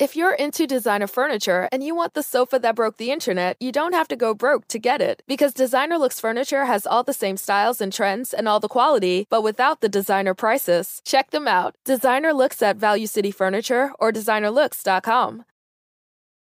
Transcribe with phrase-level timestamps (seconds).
[0.00, 3.70] If you're into designer furniture and you want the sofa that broke the internet, you
[3.70, 5.22] don't have to go broke to get it.
[5.28, 9.28] Because Designer Looks Furniture has all the same styles and trends and all the quality,
[9.30, 11.00] but without the designer prices.
[11.04, 11.76] Check them out.
[11.84, 15.44] Designer Looks at Value City Furniture or designerlooks.com.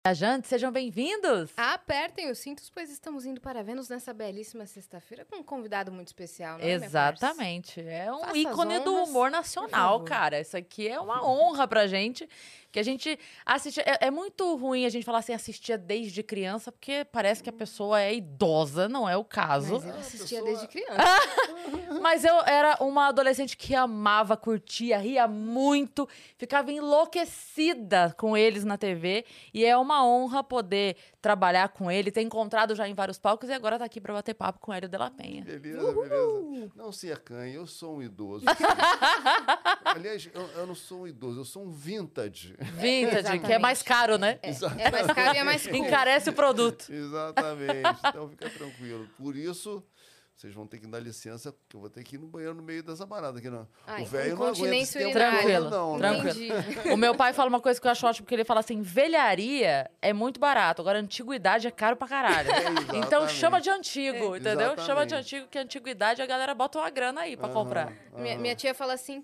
[0.03, 1.51] Viajantes, sejam bem-vindos!
[1.55, 6.07] Apertem os cintos, pois estamos indo para Vênus nessa belíssima sexta-feira com um convidado muito
[6.07, 7.79] especial, não é, minha Exatamente.
[7.81, 10.41] É um Faça ícone do humor nacional, cara.
[10.41, 12.27] Isso aqui é uma honra pra gente.
[12.71, 13.79] Que a gente assiste.
[13.81, 17.53] É, é muito ruim a gente falar assim, assistia desde criança, porque parece que a
[17.53, 19.73] pessoa é idosa, não é o caso.
[19.73, 20.97] Mas eu assistia desde criança.
[22.01, 26.07] Mas eu era uma adolescente que amava, curtia, ria muito,
[26.37, 29.25] ficava enlouquecida com eles na TV.
[29.53, 33.53] E é uma honra poder trabalhar com ele, ter encontrado já em vários palcos e
[33.53, 35.43] agora tá aqui pra bater papo com o Hélio de la Penha.
[35.43, 36.71] Beleza, beleza.
[36.75, 38.45] Não se acanhe, eu sou um idoso.
[39.85, 42.55] Aliás, eu, eu não sou um idoso, eu sou um vintage.
[42.61, 44.39] Vintage, que é mais caro, né?
[44.43, 45.75] É mais caro e é mais cool.
[45.75, 46.91] Encarece o produto.
[46.91, 47.81] Exatamente.
[48.11, 49.07] Então fica tranquilo.
[49.17, 49.83] Por isso,
[50.35, 52.63] vocês vão ter que dar licença, porque eu vou ter que ir no banheiro no
[52.63, 53.49] meio dessa parada aqui.
[53.49, 53.67] Não.
[53.85, 56.09] Ai, o velho não aguenta tempo Tranquilo, não, né?
[56.09, 56.59] tranquilo.
[56.59, 56.89] Entendi.
[56.89, 59.89] O meu pai fala uma coisa que eu acho ótimo, porque ele fala assim: velharia
[60.01, 62.49] é muito barato, agora antiguidade é caro pra caralho.
[62.61, 63.33] É, então exatamente.
[63.33, 64.69] chama de antigo, entendeu?
[64.77, 65.15] Chama de Exatamente.
[65.15, 67.91] antigo, que antiguidade a galera bota uma grana aí pra comprar.
[68.17, 69.23] Minha, minha tia fala assim...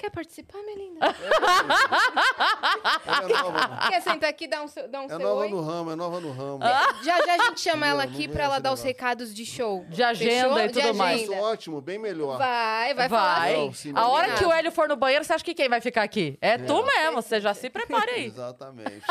[0.00, 1.06] Quer participar, minha linda?
[3.06, 5.40] Ela é nova, Quer sentar aqui e dar um, seu- dar um é seu nova
[5.42, 5.50] oi?
[5.50, 6.60] no ramo, é nova no ramo.
[7.04, 8.86] Já já a gente chama ela Não, aqui pra ela dar os negócio.
[8.86, 9.84] recados de show.
[9.90, 10.58] De agenda Fechou?
[10.58, 11.20] e tudo de mais.
[11.20, 11.46] Isso, agenda.
[11.46, 12.38] ótimo, bem melhor.
[12.38, 13.50] Vai, vai, falar Vai.
[13.52, 13.60] assim.
[13.66, 15.82] Não, sim, a hora que o Hélio for no banheiro, você acha que quem vai
[15.82, 16.38] ficar aqui?
[16.40, 18.24] É, tu mesmo, você já se prepare aí.
[18.32, 19.02] Exatamente.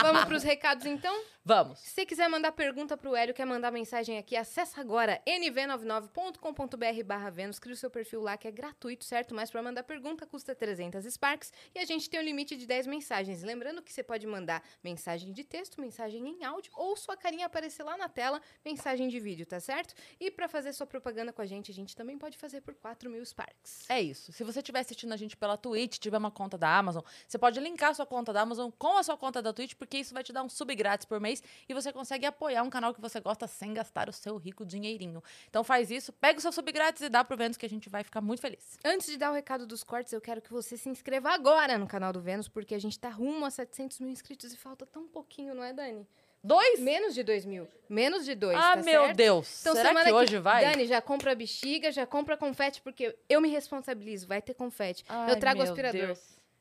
[0.00, 1.12] Vamos pros recados, então?
[1.48, 1.78] Vamos.
[1.78, 7.30] Se você quiser mandar pergunta pro Hélio, quer mandar mensagem aqui, acessa agora nv99.com.br barra
[7.30, 9.32] Vênus, cria o seu perfil lá que é gratuito, certo?
[9.32, 12.88] Mas para mandar pergunta custa 300 Sparks e a gente tem um limite de 10
[12.88, 13.44] mensagens.
[13.44, 17.84] Lembrando que você pode mandar mensagem de texto, mensagem em áudio ou sua carinha aparecer
[17.84, 19.94] lá na tela, mensagem de vídeo, tá certo?
[20.18, 23.08] E para fazer sua propaganda com a gente, a gente também pode fazer por 4
[23.08, 23.88] mil Sparks.
[23.88, 24.32] É isso.
[24.32, 27.60] Se você estiver assistindo a gente pela Twitch, tiver uma conta da Amazon, você pode
[27.60, 30.32] linkar sua conta da Amazon com a sua conta da Twitch, porque isso vai te
[30.32, 31.35] dar um sub grátis por mês
[31.68, 35.22] e você consegue apoiar um canal que você gosta sem gastar o seu rico dinheirinho.
[35.48, 37.88] Então faz isso, pega o seu sub grátis e dá pro Vênus que a gente
[37.88, 38.78] vai ficar muito feliz.
[38.84, 41.86] Antes de dar o recado dos cortes, eu quero que você se inscreva agora no
[41.86, 45.06] canal do Vênus, porque a gente tá rumo a 700 mil inscritos e falta tão
[45.06, 46.06] pouquinho, não é, Dani?
[46.46, 46.78] Dois?
[46.78, 47.66] Menos de 2 mil.
[47.88, 49.16] Menos de dois, ah, tá meu certo?
[49.16, 49.60] Deus.
[49.60, 50.64] Então, Será que hoje vai?
[50.64, 55.04] Dani, já compra bexiga, já compra confete, porque eu me responsabilizo, vai ter confete.
[55.08, 56.20] Ai, eu trago aspirador, Deus.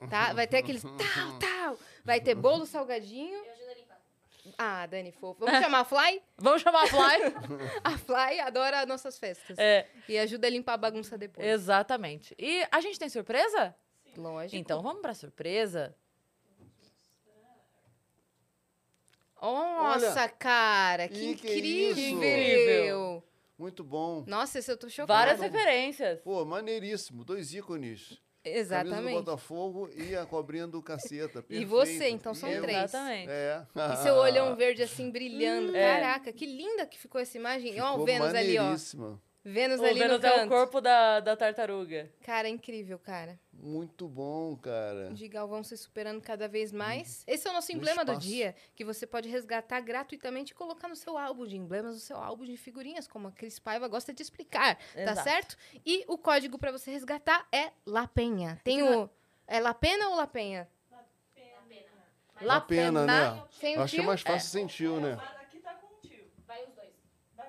[0.10, 0.34] tá?
[0.34, 1.80] Vai ter aqueles tal, tal.
[2.04, 3.40] Vai ter bolo salgadinho.
[4.58, 5.46] Ah, Dani, fofo.
[5.46, 6.22] Vamos chamar a Fly?
[6.38, 7.34] Vamos chamar a Fly?
[7.84, 9.58] A Fly adora nossas festas.
[9.58, 11.46] é, E ajuda a limpar a bagunça depois.
[11.48, 12.36] exatamente.
[12.38, 13.76] E a gente tem surpresa?
[14.16, 14.56] Lógico.
[14.56, 15.96] Então vamos pra surpresa?
[19.42, 21.92] Nossa, cara, que que incrível.
[21.92, 22.00] isso?
[22.16, 23.24] Incrível.
[23.58, 24.24] Muito bom.
[24.28, 25.14] Nossa, esse eu tô chocada.
[25.20, 26.20] Várias referências.
[26.22, 27.24] Pô, maneiríssimo.
[27.24, 28.20] Dois ícones.
[28.46, 29.14] Camisa do Exatamente.
[29.16, 31.40] Botafogo e a cobrinha do caceta.
[31.40, 31.68] E Perfeito.
[31.68, 32.78] você, então são E eu- três.
[32.84, 33.30] Exatamente.
[33.32, 33.64] É.
[33.76, 35.76] E seu olhão verde assim brilhando.
[35.76, 35.94] É.
[36.00, 37.80] Caraca, que linda que ficou essa imagem.
[37.82, 38.76] Ó, o Ficou Vênus ali, ó.
[39.48, 40.50] Vênus O ali Vênus no é o canto.
[40.50, 42.12] corpo da, da tartaruga.
[42.24, 43.40] Cara, é incrível, cara.
[43.54, 45.12] Muito bom, cara.
[45.14, 47.24] De Galvão se superando cada vez mais.
[47.28, 50.88] Esse é o nosso No emblema do dia, que você pode resgatar gratuitamente e colocar
[50.88, 54.12] no seu álbum de emblemas, no seu álbum de figurinhas, como a Cris Paiva gosta
[54.12, 55.24] de explicar, tá Exato.
[55.24, 55.58] certo?
[55.86, 58.60] E o código pra você resgatar é Lapenha.
[58.64, 59.08] Tem o...
[59.48, 60.68] É Lapena ou Lapenha?
[62.42, 63.44] Uma pena, né?
[63.52, 65.18] Sem o Acho que é mais fácil sem tio, né?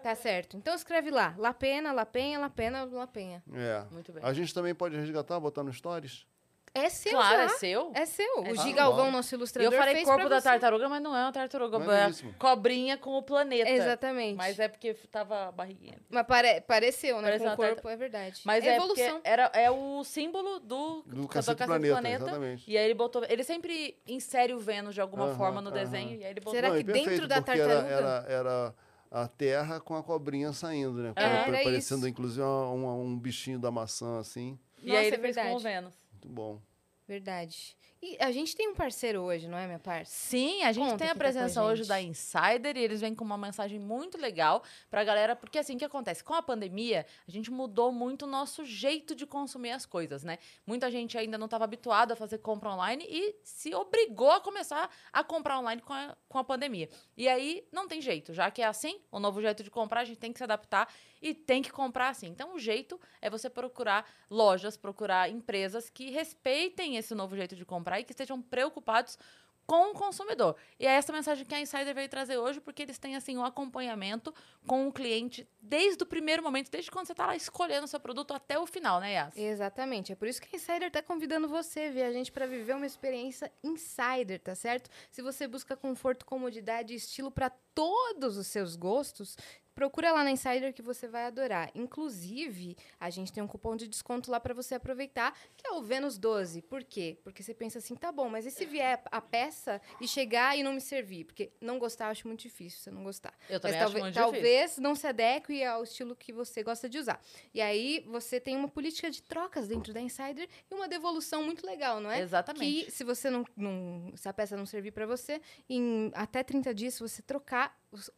[0.06, 0.56] Tá certo.
[0.56, 1.34] Então escreve lá.
[1.36, 3.42] Lapena, Lapenha, Lapena, Lapenha.
[3.52, 3.82] É.
[3.90, 4.22] Muito bem.
[4.24, 6.24] A gente também pode resgatar, botar no Stories?
[6.72, 7.42] É seu Claro, já.
[7.44, 7.90] é seu.
[7.94, 8.44] É seu.
[8.44, 8.56] É o.
[8.56, 10.48] Gigalvão, nosso ilustrador, eu falei fez corpo pra da você.
[10.48, 11.76] tartaruga, mas não é uma tartaruga.
[11.78, 12.34] É Maneiríssimo.
[12.38, 13.68] cobrinha com o planeta.
[13.70, 14.36] Exatamente.
[14.36, 15.94] Mas é porque tava a barriguinha.
[16.10, 17.22] Mas pare- pareceu, né?
[17.22, 18.42] Parece com o uma corpo, tarta- é verdade.
[18.44, 19.14] Mas é é, evolução.
[19.14, 22.70] porque era, é o símbolo do, Do Cacete Planeta, exatamente.
[22.70, 23.24] E aí ele botou.
[23.26, 25.78] Ele sempre insere o Vênus de alguma Aham, forma no aham.
[25.78, 26.20] desenho.
[26.20, 26.52] E aí ele botou.
[26.52, 28.74] Será Não, que e dentro da porque era- tartaruga- Era, era
[29.10, 31.12] a terra com a cobrinha saindo, né?
[31.16, 32.08] É, era Parecendo, isso.
[32.08, 34.58] inclusive, uma- um bichinho da maçã, assim.
[34.82, 35.62] E Nossa, aí é ele fez com o verdade.
[35.62, 35.94] Vênus.
[36.12, 36.60] Muito bom.
[37.08, 37.76] Verdade.
[38.02, 40.12] E a gente tem um parceiro hoje, não é, minha parça?
[40.14, 43.38] Sim, a gente Conta tem a presença hoje da Insider e eles vêm com uma
[43.38, 46.22] mensagem muito legal pra galera, porque assim, o que acontece?
[46.22, 50.38] Com a pandemia, a gente mudou muito o nosso jeito de consumir as coisas, né?
[50.66, 54.90] Muita gente ainda não estava habituada a fazer compra online e se obrigou a começar
[55.10, 56.90] a comprar online com a, com a pandemia.
[57.16, 60.04] E aí, não tem jeito, já que é assim, o novo jeito de comprar, a
[60.04, 60.86] gente tem que se adaptar.
[61.20, 62.26] e tem que comprar assim.
[62.28, 67.64] Então, o jeito é você procurar lojas, procurar empresas que respeitem esse novo jeito de
[67.64, 69.18] comprar e que estejam preocupados
[69.66, 70.56] com o consumidor.
[70.78, 73.44] E é essa mensagem que a Insider veio trazer hoje, porque eles têm assim um
[73.44, 74.32] acompanhamento
[74.66, 77.98] com o cliente desde o primeiro momento, desde quando você está lá escolhendo o seu
[77.98, 79.36] produto até o final, né, Yas?
[79.36, 80.12] Exatamente.
[80.12, 82.86] É por isso que a Insider está convidando você, ver a gente, para viver uma
[82.86, 84.88] experiência Insider, tá certo?
[85.10, 89.36] Se você busca conforto, comodidade e estilo para todos os seus gostos,
[89.76, 91.70] Procura lá na Insider que você vai adorar.
[91.74, 95.82] Inclusive, a gente tem um cupom de desconto lá para você aproveitar, que é o
[95.82, 96.62] Vênus 12.
[96.62, 97.18] Por quê?
[97.22, 100.62] Porque você pensa assim, tá bom, mas e se vier a peça e chegar e
[100.62, 101.24] não me servir?
[101.24, 103.34] Porque não gostar, eu acho muito difícil você não gostar.
[103.50, 106.98] Eu também mas acho talvez, talvez não se adeque ao estilo que você gosta de
[106.98, 107.20] usar.
[107.52, 111.66] E aí, você tem uma política de trocas dentro da Insider e uma devolução muito
[111.66, 112.20] legal, não é?
[112.22, 112.86] Exatamente.
[112.86, 115.38] Que se você não, não se a peça não servir para você,
[115.68, 118.10] em até 30 dias, se você trocar os-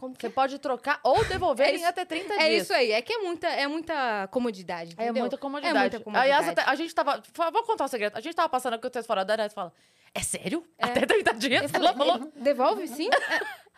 [0.00, 0.30] como que Você é?
[0.30, 2.62] pode trocar ou devolver É em isso- até 30 É dias.
[2.62, 5.22] isso aí, é que é muita, é muita comodidade, É entendeu?
[5.24, 5.76] muita comodidade.
[5.76, 6.30] É muita A, comodidade.
[6.30, 7.22] Yas até- a gente tava.
[7.52, 8.16] Vou contar um segredo.
[8.16, 9.72] A gente tava passando aqui vocês fora da Yas fala.
[10.14, 10.66] É sério?
[10.78, 10.86] É.
[10.86, 11.62] Até 30 dias?
[11.64, 12.16] Eu falei, Ela falou.
[12.16, 13.08] "Eh, devolve sim?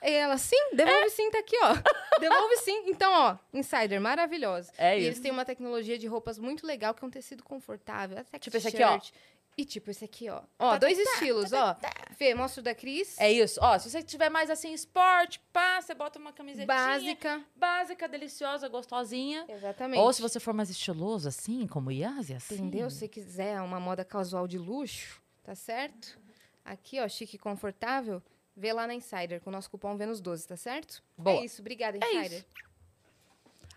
[0.01, 1.75] É, e ela, sim, devolve sim, tá aqui, ó.
[2.21, 2.85] Devolve sim.
[2.87, 4.73] Então, ó, Insider, maravilhosa.
[4.79, 5.09] É e isso.
[5.09, 8.17] eles têm uma tecnologia de roupas muito legal, que é um tecido confortável.
[8.19, 8.99] Até Tipo esse aqui, ó.
[9.57, 10.43] E tipo esse aqui, ó.
[10.59, 11.77] Ó, dois estilos, ó.
[12.17, 13.19] Fê, mostra o da Cris.
[13.21, 13.61] É isso.
[13.63, 16.67] Ó, se você tiver mais assim, esporte, pá, você bota uma camisetinha.
[16.67, 17.45] básica.
[17.55, 19.45] Básica, deliciosa, gostosinha.
[19.49, 20.01] Exatamente.
[20.01, 22.55] Ou se você for mais estiloso, assim, como Yas e assim.
[22.55, 22.89] Entendeu?
[22.91, 26.19] Se quiser uma moda casual de luxo, tá certo?
[26.65, 28.23] Aqui, ó, chique e confortável.
[28.57, 31.03] Vê lá na Insider com o nosso cupom Vênus12, tá certo?
[31.17, 31.37] Boa.
[31.41, 32.39] É isso, obrigada, É Insider.
[32.39, 32.47] isso.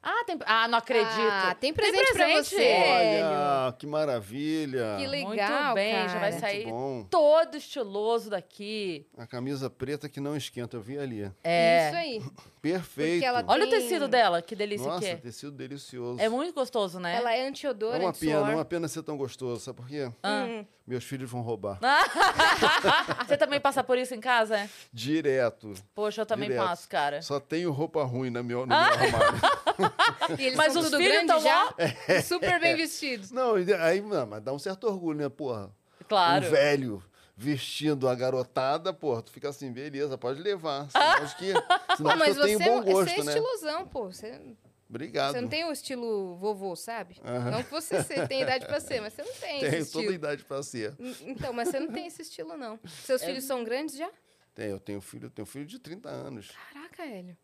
[0.07, 0.37] Ah, tem...
[0.45, 1.09] ah, não acredito.
[1.19, 2.49] Ah, tem presente, pra presente.
[2.49, 3.25] você, Hélio.
[3.25, 4.95] Olha, que maravilha.
[4.99, 6.39] Que legal, Muito bem, já vai cara.
[6.39, 7.03] sair Muito bom.
[7.09, 9.07] todo estiloso daqui.
[9.17, 11.31] A camisa preta que não esquenta, eu vi ali.
[11.43, 11.87] É.
[11.87, 12.21] Isso aí.
[12.61, 13.23] Perfeito.
[13.25, 15.15] Ela Olha o Tem- tecido dela, que delícia Nossa, que é.
[15.17, 16.19] tecido delicioso.
[16.21, 17.15] É muito gostoso, né?
[17.15, 20.11] Ela é antiodor, É uma pena, é uma pena ser tão gostoso, sabe por quê?
[20.23, 20.45] Ah.
[20.47, 20.65] Hum.
[20.87, 21.79] Meus filhos vão roubar.
[23.27, 24.69] Você também passa por isso em casa, é?
[24.93, 25.73] Direto.
[25.95, 26.65] Poxa, eu também Direto.
[26.67, 27.21] passo, cara.
[27.23, 29.94] Só tenho roupa ruim no meu, no meu armário.
[30.37, 32.21] E eles Mas são os tudo filhos grande tão já, lá?
[32.23, 33.31] super bem vestidos.
[33.31, 35.71] Não, aí, não, mas dá um certo orgulho, né, porra?
[36.07, 36.45] Claro.
[36.45, 37.03] Um velho
[37.37, 40.89] vestindo a garotada, porra, tu fica assim, beleza, pode levar.
[40.89, 41.51] Senão acho que,
[41.97, 43.31] senão acho mas que eu tenho você, bom você gosto, é né?
[43.31, 44.05] estilosão, pô.
[44.05, 44.41] Você,
[44.89, 45.33] Obrigado.
[45.33, 47.17] você não tem o estilo vovô, sabe?
[47.25, 47.51] Aham.
[47.51, 50.03] Não que você tem idade pra ser, mas você não tem esse Tenho estilo.
[50.03, 50.95] toda a idade pra ser.
[51.21, 52.79] Então, mas você não tem esse estilo, não.
[53.03, 53.25] Seus É.
[53.25, 54.09] filhos são grandes já?
[54.53, 56.51] Tenho, eu tenho filho, eu tenho filho de 30 anos.
[56.71, 57.35] Caraca, Hélio.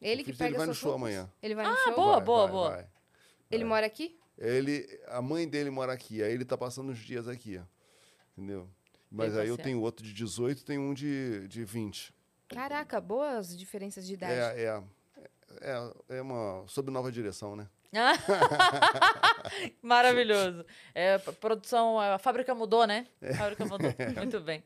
[0.00, 1.08] Ele O que pega vai no show roupas?
[1.08, 1.30] amanhã.
[1.42, 1.94] Ele vai no Ah, show?
[1.94, 2.70] boa, Vai, boa, vai, boa.
[2.70, 2.86] vai.
[3.50, 4.18] Ele mora aqui?
[4.36, 7.60] Ele, a mãe dele mora aqui, aí ele tá passando os dias aqui,
[8.36, 8.68] entendeu?
[9.10, 12.12] Mas Bem aí eu tenho outro de 18 e tenho um de, de 20.
[12.48, 14.32] Caraca, boas diferenças de idade.
[14.32, 14.82] É, é,
[15.60, 17.68] é, é uma sob nova direção, né?
[19.82, 20.64] Maravilhoso.
[20.94, 23.06] É, produção, a fábrica mudou, né?
[23.20, 23.30] É.
[23.30, 23.94] A fábrica mudou.
[24.16, 24.62] Muito bem.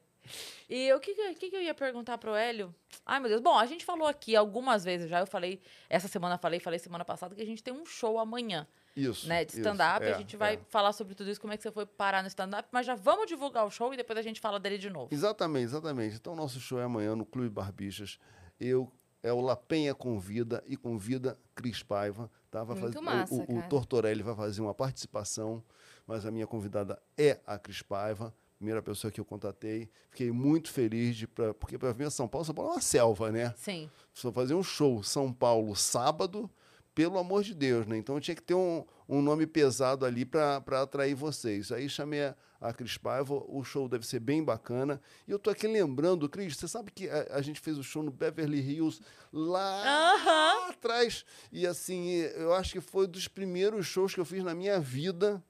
[0.68, 2.74] E o que, que, que eu ia perguntar pro Hélio?
[3.04, 3.40] Ai, meu Deus.
[3.40, 5.20] Bom, a gente falou aqui algumas vezes já.
[5.20, 8.66] Eu falei, essa semana falei, falei semana passada que a gente tem um show amanhã,
[8.94, 9.26] Isso.
[9.26, 9.44] né?
[9.44, 10.04] De stand-up.
[10.04, 10.60] é, a gente vai é.
[10.68, 12.68] falar sobre tudo isso, como é que você foi parar no stand-up.
[12.70, 15.08] Mas já vamos divulgar o show e depois a gente fala dele de novo.
[15.10, 16.16] Exatamente, exatamente.
[16.16, 18.18] Então, nosso show é amanhã no Clube Barbixas.
[18.60, 18.92] Eu,
[19.22, 22.30] é o Lapenha convida e convida Cris Paiva.
[22.50, 22.64] Tá?
[22.64, 23.58] Vai Muito fazer, massa, o, o, cara.
[23.58, 25.62] o Tortorelli vai fazer uma participação,
[26.06, 29.88] mas a minha convidada é a Cris Paiva, primeira pessoa que eu contatei.
[30.10, 32.80] Fiquei muito feliz, de, pra, porque para vir a São Paulo, São Paulo é uma
[32.80, 33.54] selva, né?
[33.56, 33.88] Sim.
[34.12, 36.50] Só fazer um show São Paulo sábado,
[36.94, 37.96] pelo amor de Deus, né?
[37.96, 41.70] Então tinha que ter um, um nome pesado ali para atrair vocês.
[41.70, 45.00] Aí chamei a, a Cris Paiva, o show deve ser bem bacana.
[45.28, 48.02] E eu tô aqui lembrando, Cris, você sabe que a, a gente fez o show
[48.02, 49.00] no Beverly Hills
[49.32, 50.70] lá Aham.
[50.70, 51.24] atrás.
[51.52, 55.40] E assim, eu acho que foi dos primeiros shows que eu fiz na minha vida.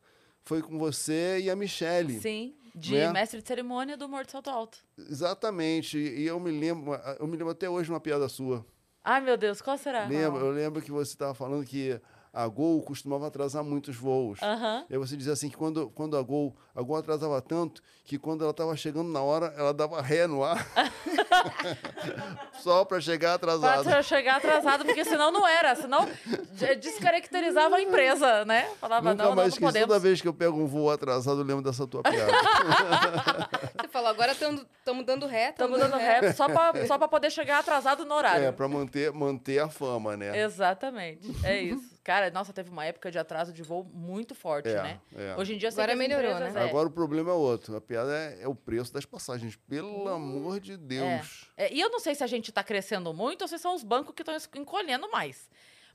[0.44, 2.20] Foi com você e a Michelle.
[2.20, 2.54] Sim.
[2.78, 3.12] De Né?
[3.12, 4.78] mestre de cerimônia do Morto Salto Alto.
[4.96, 5.98] Exatamente.
[5.98, 8.64] E eu me lembro, eu me lembro até hoje uma piada sua.
[9.04, 10.06] Ai, meu Deus, qual será?
[10.06, 12.00] Lembro, eu lembro que você estava falando que
[12.32, 14.40] a Gol costumava atrasar muitos voos.
[14.42, 14.84] Aham.
[14.88, 18.18] E aí você dizia assim que quando, quando a, Gol, a Gol atrasava tanto que
[18.18, 20.58] quando ela estava chegando na hora, ela dava ré no ar.
[22.60, 23.90] Só para chegar Pra atrasado.
[23.90, 25.74] eu chegar atrasado, porque senão não era.
[25.74, 26.08] Senão
[26.52, 28.68] de- descaracterizava a empresa, né?
[28.80, 29.64] Falava, Nunca não, não, mais não esqueci.
[29.66, 29.88] podemos.
[29.88, 32.32] Toda vez que eu pego um voo atrasado, eu lembro dessa tua piada.
[33.80, 34.66] Você falou, agora estamos
[35.06, 35.52] dando ré.
[35.52, 38.44] tamo Estamos dando rap só pra, só pra poder chegar atrasado no horário.
[38.46, 40.38] é, para manter, manter a fama, né?
[40.42, 41.30] Exatamente.
[41.44, 41.96] É isso.
[42.02, 45.00] Cara, nossa, teve uma época de atraso de voo muito forte, É, né?
[45.14, 45.34] é.
[45.36, 46.64] Hoje em dia, Agora melhorou, empresas, né?
[46.64, 46.68] é.
[46.68, 47.76] Agora o problema é outro.
[47.76, 49.56] A piada é, é o preço das passagens.
[49.68, 51.17] Pelo amor de Deus.
[51.56, 53.82] É, e eu não sei se a gente tá crescendo muito ou se são os
[53.82, 55.48] bancos que estão encolhendo mais.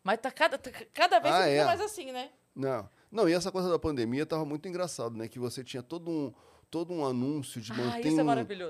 [0.03, 1.65] Mas tá cada, tá- cada vez Ah, você fica é.
[1.65, 2.30] mais assim, né?
[2.56, 2.89] Não.
[3.12, 5.27] Não, e essa coisa da pandemia tava muito engraçado, né?
[5.27, 6.34] Que você tinha todo um,
[6.70, 8.24] todo um anúncio de Ah, manter é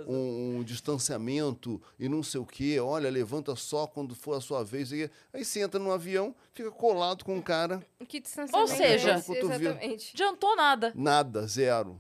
[0.08, 2.78] um, um- um distanciamento e não sei o quê.
[2.80, 4.92] Olha, levanta só quando for a sua vez.
[4.92, 9.16] E Aí você entra no avião, fica colado com um cara, Que distanciamento Ou seja-?
[9.16, 10.12] Exatamente.
[10.14, 10.92] Adiantou nada.
[10.96, 12.00] nada, zero.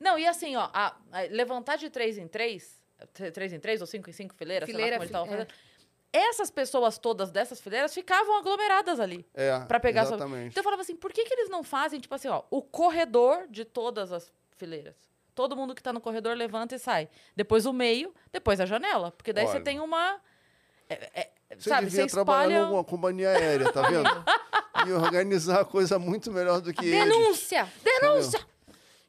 [0.00, 2.80] Não, e assim, ó, a- a- levantar de três em três,
[3.32, 5.32] três em três ou cinco em cinco fileiras, Fileira, sei lá como ele tava fi-
[5.32, 5.36] é.
[5.46, 5.74] fazendo.
[6.30, 9.26] Essas pessoas todas dessas fileiras ficavam aglomeradas ali.
[9.34, 10.50] É, Pra pegar sua- exatamente.
[10.52, 13.46] Então eu falava assim, por que, que eles não fazem, tipo assim, ó, o corredor
[13.50, 14.94] de todas as fileiras?
[15.34, 17.08] Todo mundo que tá no corredor levanta e sai.
[17.34, 19.10] Depois o meio, depois a janela.
[19.10, 19.64] Porque daí você Olha.
[19.64, 20.20] tem uma.
[20.88, 22.66] é- é- Você sabe, devia você trabalhar espalha.
[22.70, 24.04] numa companhia aérea, tá vendo?
[24.88, 27.08] e organizar a coisa muito melhor do que eles.
[27.08, 27.68] Denúncia!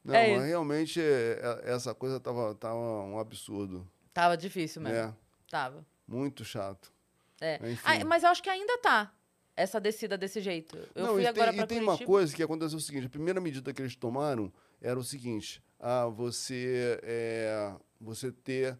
[0.05, 0.45] Não, É mas isso.
[0.47, 3.85] realmente é, é, essa coisa tava, tava um absurdo.
[4.13, 4.97] Tava difícil mesmo.
[4.97, 5.13] É,
[5.50, 5.83] Tava.
[6.07, 6.93] muito chato.
[7.41, 7.59] É.
[7.83, 9.12] Ah, mas eu acho que ainda tá.
[9.57, 10.77] Essa descida desse jeito.
[10.93, 11.91] Eu Não, fui e agora tem, e tem Curitiba.
[11.91, 15.63] uma coisa que aconteceu o seguinte: a primeira medida que eles tomaram era o seguinte:
[15.79, 18.77] ah, você, é, você ter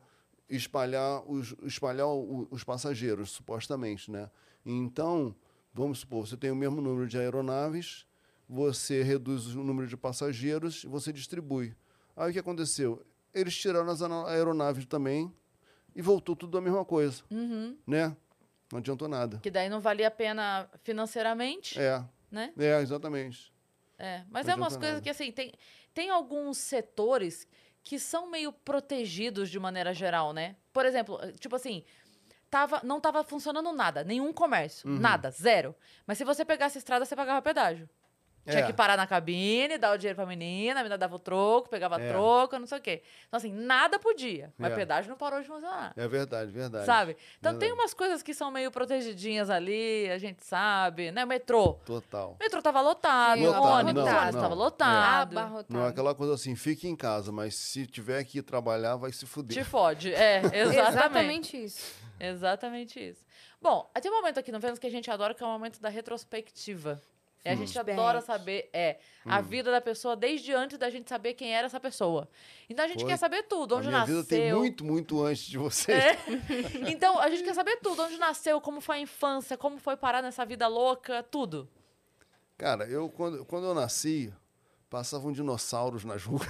[0.50, 4.30] espalhar os, espalhar os passageiros, supostamente, né?
[4.66, 5.36] Então,
[5.74, 8.06] vamos supor, você tem o mesmo número de aeronaves,
[8.48, 11.76] você reduz o número de passageiros e você distribui.
[12.16, 13.06] Aí o que aconteceu?
[13.34, 15.34] Eles tiraram as aeronaves também
[15.96, 17.78] e voltou tudo a mesma coisa, Uhum.
[17.86, 18.16] né?
[18.72, 19.40] Não adiantou nada.
[19.40, 22.54] Que daí não valia a pena financeiramente, É, né?
[22.58, 23.54] é, exatamente.
[23.98, 25.54] É, mas Não é umas coisas que, assim, tem,
[25.94, 27.48] tem alguns setores
[27.84, 30.56] que são meio protegidos de maneira geral, né?
[30.74, 31.84] Por exemplo, tipo assim,
[32.50, 34.98] tava, não tava funcionando nada, nenhum comércio, Uhum.
[35.00, 35.76] nada, zero.
[36.08, 37.88] Mas se você pegasse a estrada, você pagava pedágio.
[38.48, 38.64] Tinha É.
[38.68, 42.00] que parar na cabine, dar o dinheiro pra menina, a menina dava o troco, pegava
[42.00, 42.10] É.
[42.10, 43.02] troco, não sei o quê.
[43.28, 44.54] Então, assim, nada podia.
[44.58, 44.76] Mas É.
[44.76, 45.94] pedágio não parou de funcionar.
[45.98, 46.86] É verdade, verdade.
[46.86, 47.18] Sabe?
[47.40, 47.82] Então tem Verdade.
[47.82, 51.24] umas coisas que são meio protegidinhas ali, a gente sabe, né?
[51.26, 51.74] O metrô.
[51.86, 52.34] Total.
[52.40, 54.42] O metrô tava lotado, lotado, ônibus, não, ônibus não.
[54.42, 54.58] tava É.
[54.58, 55.40] lotado.
[55.40, 55.74] Abarrotado.
[55.74, 59.12] Não é aquela coisa assim, fique em casa, mas se tiver que ir trabalhar, vai
[59.12, 59.58] se fuder.
[59.58, 60.14] Te fode.
[60.14, 61.56] É, exatamente.
[61.56, 61.96] Exatamente isso.
[62.20, 63.26] Exatamente isso.
[63.62, 65.82] Bom, tem um momento aqui no Vênus que a gente adora, que é o momento
[65.82, 67.02] da retrospectiva.
[67.46, 68.00] E a gente Flashback.
[68.00, 69.44] adora saber é, a Hum.
[69.44, 72.28] vida da pessoa desde antes da gente saber quem era essa pessoa.
[72.68, 73.10] Então a gente Foi.
[73.12, 74.16] quer saber tudo, A onde minha nasceu.
[74.24, 75.92] vida tem muito, muito antes de você.
[75.92, 76.18] É.
[76.92, 80.22] Então a gente quer saber tudo, onde nasceu, como foi a infância, como foi parar
[80.24, 81.70] nessa vida louca, tudo.
[82.58, 84.34] Cara, eu quando, quando eu nasci,
[84.90, 86.48] passavam dinossauros nas ruas.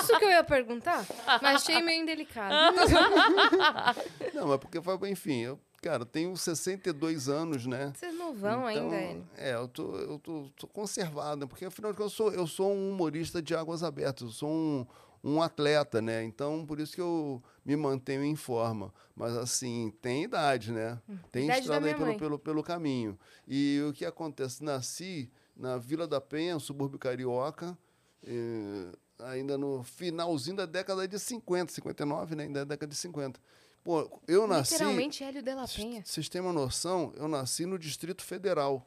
[0.00, 1.04] Isso que eu ia perguntar,
[1.42, 2.54] mas achei meio indelicado.
[4.34, 7.92] Não, mas porque foi, enfim, eu, cara, tenho 62 anos, né?
[7.94, 9.24] Vocês não vão Então, ainda.
[9.36, 11.46] É, eu tô, eu tô, tô conservado, né?
[11.46, 14.50] Porque afinal de contas eu sou, eu sou um humorista de águas abertas, eu sou
[14.50, 14.86] um,
[15.22, 16.24] um atleta, né?
[16.24, 18.92] Então, por isso que eu me mantenho em forma.
[19.14, 21.00] Mas assim, tem idade, né?
[21.30, 23.18] Tem Idade da estrada aí pelo, pelo, pelo caminho.
[23.46, 24.62] E o que acontece?
[24.62, 27.76] Nasci na Vila da Penha, subúrbio carioca,
[28.24, 32.44] eh, ainda no finalzinho da década de 50, 59, né?
[32.44, 33.40] Ainda da década de 50.
[33.88, 34.74] Pô, eu nasci.
[34.74, 36.02] Literalmente Hélio de la Penha.
[36.04, 37.10] Vocês têm uma noção?
[37.16, 38.86] Eu nasci no Distrito Federal.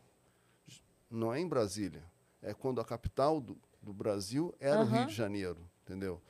[1.10, 2.04] Não é em Brasília.
[2.40, 6.22] É quando a capital do, do Brasil era o Rio de Janeiro, entendeu?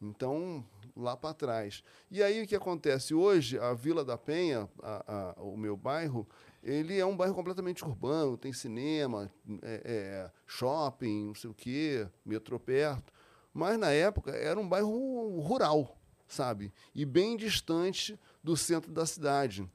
[0.00, 0.64] Então,
[0.96, 1.82] lá para trás.
[2.08, 3.12] E aí o que acontece?
[3.14, 6.24] Hoje, a Vila da Penha, a- a- o meu bairro,
[6.62, 9.28] ele é um bairro completamente urbano, tem cinema,
[9.60, 13.12] é- é, shopping, não sei o quê, metrô perto.
[13.52, 15.99] Mas na época era um bairro rural,
[16.30, 16.72] sabe?
[16.94, 19.68] E bem distante do centro da cidade.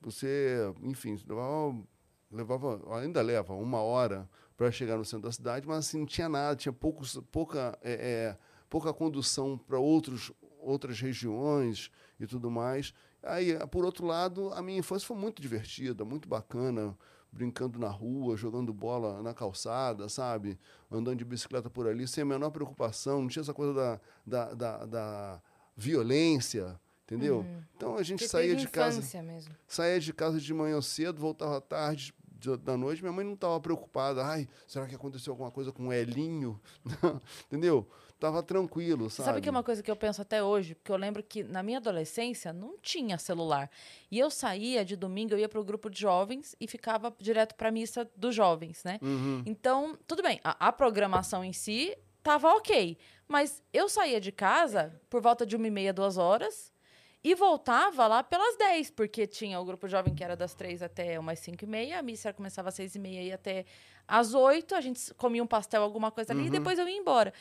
[0.00, 1.76] Você, enfim, levava,
[2.30, 6.28] levava- ainda leva uma hora para chegar no centro da cidade, mas assim, não tinha
[6.28, 8.38] nada, tinha poucos, pouca, é, é,
[8.68, 12.92] pouca condução para outros outras regiões e tudo mais.
[13.22, 16.96] Aí, por outro lado, a minha infância foi muito divertida, muito bacana,
[17.32, 20.58] brincando na rua, jogando bola na calçada, sabe?
[20.90, 24.54] Andando de bicicleta por ali, sem a menor preocupação, não tinha essa coisa da, da,
[24.54, 25.42] da, da
[25.80, 27.44] violência, entendeu?
[27.76, 29.54] Então a gente saía de casa mesmo.
[29.66, 33.34] saía de casa de manhã cedo, voltava à tarde de- da noite, minha mãe não
[33.34, 34.24] estava preocupada.
[34.24, 36.60] Ai, será que aconteceu alguma coisa com o Elinho?
[37.46, 37.86] Entendeu?
[38.18, 39.26] Tava tranquilo, sabe?
[39.28, 40.74] sabe que é uma coisa que eu penso até hoje?
[40.74, 43.70] Porque eu lembro que na minha adolescência não tinha celular.
[44.10, 47.70] E eu saía de domingo, eu ia pro grupo de jovens e ficava direto pra
[47.70, 48.98] missa dos jovens, né?
[49.00, 49.42] Uhum.
[49.46, 52.98] Então, tudo bem, a, a programação em si tava ok.
[53.30, 56.72] Mas eu saía de casa por volta de uma e meia, duas horas,
[57.22, 61.16] e voltava lá pelas 10, porque tinha o grupo jovem que era das três até
[61.16, 63.64] umas cinco e meia, a missa começava às seis e meia e ia até
[64.08, 66.50] às oito, a gente comia um pastel, alguma coisa ali, e Uhum.
[66.50, 67.32] depois eu ia embora.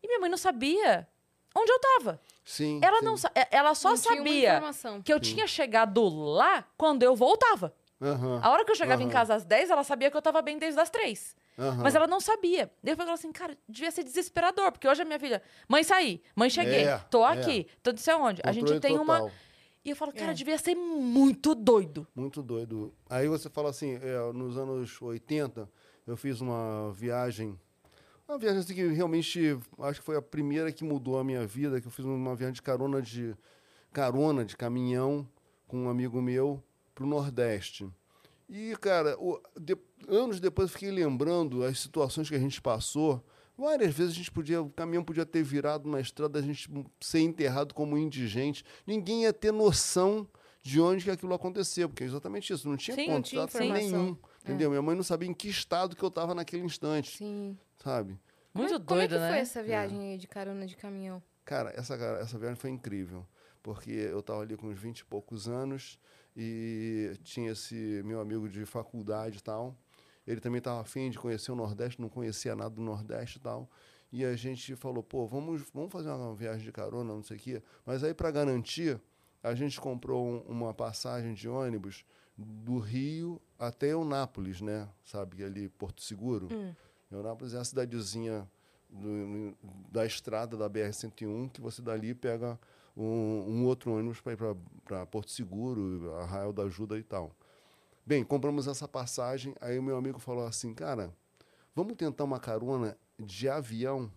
[0.00, 1.08] E minha mãe não sabia
[1.56, 2.20] onde eu tava.
[2.44, 2.78] Sim.
[2.80, 3.04] Ela sim.
[3.04, 4.60] não é- ela só Não sabia
[5.04, 7.74] que eu tinha chegado lá quando eu voltava.
[8.00, 10.22] Aham, A hora que eu chegava em aham, casa às 10, ela sabia que eu
[10.22, 11.34] tava bem desde as 3.
[11.58, 11.82] Aham.
[11.82, 12.70] Mas ela não sabia.
[12.82, 16.22] Daí eu falei assim, cara, devia ser desesperador, porque hoje a minha filha, mãe, saí,
[16.34, 17.32] mãe, cheguei, É, tô é.
[17.32, 18.40] aqui, tô não sei onde.
[18.44, 19.18] A gente tem uma.
[19.20, 19.32] total.
[19.84, 20.34] E eu falo, cara, É.
[20.34, 22.06] devia ser muito doido.
[22.14, 22.94] Muito doido.
[23.10, 25.68] Aí você fala assim, é, nos anos 80,
[26.06, 27.58] eu fiz uma viagem,
[28.28, 31.80] uma viagem assim que realmente, acho que foi a primeira que mudou a minha vida,
[31.80, 33.34] que eu fiz uma viagem de carona de,
[33.92, 35.28] carona de caminhão
[35.66, 36.62] com um amigo meu
[36.94, 37.90] pro Nordeste.
[38.54, 39.78] E, cara, o- de-
[40.08, 43.24] anos depois eu fiquei lembrando as situações que a gente passou.
[43.56, 46.68] Várias vezes a gente podia, o caminhão podia ter virado na estrada, a gente
[47.00, 48.62] ser enterrado como indigente.
[48.86, 50.28] Ninguém ia ter noção
[50.62, 54.16] de onde que aquilo aconteceu, porque é exatamente isso, não tinha Sim, não tinha nenhum.
[54.42, 54.68] Entendeu?
[54.70, 57.56] Minha mãe não sabia em que estado que eu estava naquele instante, Sim.
[57.82, 58.18] sabe?
[58.52, 59.40] Como é- Muito como é doido, que foi né?
[59.40, 61.22] essa viagem aí de carona de caminhão?
[61.44, 63.26] Cara, essa, essa viagem foi incrível,
[63.62, 65.98] porque eu estava ali com uns 20 e poucos anos
[66.36, 69.76] e tinha esse meu amigo de faculdade e tal.
[70.26, 73.68] Ele também estava afim de conhecer o Nordeste, não conhecia nada do Nordeste e tal.
[74.12, 77.40] E a gente falou, pô, vamos, vamos fazer uma viagem de carona, não sei o
[77.40, 77.62] quê.
[77.84, 79.00] Mas aí, para garantir,
[79.42, 82.04] a gente comprou um- uma passagem de ônibus
[82.36, 84.88] do Rio até Eunápolis, né?
[85.04, 86.48] Sabe, ali, Porto Seguro.
[87.10, 88.48] Eunápolis é a cidadezinha
[88.88, 89.54] do-
[89.90, 92.58] da estrada da BR-101, que você dali pega
[92.96, 94.38] um, um outro ônibus para ir
[94.84, 97.34] para Porto Seguro, Arraial da Ajuda e tal.
[98.04, 101.14] Bem, compramos essa passagem, aí o meu amigo falou assim, cara,
[101.74, 104.10] vamos tentar uma carona de avião?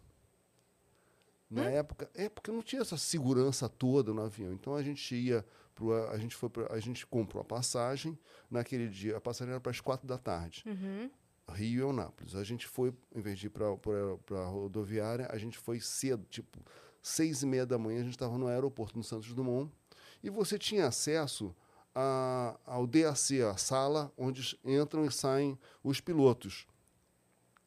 [1.49, 4.51] Na época, é porque não tinha essa segurança toda no avião.
[4.51, 8.17] Então a gente ia pro, a gente foi pro, a gente comprou a passagem
[8.49, 10.63] naquele dia, a passagem era para as quatro da tarde.
[10.65, 11.09] Uhum.
[11.53, 12.35] Rio e Eunápolis.
[12.35, 16.59] A gente foi, em vez de ir para a rodoviária, a gente foi cedo, tipo,
[17.05, 19.71] seis e meia da manhã, a gente estava no aeroporto, no Santos Dumont,
[20.23, 21.55] e você tinha acesso
[21.93, 26.65] a, ao DAC, a sala onde entram e saem os pilotos.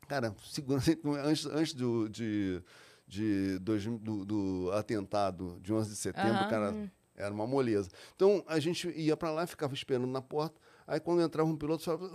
[0.09, 2.61] Cara, segurança, antes, antes do, de,
[3.07, 6.49] de do, do atentado de 11 de setembro, Aham.
[6.49, 7.91] cara, era uma moleza.
[8.17, 11.85] Então, a gente ia para lá, ficava esperando na porta, Aí quando entrava um piloto,
[11.85, 12.09] falava,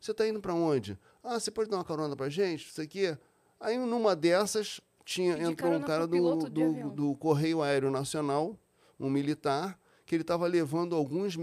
[0.00, 0.96] você está indo para onde?
[1.20, 2.68] Ah, você pode dar uma carona para gente?
[2.68, 3.18] Isso aqui.
[3.58, 8.56] Aí numa dessas tinha, entrou um cara do, do, do Correio Aéreo Nacional,
[8.98, 11.36] um militar, que ele estava levando alguns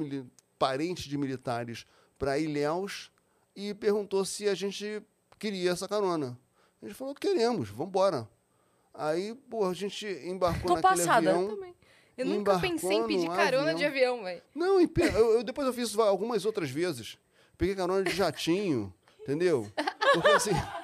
[0.59, 1.85] parentes de militares
[2.17, 3.11] para Ilhéus
[3.55, 5.01] e perguntou se a gente
[5.39, 6.37] queria essa carona.
[6.81, 8.27] A gente falou, queremos, vamos embora.
[8.93, 11.29] Aí, pô, a gente embarcou Tô naquele passada.
[11.29, 11.47] avião.
[11.55, 11.75] Também.
[12.17, 13.75] Eu nunca pensei em pedir carona avião.
[13.77, 14.41] de avião, velho.
[14.55, 17.17] Não, eu, eu- depois eu fiz isso algumas outras vezes.
[17.57, 18.91] Peguei carona de jatinho,
[19.21, 19.71] entendeu?
[20.13, 20.51] Porque assim.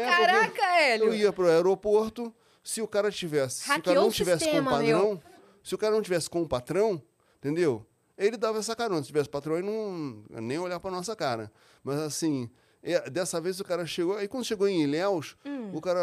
[0.00, 1.06] é, porque Caraca, Hélio.
[1.06, 3.60] Eu ia pro aeroporto, se o cara tivesse.
[3.60, 5.22] Se o cara Hackeou não tivesse sistema, com o patrão,
[5.62, 7.02] se o cara não tivesse com o patrão,
[7.38, 7.84] entendeu?
[8.16, 9.00] Ele dava essa carona.
[9.02, 11.50] Se tivesse patrão, ele não nem olhar pra nossa cara.
[11.82, 12.48] Mas assim,
[12.82, 14.16] é, dessa vez o cara chegou.
[14.16, 15.70] Aí quando chegou em Ilhéus, Hum.
[15.74, 16.00] o cara.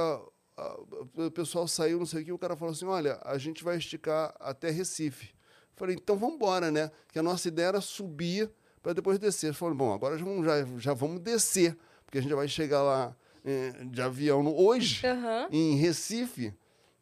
[0.58, 0.78] a-
[1.16, 3.78] o pessoal saiu, não sei o que, o cara falou assim: olha, a gente vai
[3.78, 5.34] esticar até Recife.
[5.76, 6.92] Falei, então vamos embora, né?
[7.12, 8.52] Que a nossa ideia era subir
[8.84, 9.54] para depois descer.
[9.54, 11.76] Falei, bom, agora já vamos, já, já vamos descer,
[12.06, 13.16] porque a gente já vai chegar lá
[13.90, 15.48] de avião no- hoje, Aham.
[15.52, 16.54] em Recife.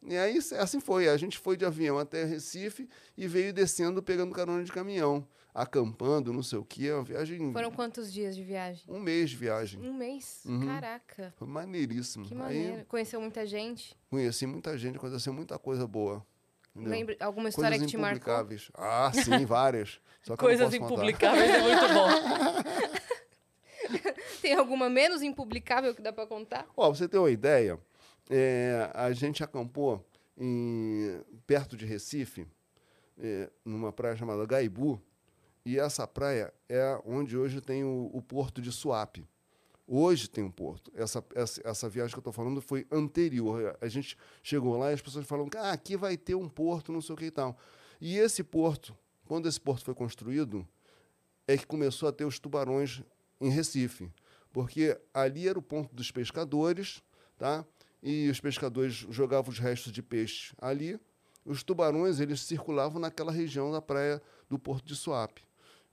[0.02, 1.08] E aí, assim foi.
[1.08, 6.32] A gente foi de avião até Recife e veio descendo, pegando carona de caminhão, acampando,
[6.32, 6.90] não sei o quê.
[6.90, 7.52] Uma viagem.
[7.52, 8.82] Foram quantos dias de viagem?
[8.88, 9.78] Um mês de viagem.
[9.82, 10.40] Um mês.
[10.46, 10.64] Uhum.
[10.66, 11.34] Caraca.
[11.36, 12.24] Foi maneiríssimo.
[12.24, 12.84] Que Aí maneiro.
[12.86, 13.94] Conheceu muita gente?
[14.08, 16.24] conheci muita gente, aconteceu muita coisa boa.
[16.74, 16.92] entendeu?
[16.92, 18.16] Lembra alguma história Coisas que te marcou?
[18.32, 18.70] impublicáveis.
[18.74, 20.00] Ah, sim, várias.
[20.22, 22.08] Só que eu não Coisas impublicáveis é muito bom.
[24.40, 26.66] Tem alguma menos impublicável que dá pra contar?
[26.76, 27.78] Ó, você ter uma ideia,
[28.28, 30.04] é, a gente acampou
[30.36, 32.46] em, perto de Recife,
[33.18, 35.00] é, numa praia chamada Gaibu,
[35.64, 39.26] e essa praia é onde hoje tem o, o porto de Suape.
[39.86, 40.90] Hoje tem um porto.
[40.94, 43.76] Essa, essa, essa viagem que eu estou falando foi anterior.
[43.80, 46.92] A gente chegou lá e as pessoas falaram que ah, aqui vai ter um porto,
[46.92, 47.58] não sei o que e tal.
[48.00, 50.66] E esse porto, quando esse porto foi construído,
[51.46, 53.02] é que começou a ter os tubarões
[53.40, 54.10] em Recife.
[54.52, 57.02] Porque ali era o ponto dos pescadores,
[57.38, 57.64] tá?
[58.02, 60.98] E os pescadores jogavam os restos de peixe ali.
[61.44, 65.42] Os tubarões, eles circulavam naquela região da praia do Porto de Suape,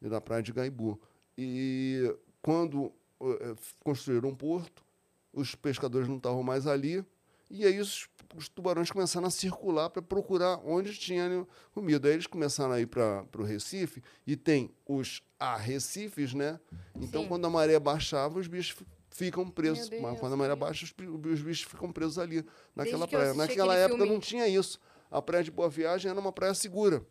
[0.02, 1.00] e da praia de Gaibu.
[1.38, 4.84] E quando eh, construíram um porto,
[5.32, 7.06] os pescadores não estavam mais ali,
[7.50, 12.08] e aí os, os tubarões começaram a circular para procurar onde tinha comida.
[12.08, 16.60] Aí eles começaram a ir para o Recife, e tem os arrecifes, né?
[16.96, 17.28] Então, Sim.
[17.28, 19.90] quando a maré baixava, os bichos fi- ficam presos.
[19.90, 20.94] Meu Mas Deus, quando a maré baixa, os,
[21.32, 23.34] os bichos ficam presos ali, naquela praia.
[23.34, 24.80] Naquela época filme- não tinha isso.
[25.10, 27.06] A praia de Boa Viagem era uma praia segura.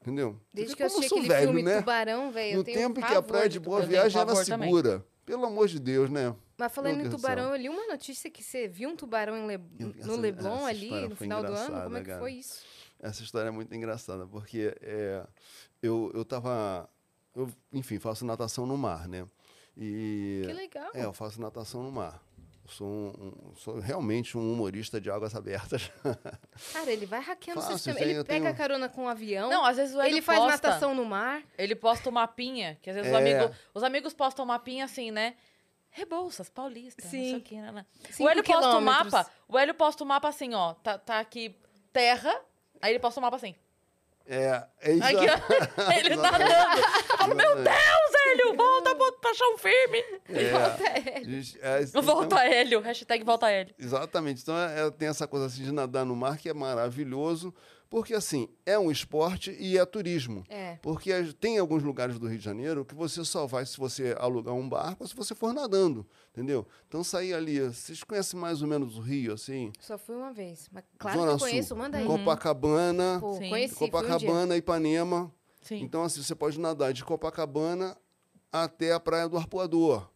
[0.00, 0.40] Entendeu?
[0.54, 1.78] Desde que eu assisti aquele velho, filme né?
[1.80, 4.68] Tubarão, velho, No tempo que a praia de Boa Viagem era pavor também.
[4.68, 5.04] segura.
[5.24, 6.32] Pelo amor de Deus, né?
[6.58, 9.58] Mas falando em tubarão, eu li uma notícia que você viu um tubarão em Le-
[10.04, 11.82] no Leblon ali no final do ano.
[11.84, 12.18] Como é que cara.
[12.20, 12.64] foi isso?
[12.98, 15.22] Essa história é muito engraçada, porque é,
[15.82, 16.88] eu, eu tava.
[17.34, 19.26] Eu, enfim, faço natação no mar, né?
[19.76, 20.42] E.
[20.46, 20.90] Que legal.
[20.94, 22.22] É, eu faço natação no mar.
[22.68, 25.88] Sou, um- um- sou realmente um humorista de águas abertas.
[26.72, 27.98] Cara, ele vai hackeando o Fácil, sistema.
[27.98, 29.48] tem- Ele pega tenho- carona com o avião.
[29.48, 31.42] Não, às vezes o ele faz posta, natação no mar.
[31.56, 33.20] Ele posta o mapinha, que às vezes os, É.
[33.20, 35.36] amigos, os amigos postam o mapinha assim, né?
[35.96, 37.36] Rebouças, Paulista, não sei Sim.
[37.36, 37.86] o que, né, né.
[38.20, 41.56] O Hélio posta o mapa, o Hélio posta o mapa assim, ó, tá, tá aqui
[41.90, 42.38] terra,
[42.82, 43.54] aí ele posta o mapa assim.
[44.26, 45.04] É, é isso.
[45.04, 46.42] Aqui, ó, ele nadando.
[46.50, 50.04] Eu falo, meu Deus, Hélio, volta pra chão firme.
[50.28, 53.74] É, gente, é, então- Volta Hélio, hashtag volta Hélio.
[53.78, 54.42] Exatamente.
[54.42, 57.54] Então, é, tem essa coisa assim de nadar no mar que é maravilhoso,
[57.88, 60.44] porque, assim, é um esporte e é turismo.
[60.48, 60.76] É.
[60.82, 64.54] Porque tem alguns lugares do Rio de Janeiro que você só vai se você alugar
[64.54, 66.66] um barco ou se você for nadando, entendeu?
[66.88, 67.60] Então, sair ali...
[67.60, 69.72] Vocês conhecem mais ou menos o Rio, assim?
[69.80, 70.68] Só fui uma vez.
[70.72, 71.76] Mas claro Zona que eu conheço, Sul.
[71.76, 72.04] manda aí.
[72.04, 73.90] Copacabana, Pô, conheci, fui um.
[73.90, 75.32] Copacabana, Ipanema.
[75.62, 75.82] Sim.
[75.82, 77.96] Então, assim, você pode nadar de Copacabana
[78.52, 80.08] até a Praia do Arpoador,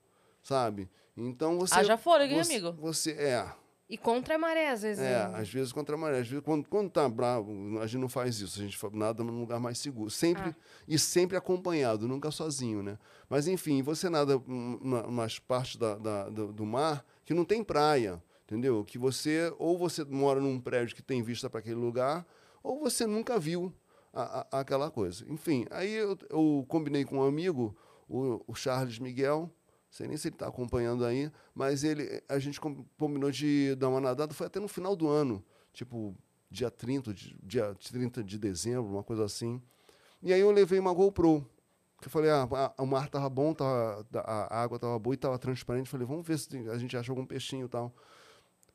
[0.43, 0.91] sabe?
[1.17, 1.75] Então, você...
[1.75, 2.73] Haja fôlego, hein, você, amigo?
[2.81, 3.60] Você, é...
[3.91, 5.03] E contra a maré, às vezes.
[5.03, 5.39] É, né?
[5.39, 6.21] às vezes contra a maré.
[6.21, 7.51] Às vezes, quando, quando tá bravo,
[7.81, 8.61] a gente não faz isso.
[8.61, 10.09] A gente nada num lugar mais seguro.
[10.11, 10.55] Sempre, Ah.
[10.87, 12.97] E sempre acompanhado, nunca sozinho, né?
[13.29, 17.45] Mas, enfim, você nada hum, na- nas partes da, da- do, do mar que não
[17.45, 18.85] tem praia, entendeu?
[18.85, 22.25] Que você, ou você mora num prédio que tem vista para aquele lugar,
[22.63, 23.73] ou você nunca viu
[24.15, 25.25] a- a- aquela coisa.
[25.29, 27.77] Enfim, aí eu, eu combinei com um amigo,
[28.09, 29.51] o, o Charles Miguel,
[29.91, 33.89] sei nem se ele está acompanhando aí, mas ele, a gente com- combinou de dar
[33.89, 36.17] uma nadada, foi até no final do ano, tipo
[36.51, 39.61] dia 30, de, dia 30 de dezembro, uma coisa assim.
[40.23, 41.47] E aí eu levei uma GoPro.
[42.01, 42.49] Que eu falei, ah,
[42.79, 45.89] o mar tava bom, tava, a água tava boa e tava transparente.
[45.89, 47.95] Falei, vamos ver se a gente acha algum peixinho e tal.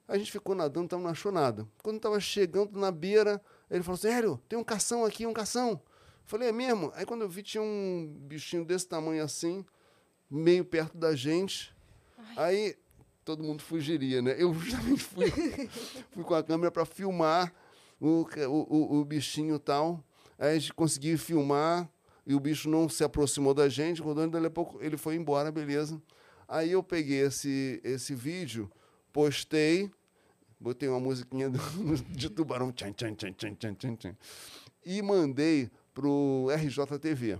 [0.08, 1.67] A gente ficou nadando, então não achou nada.
[1.82, 5.82] Quando tava chegando na beira, ele falou Hélio, tem um cação aqui, um cação.
[6.23, 6.91] Falei, é mesmo?
[6.95, 9.65] Aí quando eu vi, tinha um bichinho desse tamanho assim,
[10.29, 11.73] meio perto da gente.
[12.38, 12.75] Aí
[13.23, 14.35] todo mundo fugiria, né?
[14.38, 15.29] Eu justamente fui,
[16.11, 17.53] fui com a câmera para filmar
[17.99, 20.03] o, o, o, o bichinho e tal.
[20.38, 21.89] Aí a gente conseguiu filmar
[22.25, 24.01] e o bicho não se aproximou da gente.
[24.01, 26.01] Rodando, dali a pouco ele foi embora, beleza.
[26.47, 28.69] Aí eu peguei esse, esse vídeo,
[29.11, 29.89] postei,
[30.59, 31.59] botei uma musiquinha do-
[32.11, 34.15] de tubarão, tchan, tchan, tchan, tchan, tchan, tchan,
[34.85, 37.39] e mandei pro RJTV.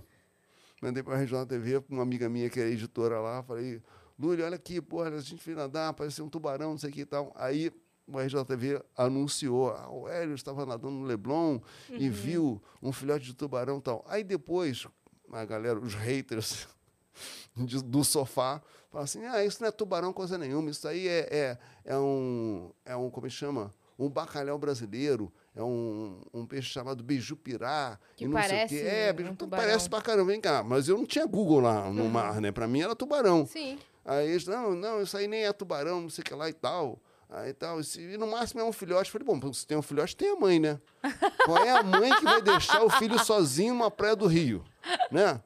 [0.82, 3.82] Mandei para a RJTV, para uma amiga minha que é editora lá, falei,
[4.18, 7.00] Lúlio, olha aqui, porra, a gente foi nadar, parecia um tubarão, não sei o que
[7.02, 7.32] e tal.
[7.34, 7.70] Aí
[8.06, 11.58] o RJTV anunciou, ah, o Hélio estava nadando no Leblon
[11.90, 14.04] e viu um filhote de tubarão e tal.
[14.08, 14.86] Aí depois,
[15.32, 16.68] a galera, os haters
[17.56, 21.28] de- do sofá, falam assim, ah, isso não é tubarão coisa nenhuma, isso aí é,
[21.30, 23.74] é, é um, é um, como é que chama?
[23.98, 28.80] Um bacalhau brasileiro, é um, um peixe chamado beijupirá, Que e não sei o parece.
[28.86, 29.64] É, um beijo- tubarão.
[29.64, 30.62] parece pra caramba, vem cá.
[30.62, 32.52] Mas eu não tinha Google lá no mar, né?
[32.52, 33.46] Pra mim era tubarão.
[33.46, 33.78] Sim.
[34.04, 36.52] Aí eles, não, não, isso aí nem é tubarão, não sei o que lá e
[36.52, 37.00] tal.
[37.28, 39.10] Aí tal, e no máximo é um filhote.
[39.10, 40.78] Falei, bom, se tem um filhote, tem a mãe, né?
[41.44, 44.62] Qual é a mãe que vai deixar o filho sozinho numa praia do Rio,
[45.10, 45.40] né?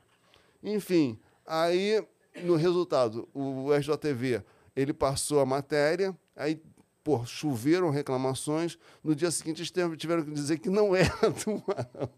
[0.62, 2.04] Enfim, aí,
[2.42, 4.42] no resultado, o RJTV,
[4.76, 6.60] ele passou a matéria, aí,
[7.02, 8.78] pô, choveram reclamações.
[9.02, 12.10] No dia seguinte, eles tiveram- que dizer que não era tubarão.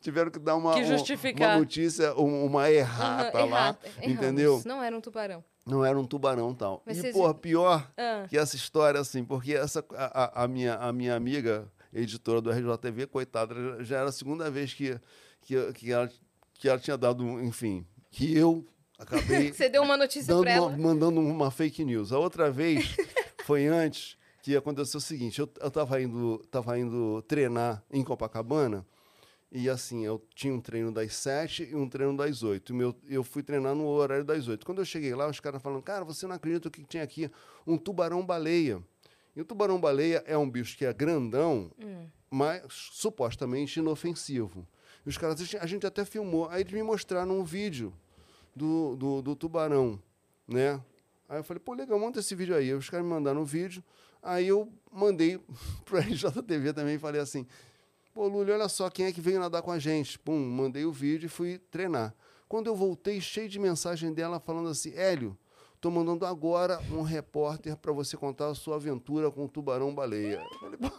[0.00, 4.60] Tiveram que dar uma, Que um- uma notícia, um- uma errata Aham, lá, errata, entendeu?
[4.66, 5.44] Não era um tubarão.
[5.64, 6.82] Não era um tubarão tal.
[6.84, 8.26] Mas e, vocês- porra, pior Ah.
[8.28, 13.06] que essa história, assim, porque essa, a, a- minha, a minha amiga, editora do RJTV,
[13.06, 13.54] coitada,
[13.84, 14.98] já- era a segunda vez que,
[15.40, 16.10] que, que, ela,
[16.54, 18.66] que ela tinha dado, enfim, que eu
[18.98, 20.76] acabei Você deu uma notícia dando pra ela.
[20.76, 22.12] mandando uma fake news.
[22.12, 22.96] A outra vez
[23.44, 28.84] foi antes que aconteceu o seguinte: eu, eu tava, indo, tava indo treinar em Copacabana.
[29.52, 32.70] E assim, eu tinha um treino das sete e um treino das oito.
[32.70, 34.66] O Meu, eu fui treinar no horário das oito.
[34.66, 37.30] Quando eu cheguei lá, os caras falando, cara, você não acredita o que tinha aqui?
[37.64, 38.82] Um tubarão-baleia.
[39.36, 41.70] E o tubarão-baleia é um bicho que é grandão,
[42.28, 44.66] mas supostamente inofensivo.
[45.06, 46.48] E os caras, a gente até filmou.
[46.48, 47.92] Aí eles me mostraram um vídeo
[48.56, 50.00] do, do, do tubarão,
[50.48, 50.80] né?
[51.34, 52.72] Aí eu falei, pô, legal, monta esse vídeo aí.
[52.72, 53.82] Os caras me mandaram o vídeo.
[54.22, 55.40] Aí eu mandei
[55.84, 57.44] pro RJTV também e falei assim,
[58.14, 60.16] pô, Lúlio, olha só quem é que veio nadar com a gente.
[60.16, 62.14] Pum, mandei o vídeo e fui treinar.
[62.48, 65.36] Quando eu voltei, cheio de mensagem dela falando assim, Hélio,
[65.80, 70.40] tô mandando agora um repórter para você contar a sua aventura com o tubarão-baleia.
[70.52, 70.90] Eu falei, pô,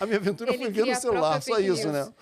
[0.00, 2.08] a minha aventura Ele foi ver no a celular, só isso, news.
[2.08, 2.14] né?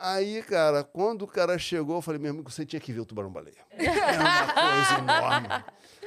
[0.00, 3.06] Aí, cara, quando o cara chegou, eu falei, meu amigo, você tinha que ver o
[3.06, 3.66] tubarão-baleia.
[3.78, 5.48] É uma coisa enorme.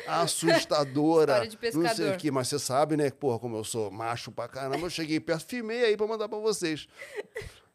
[0.07, 1.45] Assustadora.
[1.45, 3.09] História de Não sei o que, mas você sabe, né?
[3.11, 6.39] Porra, como eu sou macho pra caramba, eu cheguei perto, filmei aí pra mandar pra
[6.39, 6.87] vocês.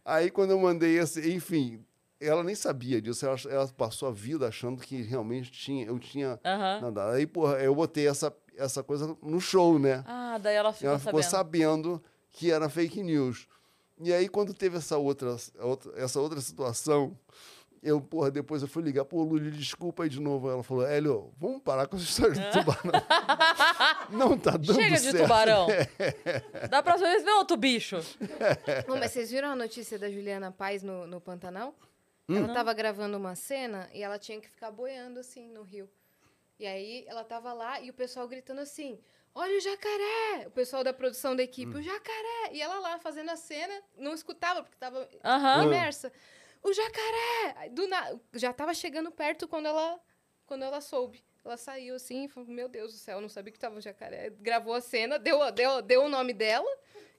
[0.04, 1.84] Aí, quando eu mandei esse, enfim,
[2.20, 3.26] ela nem sabia disso.
[3.26, 6.80] Ela, ela passou a vida achando que realmente tinha, eu tinha Aham.
[6.80, 7.12] nadado.
[7.12, 10.02] Aí, porra, eu botei essa, essa coisa no show, né?
[10.06, 11.92] Ah, daí ela ficou ela ficou sabendo.
[11.92, 13.48] sabendo que era fake news.
[14.00, 17.18] E aí, quando teve essa outra, outra- essa outra situação,
[17.82, 20.50] eu, porra, depois eu fui ligar, pô, Luli, desculpa aí de novo.
[20.50, 22.92] Ela falou, Hélio, vamos parar com essa história de tubarão.
[24.10, 25.22] Não tá dando Chega de certo.
[25.22, 25.66] tubarão.
[26.70, 27.96] Da próxima vez vê outro bicho.
[28.86, 31.74] Bom, mas vocês viram a notícia da Juliana Paz no, no Pantanal?
[32.28, 32.36] Hum.
[32.38, 35.88] Ela tava gravando uma cena e ela tinha que ficar boiando assim no rio.
[36.58, 38.98] E aí ela tava lá e o pessoal gritando assim:
[39.38, 40.46] Olha o jacaré!
[40.46, 41.78] O pessoal da produção da equipe, Hum.
[41.78, 42.52] o jacaré!
[42.52, 45.64] E ela lá fazendo a cena, não escutava, porque tava Aham.
[45.64, 46.10] imersa.
[46.62, 47.68] O jacaré!
[47.70, 48.14] Do na...
[48.32, 50.00] Já tava chegando perto quando ela,
[50.46, 51.22] quando ela soube.
[51.44, 54.30] Ela saiu assim e falou: Meu Deus do céu, não sabia que tava o jacaré.
[54.40, 56.66] Gravou a cena, deu, deu, deu o nome dela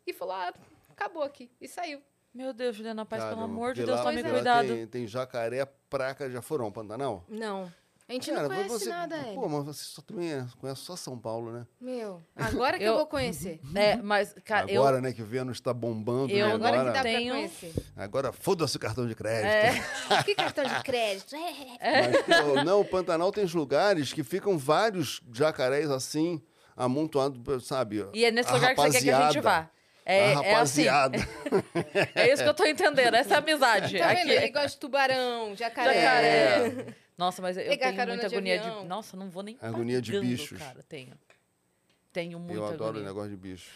[0.06, 0.52] e falou: Ah,
[0.90, 1.50] acabou aqui.
[1.62, 2.02] E saiu.
[2.34, 4.68] Meu Deus, Juliana Paz, pelo amor de Deus, lá- tome cuidado.
[4.68, 7.24] Tem, tem jacaré, praca, já foram Pantanal?
[7.30, 7.72] Não.
[8.10, 9.34] A gente Cara, não conhece você, nada, Hélio.
[9.36, 11.68] Pô, mas você só também é- conhece só São Paulo, né?
[11.82, 13.60] Meu, agora que eu, Eu- vou conhecer.
[13.76, 14.82] É, mas, cara, eu.
[14.82, 16.54] agora, né, que o Vênus tá bombando, eu- né?
[16.54, 17.74] Agora Agora, que dá tenho- pra conhecer.
[17.98, 19.46] agora foda-se o cartão de crédito.
[19.46, 19.74] É,
[20.24, 21.36] que cartão de crédito?
[21.36, 22.08] É.
[22.08, 26.42] Mas, pô, não, o Pantanal tem lugares que ficam vários jacarés assim,
[26.78, 28.06] amontoados, sabe?
[28.14, 29.70] e é nesse lugar que você quer que a gente vá.
[30.06, 30.44] É, é assim.
[30.86, 31.18] rapaziada.
[32.16, 33.14] É isso que eu tô entendendo.
[33.16, 34.00] Essa é amizade.
[34.00, 34.20] Tá vendo?
[34.20, 34.32] Aqui.
[34.32, 35.94] Ele gosta de tubarão, jacaré.
[36.02, 36.96] Jacaré.
[37.18, 38.82] Nossa, mas eu Pegar tenho muita de agonia avião.
[38.84, 38.88] de.
[38.88, 39.58] Nossa, não vou nem.
[39.62, 40.60] Agonia de pagando, bichos.
[40.60, 41.18] Cara, tenho.
[42.14, 43.08] Tenho muita Eu adoro o agonia.
[43.08, 43.72] negócio de bicho.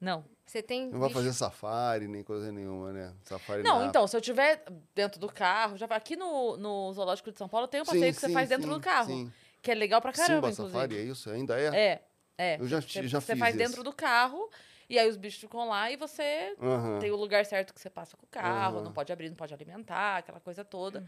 [0.00, 0.24] Não.
[0.44, 3.14] Você tem Não vai fazer safari, nem coisa nenhuma, né?
[3.22, 4.64] Safari Não, então, se eu tiver
[4.96, 8.06] dentro do carro, já vai- aqui no, no Zoológico de São Paulo tem um passeio
[8.06, 9.06] Sim, que você sim, faz dentro sim, do carro.
[9.06, 9.32] Sim.
[9.62, 10.72] Que é legal pra caramba, Simba inclusive.
[10.72, 11.30] Safari, é isso?
[11.30, 11.66] Ainda é?
[11.76, 12.02] É,
[12.36, 12.56] é.
[12.60, 13.64] Eu já, Você, ti- já você fiz faz esse.
[13.64, 14.50] dentro do carro,
[14.88, 16.98] e aí os bichos ficam lá e você Aham.
[16.98, 18.84] tem o lugar certo que você passa com o carro, Aham.
[18.86, 21.06] não pode abrir, não pode alimentar, aquela coisa toda.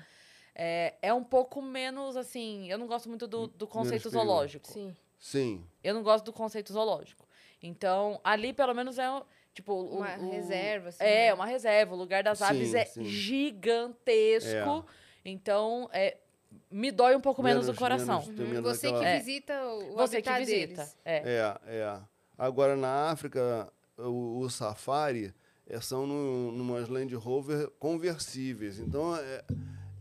[0.55, 2.71] É, é um pouco menos assim.
[2.71, 4.25] Eu não gosto muito do, do conceito exterior.
[4.27, 4.69] zoológico.
[4.71, 4.95] Sim.
[5.19, 5.65] Sim.
[5.83, 7.27] Eu não gosto do conceito zoológico.
[7.63, 9.05] Então, ali pelo menos é
[9.55, 11.35] tipo Uma o- reserva, assim, É, né?
[11.35, 11.95] uma reserva.
[11.95, 13.05] O lugar das aves Sim, é sim.
[13.05, 14.85] gigantesco.
[15.25, 16.17] Então, é,
[16.71, 18.21] me dói um pouco menos, o coração.
[18.27, 19.19] menos- menos Você aquela- que É.
[19.19, 20.67] visita o, o Você que visita.
[20.77, 20.97] deles.
[21.05, 21.17] É.
[21.17, 22.01] É, é.
[22.37, 25.33] Agora, na África, o, o safari
[25.67, 28.79] é, são no, numas Land Rover conversíveis.
[28.81, 29.45] Então, é,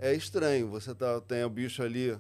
[0.02, 0.68] é estranho.
[0.70, 2.18] Você tá, tem o bicho ali...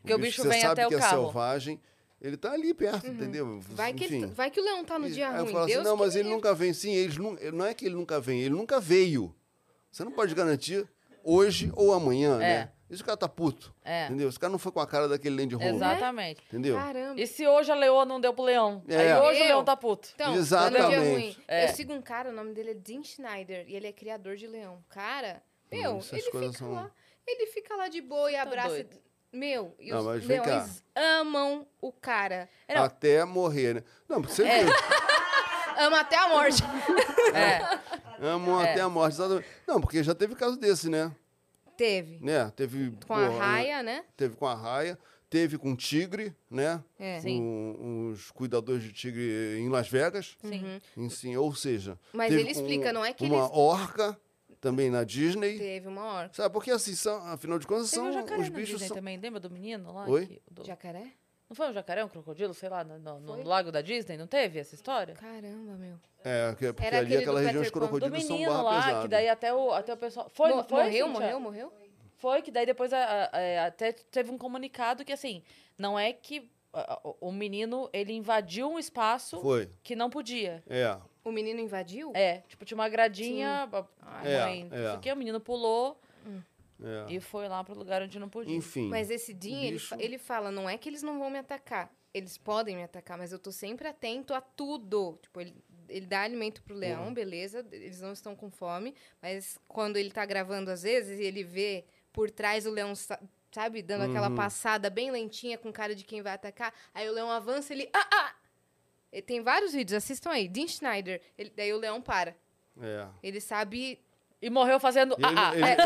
[0.00, 1.24] Porque o bicho você vem sabe até o que é carro.
[1.24, 1.80] selvagem.
[2.20, 3.44] Ele tá ali perto, entendeu?
[3.46, 3.60] Uhum.
[3.60, 4.16] Vai que, Enfim.
[4.24, 5.52] ele- vai que o leão tá no E- dia aí eu ruim.
[5.52, 6.72] falo assim, Deus não, mas ele me- nunca vem.
[6.72, 9.34] Sim, eles não, não é que ele nunca vem, ele nunca veio.
[9.90, 10.86] Você não pode garantir
[11.24, 12.38] hoje ou amanhã, É.
[12.38, 12.72] né?
[12.90, 14.04] Esse cara tá puto, É.
[14.06, 14.28] entendeu?
[14.28, 16.42] Esse cara não foi com a cara daquele Land Rover, Exatamente.
[16.48, 16.76] entendeu?
[16.76, 17.20] Caramba.
[17.20, 18.82] E se hoje a leoa não deu pro leão?
[18.86, 19.12] É.
[19.14, 19.46] Aí hoje o Eu?
[19.48, 20.10] leão tá puto.
[20.14, 21.40] Então, tá Exatamente.
[21.48, 21.64] É.
[21.64, 24.46] Eu sigo um cara, o nome dele é Dean Schneider, e ele é criador de
[24.46, 24.82] leão.
[24.90, 26.90] Cara, meu, essas ele fica são- lá.
[27.26, 28.68] Ele fica lá de boa e Tá abraça.
[28.68, 28.96] doido.
[29.32, 30.26] Meu, e Não, os cá.
[30.26, 32.48] leões amam o cara.
[32.68, 32.84] É, não.
[32.84, 33.84] Até morrer, né?
[34.08, 34.64] Não, porque você É.
[35.78, 36.62] Ama até a morte.
[37.34, 38.26] É.
[38.26, 38.70] amam É.
[38.72, 39.14] até a morte.
[39.14, 39.46] exatamente.
[39.66, 41.10] Não, porque já teve caso desse, né?
[41.76, 42.18] Teve.
[42.20, 42.52] né?
[42.54, 44.04] Teve Com a raia, né?
[44.16, 44.98] Teve com a raia,
[45.30, 46.82] teve com tigre, né?
[46.98, 47.18] É.
[47.20, 47.38] Sim.
[47.38, 50.36] Com os cuidadores de tigre em Las Vegas.
[50.42, 50.80] Sim.
[50.96, 54.20] Em si, ou seja, Mas teve ele com explica, não é que uma eles- orca
[54.62, 55.58] também na Disney.
[55.58, 56.34] Teve uma orca.
[56.34, 58.88] Sabe, porque assim, são, afinal de contas, Teve um são jacaré os na bichos Disney
[58.88, 58.96] são...
[58.96, 60.08] também, lembra do menino lá?
[60.08, 60.26] Oi?
[60.26, 61.08] que- do- Jacaré?
[61.50, 64.16] Não foi um jacaré, um crocodilo, sei lá, no, no- lago da Disney?
[64.16, 65.14] Não teve essa história?
[65.16, 65.96] Caramba, meu.
[66.24, 67.80] É, que- porque Era ali aquela região os Peter.
[67.82, 69.02] Do crocodilos são menino barra lá, pesada.
[69.02, 70.30] que daí até o, até o pessoal...
[70.32, 71.20] Foi, não foi, morreu, Cíntia?
[71.20, 71.72] morreu, morreu?
[72.16, 73.30] Foi, que daí depois a- a-
[73.64, 75.42] a- até teve um comunicado que, assim,
[75.76, 76.48] não é que
[77.20, 80.62] o menino, ele invadiu um espaço Foi, que não podia.
[80.68, 80.96] é.
[81.24, 82.12] O menino invadiu?
[82.14, 83.86] É, tipo, tinha uma gradinha, a-
[84.20, 85.14] a É, mãe, não sei é.
[85.14, 86.00] o menino pulou
[86.82, 87.12] é.
[87.12, 88.54] e foi lá pro lugar onde não podia.
[88.56, 91.30] Enfim, Mas esse Dean, ele, bicho- fa- ele fala, não é que eles não vão
[91.30, 91.90] me atacar.
[92.12, 95.18] Eles podem me atacar, mas eu tô sempre atento a tudo.
[95.22, 95.54] Tipo, ele,
[95.88, 97.14] ele dá alimento pro leão, Uhum.
[97.14, 98.94] beleza, eles não estão com fome.
[99.22, 103.18] Mas quando ele tá gravando, às vezes, e ele vê por trás o leão, sa-
[103.50, 104.34] sabe, dando aquela Uhum.
[104.34, 106.74] passada bem lentinha com cara de quem vai atacar.
[106.92, 107.88] Aí o leão avança, ele...
[107.94, 108.34] Ah, ah!
[109.20, 110.48] Tem vários vídeos, assistam aí.
[110.48, 111.20] Dean Schneider.
[111.36, 112.34] Ele- daí o leão para.
[112.80, 113.06] é.
[113.22, 114.00] Ele sabe...
[114.40, 115.14] E morreu fazendo...
[115.14, 115.76] Ele, ah, ah, ele- é.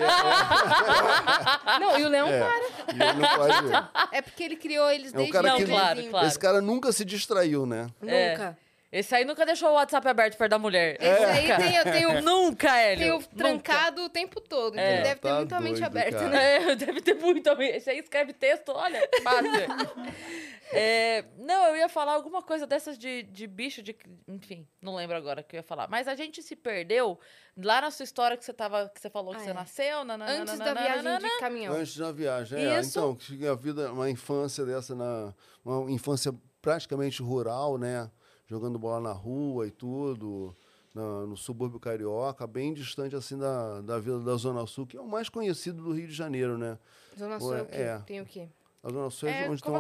[1.76, 2.94] é- Não, e o leão é, para.
[2.94, 6.04] e ele não pode- É porque ele criou eles É um desde cara Não, claro,
[6.08, 6.26] claro.
[6.26, 7.86] Esse cara nunca se distraiu, né?
[8.06, 8.30] É.
[8.30, 8.58] Nunca.
[8.98, 10.96] Esse aí nunca deixou o WhatsApp aberto perto da mulher.
[11.00, 12.98] Esse aí tem, tem o, Nunca, Hélio.
[12.98, 13.28] tem o Nunca.
[13.37, 14.74] trancado o tempo todo.
[14.74, 14.94] então É.
[14.94, 16.28] ele deve ter Tá muita mente doido, aberta, cara.
[16.30, 16.56] né?
[16.72, 17.50] É, deve ter muito.
[17.62, 19.50] Esse aí escreve texto, olha, fácil.
[20.72, 23.96] É, não, eu ia falar alguma coisa dessas de, de bicho, de.
[24.26, 25.87] Enfim, não lembro agora o que eu ia falar.
[25.88, 27.18] Mas a gente se perdeu
[27.56, 28.88] lá na sua história que você tava.
[28.92, 29.54] Que você falou que Ah, você é.
[29.54, 30.04] nasceu.
[30.04, 31.72] nananana, Antes da viagem de caminhão.
[31.74, 32.80] Antes da viagem, é.
[32.80, 32.98] Isso.
[32.98, 35.32] Então, que a vida, uma infância dessa, na,
[35.64, 38.11] uma infância praticamente rural, né?
[38.48, 40.54] Jogando bola na rua e tudo,
[40.94, 45.00] na- no subúrbio carioca, bem distante assim da, da Vila da Zona Sul, que é
[45.00, 46.78] o mais conhecido do Rio de Janeiro, né?
[47.18, 47.66] Zona Sul é?
[47.70, 47.98] É.
[48.06, 48.48] Tem o quê?
[48.82, 49.70] A Zona Sul é, É, onde, está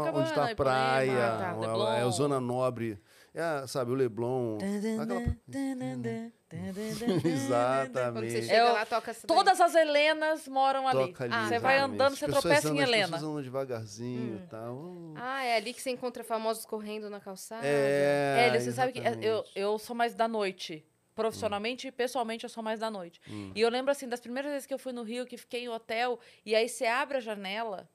[0.46, 1.56] a Ipanema, praia, tá.
[1.96, 2.98] é- a Zona Nobre,
[3.36, 4.56] é, sabe, o Leblon.
[4.56, 5.20] aquela-
[6.48, 8.42] Quando você Exatamente.
[8.42, 8.86] chega É lá.
[9.26, 11.08] Todas as Helenas moram ali.
[11.08, 13.06] Toca ali, Ah, você vai andando, As você tropeça em andam- as Helena.
[13.08, 14.74] pessoas andam devagarzinho e tal.
[14.76, 15.14] Hum.
[15.16, 17.66] Ah, é ali que você encontra famosos correndo na calçada.
[17.66, 20.86] É, Hélio, você sabe que eu, eu sou mais da noite.
[21.14, 23.20] Profissionalmente e pessoalmente eu sou mais da noite.
[23.28, 23.50] Hum.
[23.54, 25.68] E eu lembro assim, das primeiras vezes que eu fui no Rio, que fiquei em
[25.68, 27.88] hotel, e aí você abre a janela,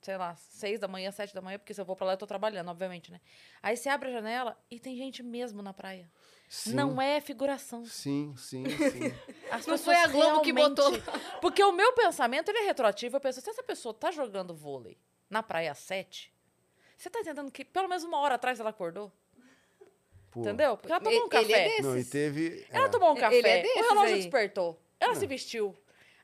[0.00, 2.16] sei lá, seis da manhã, sete da manhã, porque se eu vou pra lá eu
[2.18, 3.20] tô trabalhando, obviamente, né?
[3.62, 6.10] Aí você abre a janela e tem gente mesmo na praia.
[6.48, 7.84] Sim, Não é figuração.
[7.84, 9.14] Sim, sim, sim.
[9.50, 10.92] As Não pessoas foi a Globo que realmente- botou.
[11.42, 13.16] Porque o meu pensamento, ele é retroativo.
[13.16, 14.96] Eu penso, se essa pessoa tá jogando vôlei
[15.28, 16.32] na praia às sete,
[16.96, 19.12] você tá entendendo que pelo menos uma hora atrás ela acordou?
[20.30, 20.40] Pô.
[20.40, 20.76] Entendeu?
[20.76, 21.68] Porque ela tomou um Ele- ele é café.
[21.68, 21.82] desse.
[21.82, 22.66] Não, e teve.
[22.70, 22.88] Ela é.
[22.88, 24.20] tomou um Ele café, é desses o relógio aí.
[24.22, 24.80] despertou.
[25.00, 25.76] Ela se vestiu.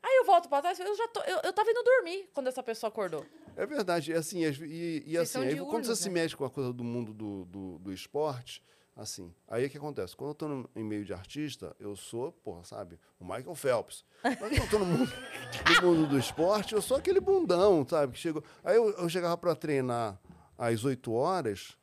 [0.03, 2.63] Aí eu volto pra trás, eu já tô, eu, eu tava indo dormir quando essa
[2.63, 3.25] pessoa acordou.
[3.57, 6.15] É verdade, é assim, as- e, e assim, aí, diurnos, quando você se né?
[6.15, 8.63] mexe com a coisa do mundo do, do, do esporte,
[8.97, 10.17] assim, aí o que acontece?
[10.17, 14.05] Quando eu tô no, em meio de artista, eu sou, porra, sabe, o Michael Phelps.
[14.23, 15.13] Mas quando eu tô no mundo,
[15.83, 18.43] no mundo do esporte, eu sou aquele bundão, sabe, que chegou...
[18.63, 20.19] Aí eu, eu chegava para treinar
[20.59, 21.77] às 8 horas,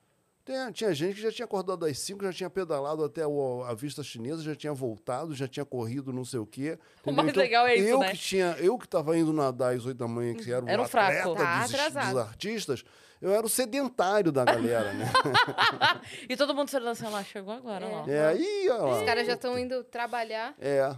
[0.45, 3.73] tinha, tinha gente que já tinha acordado às 5, já tinha pedalado até o- a
[3.73, 6.77] vista chinesa, já tinha voltado, já tinha corrido não sei o quê.
[7.05, 7.23] O entendeu?
[7.23, 8.11] mais legal é isso, eu né?
[8.11, 10.81] Que tinha, eu que estava indo nadar às 8 da manhã, que era um, Era
[10.81, 11.35] um fraco.
[11.35, 12.83] Tá dos, dos artistas,
[13.21, 15.05] eu era o sedentário da galera, né?
[16.27, 18.07] E todo mundo se assim, lá, chegou agora, ó.
[18.09, 18.97] é, aí, ó.
[18.99, 20.55] Os caras já estão indo trabalhar.
[20.59, 20.95] É.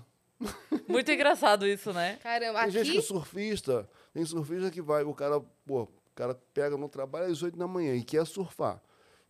[0.88, 2.18] Muito engraçado isso, né?
[2.22, 6.38] Caramba, Tem gente que é surfista, tem surfista que vai, o cara, pô, o cara
[6.54, 8.82] pega no trabalho às 8 da manhã e quer surfar.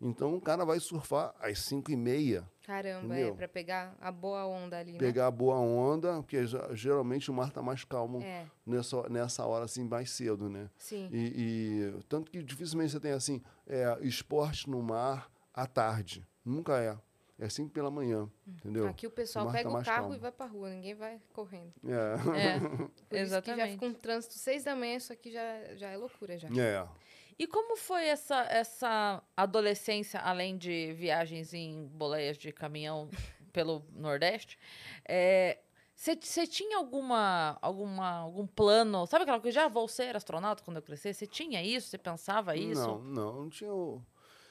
[0.03, 3.35] Então o cara vai surfar às 5 e meia, Caramba, é, Entendeu?
[3.35, 4.97] pra pegar a boa onda ali, né?
[4.99, 6.37] pegar a boa onda, porque
[6.73, 10.69] geralmente o mar tá mais calmo É, nessa, nessa hora, assim, mais cedo, né?
[10.77, 11.09] sim.
[11.11, 16.25] E, e tanto que dificilmente você tem assim, é, esporte no mar à tarde.
[16.43, 16.97] Nunca é.
[17.39, 18.87] É sempre pela manhã, entendeu?
[18.87, 20.15] Aqui o pessoal O pega tá o carro calmo.
[20.15, 21.73] e vai pra rua, ninguém vai correndo.
[21.83, 22.55] É.
[22.55, 23.71] É, Por isso que já exatamente.
[23.73, 26.47] fica um trânsito seis da manhã, isso aqui já, já é loucura já.
[26.49, 26.87] É.
[27.37, 33.09] E como foi essa, essa adolescência, além de viagens em boleias de caminhão
[33.51, 34.57] pelo Nordeste?
[35.95, 39.05] Você tinha alguma, alguma, algum plano?
[39.07, 39.55] Sabe aquela coisa?
[39.55, 41.13] Já vou ser astronauta quando eu crescer?
[41.13, 41.87] Você tinha isso?
[41.89, 42.81] Você pensava isso?
[42.81, 43.73] Não, não, não tinha.
[43.73, 44.01] O...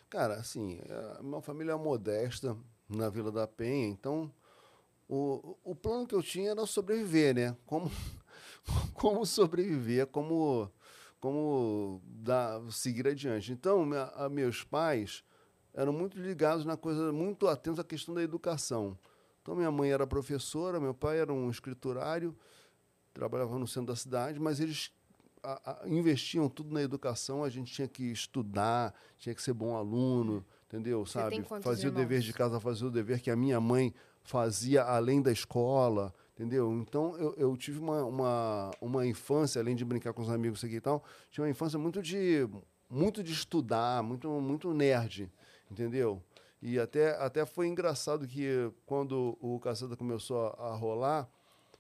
[0.09, 0.81] Cara, assim,
[1.19, 2.57] a minha família é modesta
[2.89, 4.33] na Vila da Penha, então
[5.09, 7.57] o, o plano que eu tinha era sobreviver, né?
[7.67, 7.91] Como,
[8.95, 10.71] como sobreviver, como,
[11.23, 13.53] como dar, seguir adiante.
[13.53, 15.23] Então, minha, a, meus pais
[15.73, 18.99] eram muito ligados na coisa, muito atentos à questão da educação.
[19.41, 22.37] Então, minha mãe era professora, meu pai era um escriturário,
[23.15, 24.91] trabalhava no centro da cidade, mas eles
[25.45, 29.77] a- a- investiam tudo na educação, a gente tinha que estudar, tinha que ser bom
[29.77, 31.07] aluno, entendeu?
[31.07, 31.37] Você Sabe?
[31.63, 32.25] Fazia o dever irmãos?
[32.25, 36.73] de casa, fazia o dever que a minha mãe fazia além da escola, entendeu?
[36.73, 40.75] Então eu, eu tive uma, uma, uma infância, além de brincar com os amigos aqui
[40.77, 42.49] e tal, tinha uma infância muito de
[42.91, 45.31] muito de estudar, muito muito nerd,
[45.71, 46.21] entendeu?
[46.61, 51.29] E até, até foi engraçado que quando o Caceta começou a, rolar,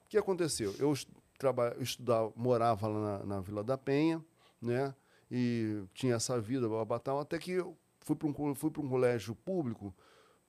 [0.05, 0.75] o que aconteceu?
[0.79, 4.25] Eu est- traba- estudava, morava lá na, na Vila da Penha,
[4.61, 4.95] né?
[5.31, 9.95] E tinha essa vida, batal, até que eu fui para um, fui um colégio público,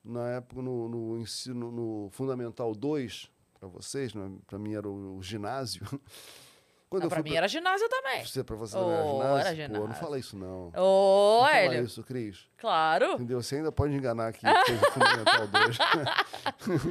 [0.03, 3.29] na época no, no ensino no Fundamental 2,
[3.69, 4.11] para vocês,
[4.45, 5.81] para mim era o, ginásio.
[6.89, 8.23] Quando Não, pra mim era ginásio também.
[8.23, 9.61] Você, para você Oh, era ginásio?
[9.63, 10.03] era Pô, não ginásio.
[10.03, 10.67] fala isso não.
[10.75, 11.83] Ô, não fala Hélio.
[11.85, 12.47] isso, Cris.
[12.55, 13.13] Claro.
[13.13, 13.41] Entendeu?
[13.41, 15.77] Você ainda pode enganar aqui, que fez o Fundamental 2.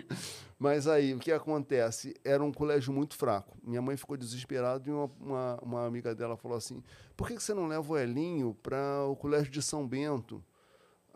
[0.59, 2.15] Mas aí, o que acontece?
[2.25, 3.57] Era um colégio muito fraco.
[3.63, 6.83] Minha mãe ficou desesperada e uma, uma, uma amiga dela falou assim:
[7.17, 10.43] por que, que você não leva o Elinho para o colégio de São Bento?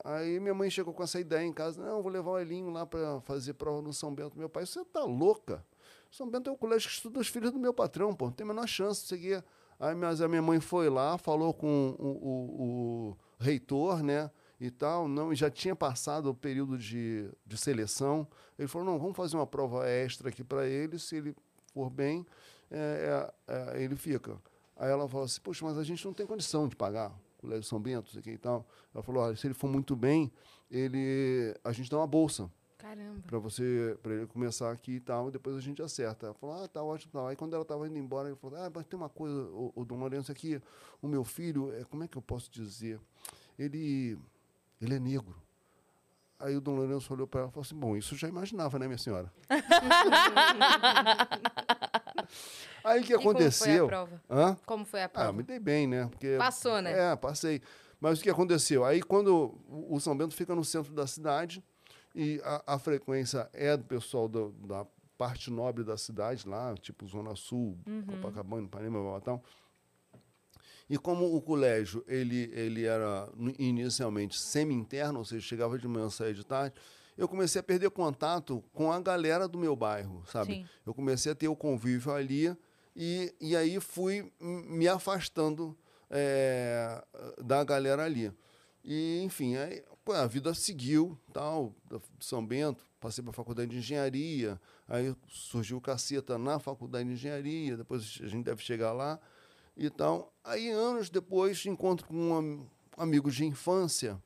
[0.08, 2.86] Aí minha mãe chegou com essa ideia em casa: não, vou levar o Elinho lá
[2.86, 4.38] para fazer prova no São Bento.
[4.38, 5.64] Meu pai, você tá louca?
[6.10, 8.44] São Bento é o colégio que estuda os filhos do meu patrão, pô, não tem
[8.44, 9.44] a menor chance de seguir.
[9.78, 12.62] Aí mas a minha mãe foi lá, falou com o, o-
[13.10, 14.30] o reitor, né?
[14.58, 15.06] e tal.
[15.06, 18.26] Não, já tinha passado o período de, de seleção.
[18.58, 21.36] Ele falou, não, vamos fazer uma prova extra aqui para ele, se ele
[21.74, 22.24] for bem,
[22.70, 24.40] é, é, é, ele fica.
[24.74, 27.80] Aí ela falou assim, poxa, mas a gente não tem condição de pagar Colégio São
[27.80, 28.66] Bento, aqui e tal.
[28.94, 30.32] Ela falou, olha, se ele for muito bem,
[30.70, 33.20] ele, a gente dá uma bolsa Caramba.
[33.26, 36.26] para você para ele começar aqui e tal, e depois a gente acerta.
[36.26, 37.28] Ela falou, ah, tá ótimo, tá.
[37.28, 39.84] Aí quando ela estava indo embora, ele falou, ah, mas tem uma coisa, o, o
[39.84, 40.60] Dom Lourenço aqui,
[41.00, 43.00] o meu filho, é, como é que eu posso dizer?
[43.58, 44.18] Ele,
[44.80, 45.34] ele é negro.
[46.38, 48.78] Aí o Dom Lourenço olhou para ela e falou assim, bom, isso eu já imaginava,
[48.78, 49.32] né, minha senhora?
[52.84, 53.86] Aí o que E como foi a aconteceu?
[53.88, 54.22] prova?
[54.30, 54.56] Hã?
[54.66, 55.32] Como foi a Ah, prova?
[55.32, 56.06] me dei bem, né?
[56.10, 57.12] Porque Passou, né?
[57.12, 57.60] é, passei.
[58.00, 58.84] Mas o que aconteceu?
[58.84, 61.64] Aí, quando o São Bento fica no centro da cidade
[62.14, 67.06] e a, a frequência é do pessoal do- da parte nobre da cidade, lá, tipo
[67.08, 69.42] Zona Sul, Copacabana, Ipanema, Babatão.
[70.88, 76.34] E como o colégio ele, ele era inicialmente semi-interno, ou seja, chegava de manhã, saía
[76.34, 76.76] de tarde,
[77.16, 80.54] eu comecei a perder contato com a galera do meu bairro, sabe?
[80.54, 80.66] Sim.
[80.84, 82.56] Eu comecei a ter o convívio ali
[82.94, 85.76] e, e aí fui me afastando
[86.10, 87.02] é,
[87.42, 88.32] da galera ali.
[88.84, 89.82] E, enfim, aí,
[90.14, 91.74] a vida seguiu, tal,
[92.20, 97.14] São Bento, passei para a faculdade de engenharia, aí surgiu o caceta na faculdade de
[97.14, 99.18] engenharia, depois a gente deve chegar lá
[99.76, 100.32] e tal.
[100.44, 104.22] Aí, anos depois, encontro com um am- amigo de infância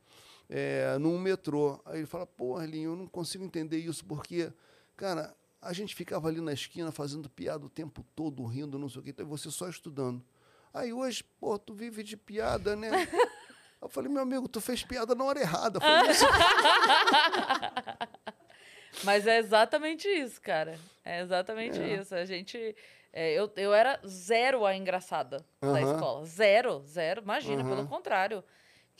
[0.50, 1.80] é, num metrô.
[1.86, 4.52] Aí ele fala, pô, Arlinho, eu não consigo entender isso, porque,
[4.96, 9.00] cara, a gente ficava ali na esquina fazendo piada o tempo todo, rindo, não sei
[9.00, 10.22] o quê, e você só estudando.
[10.74, 12.90] Aí hoje, pô, tu vive de piada, né?
[13.80, 15.80] Eu falei, meu amigo, tu fez piada na hora errada.
[15.80, 16.26] Foi isso.
[19.04, 20.78] Mas é exatamente isso, cara.
[21.04, 22.00] É exatamente É.
[22.00, 22.14] isso.
[22.14, 22.76] A gente.
[23.12, 26.26] é, eu, eu era zero a engraçada da escola.
[26.26, 27.22] Zero, zero.
[27.22, 28.42] Imagina, pelo contrário.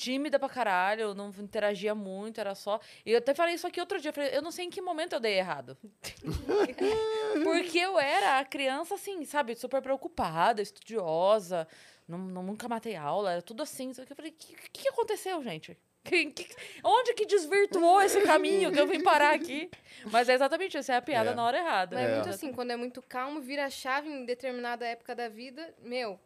[0.01, 2.81] Tímida pra caralho, não interagia muito, era só.
[3.05, 4.09] E eu até falei isso aqui outro dia.
[4.09, 5.77] Eu, falei, eu não sei em que momento eu dei errado.
[7.45, 11.69] Porque eu era a criança, assim, sabe, super preocupada, estudiosa,
[12.09, 13.93] não, não- nunca matei aula, era tudo assim.
[13.93, 15.77] Só que eu falei, o que, que aconteceu, gente?
[16.03, 19.71] Que- que- onde que desvirtuou esse caminho que eu vim parar aqui?
[20.11, 21.35] Mas é exatamente isso, é a piada É.
[21.35, 21.95] na hora errada.
[21.97, 22.15] Mas é É.
[22.15, 25.75] muito assim, quando é muito calmo, vira a chave em determinada época da vida.
[25.83, 26.19] Meu,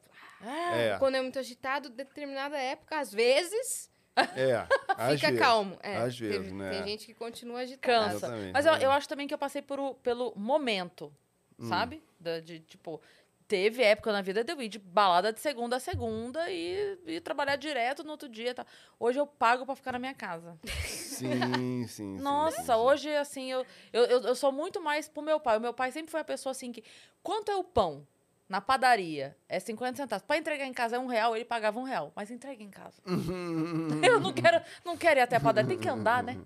[0.50, 4.66] É, quando é muito agitado, determinada época, às vezes, é.
[4.96, 5.38] às fica vezes.
[5.40, 5.78] calmo.
[5.82, 6.70] É, Às tem- vezes, né?
[6.70, 8.04] Tem gente que continua agitada.
[8.12, 8.16] Cansa.
[8.26, 8.96] Exatamente, Mas eu, eu exatamente.
[8.98, 11.12] acho também que eu passei por, o- pelo momento,
[11.58, 11.68] Hum.
[11.68, 12.02] sabe?
[12.18, 13.00] Da- de, tipo,
[13.46, 17.20] teve época na vida de eu ir de balada de segunda a segunda e, e
[17.20, 18.54] trabalhar direto no outro dia.
[18.54, 18.66] tal.
[18.98, 20.58] Hoje eu pago pra ficar na minha casa.
[20.86, 21.28] Sim,
[21.86, 21.88] sim.
[21.88, 22.72] sim, Nossa, sim, sim.
[22.72, 25.58] hoje, assim, eu, eu, eu, eu sou muito mais pro meu pai.
[25.58, 26.82] O meu pai sempre foi a pessoa assim que.
[27.22, 28.06] Quanto é o pão?
[28.54, 30.24] Na padaria é 50 centavos.
[30.24, 32.12] Pra entregar em casa é um real, ele pagava um real.
[32.14, 33.02] Mas entrega em casa.
[34.08, 35.70] eu não quero, não quero ir até a padaria.
[35.70, 36.38] Tem que andar, né?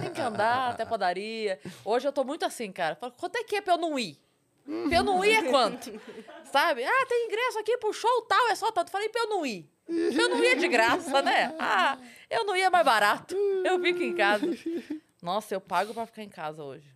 [0.00, 1.60] Tem que andar até a padaria.
[1.84, 2.96] Hoje eu tô muito assim, cara.
[2.96, 4.18] Falo, Quanto é que é pra eu não ir?
[4.88, 5.92] Pra eu não ir é quanto?
[6.50, 6.82] Sabe?
[6.82, 8.90] Ah, tem ingresso aqui pro show tal, é só tanto.
[8.90, 9.70] Falei, pra eu não ir.
[9.86, 11.54] Pra eu não ir é de graça, né?
[11.60, 13.36] Ah, eu não ia é mais barato.
[13.64, 14.44] Eu fico em casa.
[15.22, 16.92] Nossa, eu pago pra ficar em casa hoje.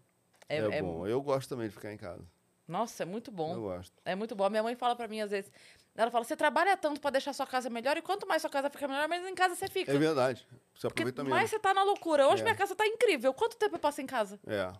[0.48, 1.06] É, É, é- bom.
[1.06, 2.26] Eu gosto também de ficar em casa.
[2.66, 3.60] Nossa, é muito Eu bom.
[3.60, 3.92] gosto.
[4.04, 4.48] É muito bom.
[4.48, 5.50] Minha mãe fala pra mim às vezes.
[5.94, 8.70] Ela fala: você trabalha tanto pra deixar sua casa melhor, e quanto mais sua casa
[8.70, 9.92] fica melhor, mais em casa você fica.
[9.92, 10.46] É verdade.
[10.74, 11.50] Você Porque aproveita mais menos.
[11.50, 12.28] você tá na loucura.
[12.28, 12.44] Hoje É.
[12.44, 13.34] minha casa tá incrível.
[13.34, 14.38] Quanto tempo eu passo em casa?
[14.46, 14.72] É.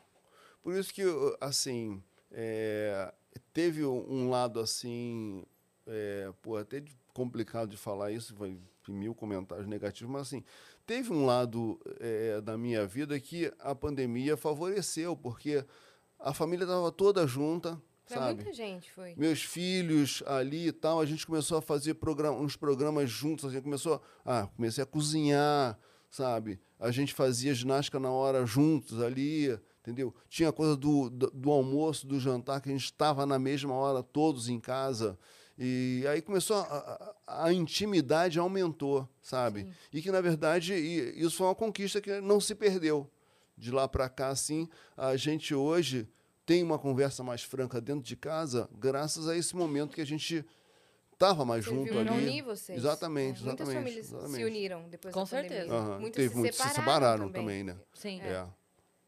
[0.63, 3.13] Por isso que, eu, assim, é,
[3.53, 5.45] teve um lado, assim,
[5.87, 8.57] é, pô, até complicado de falar isso, vai
[8.89, 10.43] mil comentários negativos, mas, assim,
[10.87, 15.65] teve um lado é, da minha vida que a pandemia favoreceu, porque
[16.23, 18.35] a família estava toda junta, Pra sabe?
[18.43, 19.15] muita gente foi.
[19.17, 21.97] meus filhos ali e tal, a gente começou a fazer
[22.39, 25.79] uns programas juntos, assim, começou, ah, comecei a cozinhar,
[26.11, 26.61] sabe?
[26.79, 30.15] A gente fazia ginástica na hora juntos ali, entendeu?
[30.29, 33.73] Tinha a coisa do, do, do almoço, do jantar, que a gente estava na mesma
[33.75, 35.17] hora, todos em casa.
[35.57, 39.69] E aí começou, a, a, a intimidade aumentou, sabe?
[39.93, 43.09] E que, na verdade, e- isso foi uma conquista que não se perdeu.
[43.63, 46.09] De lá para cá, assim, a gente hoje
[46.45, 50.45] tem uma conversa mais franca dentro de casa, graças a esse momento que a gente
[51.13, 52.25] estava mais Serviu junto pra ali.
[52.27, 52.77] unir vocês.
[52.77, 54.45] Exatamente, É, Muitas exatamente, famílias se exatamente.
[54.45, 55.51] uniram depois Com da pandemia.
[55.59, 55.77] certeza.
[55.77, 55.99] Aham.
[56.01, 57.77] Muitas Teve se muitos que se separaram, separaram também, né?
[57.95, 58.21] Sim.
[58.21, 58.47] É.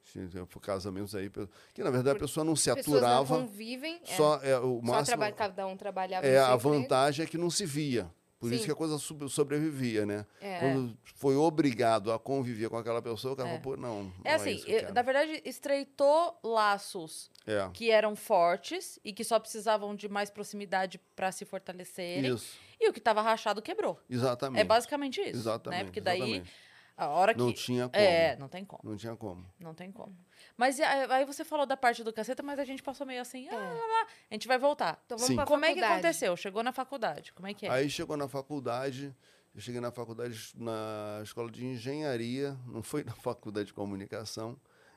[0.05, 1.29] Sim, tem Casamentos aí.
[1.75, 3.37] Que na verdade a pessoa não se Pessoas não aturava.
[3.41, 4.01] convivem.
[4.07, 4.17] é.
[4.17, 5.07] Só, é, o Só máximo.
[5.07, 8.09] trabalha, cada um trabalhava É, a vantagem é que não se via.
[8.45, 8.57] Por Sim.
[8.57, 10.27] isso que a coisa sobrevivia, né?
[10.39, 10.59] É.
[10.61, 13.59] Quando foi obrigado a conviver com aquela pessoa, o cara É.
[13.59, 14.03] falou, pô, não.
[14.05, 17.69] não É assim, isso que eu na verdade, estreitou laços É.
[17.73, 22.35] que eram fortes e que só precisavam de mais proximidade pra se fortalecerem.
[22.35, 22.55] Isso.
[22.79, 23.99] E o que tava rachado quebrou.
[24.11, 24.61] Exatamente.
[24.61, 25.31] É basicamente isso.
[25.39, 25.79] Exatamente.
[25.79, 25.85] Né?
[25.87, 26.53] Porque daí exatamente.
[26.97, 27.41] A hora que.
[27.41, 28.05] Não tinha como.
[28.05, 28.81] É, não tem como.
[28.85, 29.45] Não tinha como.
[29.59, 30.15] Não tem como.
[30.57, 33.49] Mas e aí você falou da parte do caceta, mas a gente passou meio assim.
[33.49, 34.07] ah, lá, lá.
[34.31, 35.01] A gente vai voltar.
[35.05, 35.37] Então vamos Sim.
[35.37, 35.93] pra Como é que faculdade.
[36.01, 36.37] aconteceu?
[36.37, 37.33] Chegou na faculdade.
[37.33, 37.71] Como é que é?
[37.71, 39.15] Aí chegou na faculdade,
[39.55, 44.57] eu cheguei na faculdade, na escola de engenharia, não foi na faculdade de comunicação.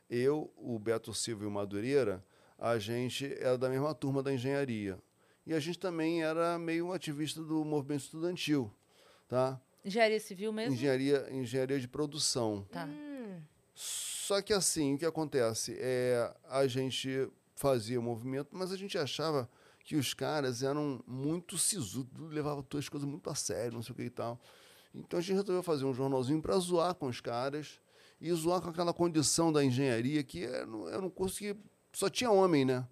[0.09, 2.23] Eu, o Beto Silva e o Madureira,
[2.57, 4.97] a gente era da mesma turma da engenharia.
[5.45, 8.71] E a gente também era meio um ativista do movimento estudantil,
[9.27, 9.59] tá?
[9.83, 10.73] Engenharia civil mesmo?
[10.75, 12.67] Engenharia, engenharia de produção.
[12.71, 12.85] Tá.
[12.85, 13.41] Hum,
[14.28, 15.78] Só que assim, o que acontece?
[15.80, 19.49] É, a gente fazia o movimento, mas a gente achava
[19.86, 23.93] que os caras eram muito sisudos, levavam todas as coisas muito a sério, não sei
[23.93, 24.38] o que e tal.
[24.93, 27.80] Então a gente resolveu fazer um jornalzinho para zoar com os caras
[28.19, 31.55] e zoar com aquela condição da engenharia que era, era um curso que
[31.93, 32.86] só tinha homem, né?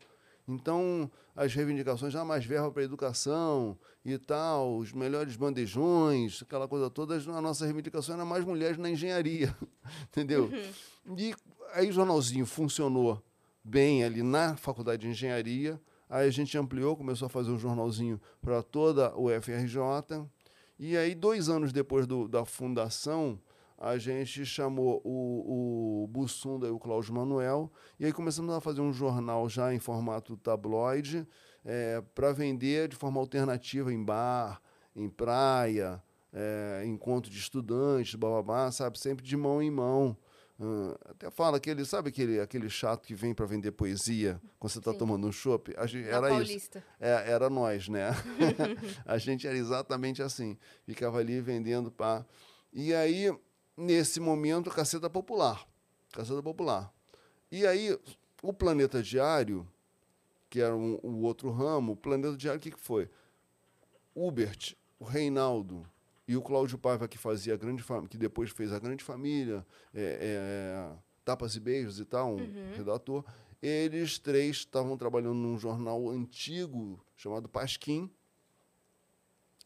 [0.48, 6.90] Então, as reivindicações, já mais verba para educação e tal, os melhores bandejões, aquela coisa
[6.92, 9.56] toda, a nossa reivindicação era mais mulheres na engenharia,
[10.10, 10.50] entendeu?
[11.18, 11.34] E
[11.74, 13.20] aí o jornalzinho funcionou
[13.64, 18.22] bem ali na faculdade de engenharia, aí a gente ampliou, começou a fazer um jornalzinho
[18.42, 19.80] para toda o FRJ,
[20.78, 23.40] e aí dois anos depois do- da fundação,
[23.78, 28.82] a gente chamou o, o Bussunda e o Cláudio Manuel, e aí começamos a fazer
[28.82, 31.28] um jornal já em formato tabloide,
[32.14, 34.62] para vender de forma alternativa em bar,
[34.96, 36.02] em praia,
[36.32, 39.00] é, encontro de estudantes, bababá, sabe?
[39.00, 40.16] Sempre de mão em mão.
[40.60, 44.80] Ah, até fala aquele, sabe aquele, aquele chato que vem para vender poesia quando você
[44.80, 45.74] está tomando um chopp?
[45.78, 46.36] A gente- na Era isso.
[46.38, 46.84] Paulista.
[47.00, 48.12] É, era nós, né?
[49.06, 50.58] a gente era exatamente assim.
[50.86, 52.26] Ficava ali vendendo pá.
[52.72, 53.34] E aí,
[53.76, 55.66] nesse momento, Caceta Popular.
[56.14, 56.94] Caceta Popular.
[57.52, 57.98] E aí,
[58.42, 59.68] o Planeta Diário,
[60.56, 63.10] que era um- o outro ramo, o Planeta Diário, o que, que foi?
[64.16, 65.86] Hubert, o Reinaldo
[66.26, 69.66] e o Cláudio Paiva, que fazia a grande família, que depois fez a grande família,
[69.94, 73.26] é, é, Tapas e Beijos e tal, um redator.
[73.62, 78.10] Eles três estavam trabalhando num jornal antigo chamado Pasquim.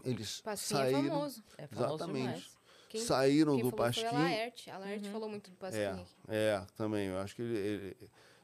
[0.04, 1.44] Eles Pasquim é saíram, famoso.
[1.56, 2.24] É famoso exatamente.
[2.26, 2.58] demais.
[2.90, 4.02] Quem- saíram Quem do falou Pasquim.
[4.08, 4.70] foi a Laerte.
[4.72, 5.12] A Laerte Uhum.
[5.12, 5.80] falou muito do Pasquim.
[6.28, 7.10] É, é, também.
[7.10, 7.98] Eu acho que ele, ele-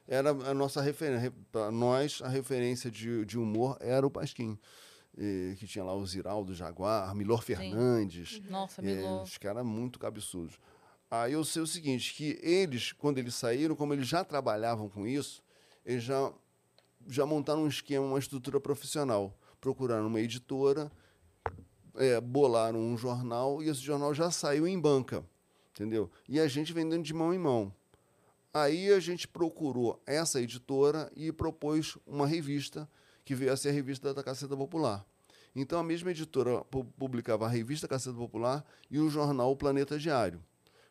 [0.08, 1.32] era a nossa referência.
[1.50, 4.58] Para nós, a referência de, de humor era o Pasquim.
[5.18, 8.40] eh, que tinha lá o Ziraldo Jaguar, Milor Fernandes.
[8.50, 9.22] Nossa, É, Milô.
[9.22, 10.58] os caras muito cabeçudos.
[11.10, 15.06] Aí eu sei o seguinte, que eles, quando eles saíram, como eles já trabalhavam com
[15.06, 15.42] isso,
[15.86, 16.32] eles já,
[17.08, 19.34] já montaram um esquema, uma estrutura profissional.
[19.60, 20.90] Procuraram uma editora,
[21.94, 25.24] é, bolaram um jornal e esse jornal já saiu em banca,
[25.70, 26.10] entendeu?
[26.28, 27.72] E a gente vendendo de mão em mão.
[28.58, 32.88] Aí a gente procurou essa editora e propôs uma revista
[33.22, 35.04] que veio a ser a revista da Caceta Popular.
[35.54, 39.98] Então a mesma editora pu- publicava a revista Caceta Popular e o jornal O Planeta
[39.98, 40.42] Diário.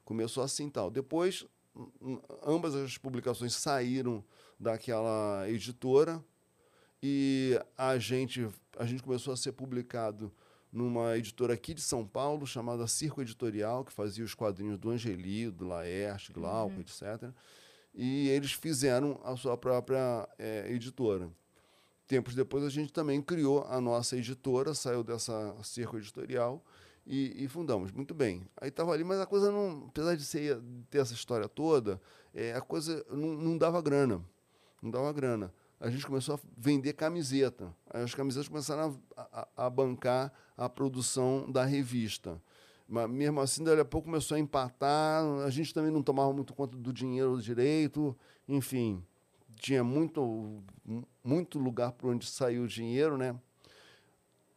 [0.03, 0.91] Começou assim tal.
[0.91, 1.43] Depois,
[1.75, 4.23] hum, hum, ambas as publicações saíram
[4.59, 6.23] daquela editora
[7.01, 8.47] e a gente,
[8.77, 10.31] a gente começou a ser publicado
[10.75, 15.49] numa editora aqui de São Paulo chamada Circo Editorial, que fazia os quadrinhos do Angeli,
[15.49, 17.31] do Laerte, Glauco, etc.
[17.93, 21.29] E eles fizeram a sua própria eh, editora.
[22.07, 26.61] Tempos depois, a gente também criou a nossa editora, saiu dessa Circo Editorial
[27.07, 27.91] e, e fundamos.
[27.93, 28.45] Muito bem.
[28.59, 30.59] Aí estava ali, mas a coisa não, apesar de ser,
[30.89, 32.01] ter essa história toda,
[32.33, 34.21] eh, a coisa não, não dava grana.
[34.81, 35.53] Não dava grana.
[35.79, 37.73] A gente começou a vender camiseta.
[37.89, 42.41] Aí as camisetas começaram a, a- a bancar a produção da revista.
[42.87, 45.23] Mas mesmo assim, dali a pouco começou a empatar.
[45.45, 48.15] A gente também não tomava muito conta do dinheiro direito.
[48.47, 49.03] Enfim,
[49.55, 50.63] tinha muito,
[51.23, 53.35] muito lugar para onde sair o dinheiro, né?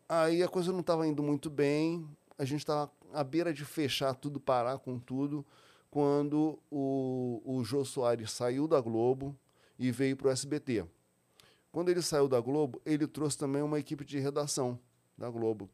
[0.08, 2.06] Aí a coisa não estava indo muito bem.
[2.38, 5.44] A gente estava à beira de fechar tudo, parar com tudo,
[5.90, 9.36] quando o, o Jô Soares saiu da Globo
[9.78, 10.84] e veio para o SBT.
[11.72, 14.78] Quando ele saiu da Globo, ele trouxe também uma equipe de redação
[15.16, 15.68] da Globo.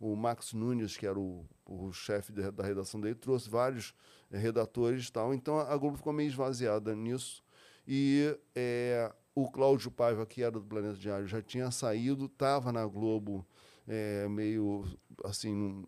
[0.00, 3.94] O Max Nunes, que era o, o chefe da da redação dele, trouxe vários
[4.30, 5.34] eh, redatores e tal.
[5.34, 7.44] Então a Globo ficou meio esvaziada nisso.
[7.86, 12.86] E eh, o Cláudio Paiva, que era do Planeta Diário, já tinha saído, estava na
[12.86, 13.46] Globo
[13.86, 14.84] eh, meio
[15.24, 15.84] assim,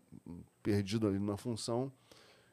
[0.61, 1.91] perdido ali na função.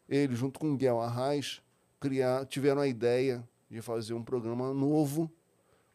[0.08, 1.60] Ele, junto com o Guel Arraes,
[2.00, 5.30] criar, tiveram a ideia de fazer um programa novo,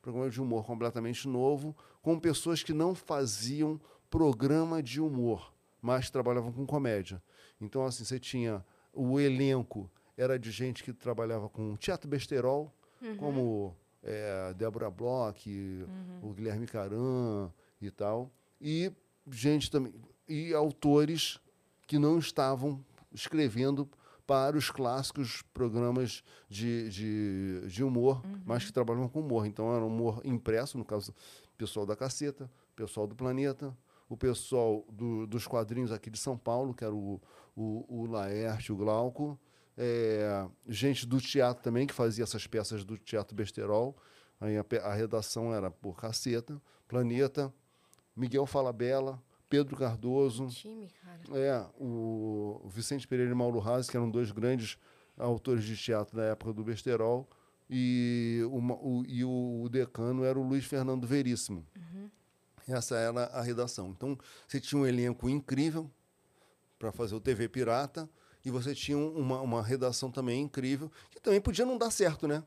[0.01, 5.53] programa de humor completamente novo, com pessoas que não faziam programa de humor,
[5.85, 7.21] mas trabalhavam com comédia.
[7.61, 12.73] Então, assim, você tinha o elenco, era de gente que trabalhava com teatro besterol,
[13.17, 15.47] como eh, Débora Bloch,
[16.23, 18.91] o Guilherme Caran e tal, e
[19.31, 19.93] gente também,
[20.27, 21.39] e autores
[21.85, 22.83] que não estavam
[23.13, 23.87] escrevendo
[24.25, 29.45] para os clássicos programas de, de, de humor, mas que trabalhavam com humor.
[29.45, 31.13] Então era humor impresso, no caso,
[31.55, 33.77] pessoal da Caceta, pessoal do Planeta,
[34.09, 37.21] o pessoal do- dos quadrinhos aqui de São Paulo, que era o,
[37.55, 39.39] o, o Laerte, o Glauco,
[39.77, 43.95] é, gente do teatro também, que fazia essas peças do Teatro Besterol.
[44.39, 47.53] Aí a, a redação era por Caceta, Planeta,
[48.15, 51.21] Miguel Falabella, Pedro Cardoso, Time, cara.
[51.39, 54.77] é, o Vicente Pereira e Mauro Razzi, que eram dois grandes
[55.17, 57.27] autores de teatro da época do Besterol,
[57.69, 61.65] e o, ma- o- e o decano era o Luiz Fernando Veríssimo.
[62.67, 63.89] Essa era a redação.
[63.89, 65.89] Então, você tinha um elenco incrível
[66.79, 68.09] para fazer o TV Pirata,
[68.43, 72.27] e você tinha um- uma, uma redação também incrível, que também podia não dar certo,
[72.27, 72.43] né?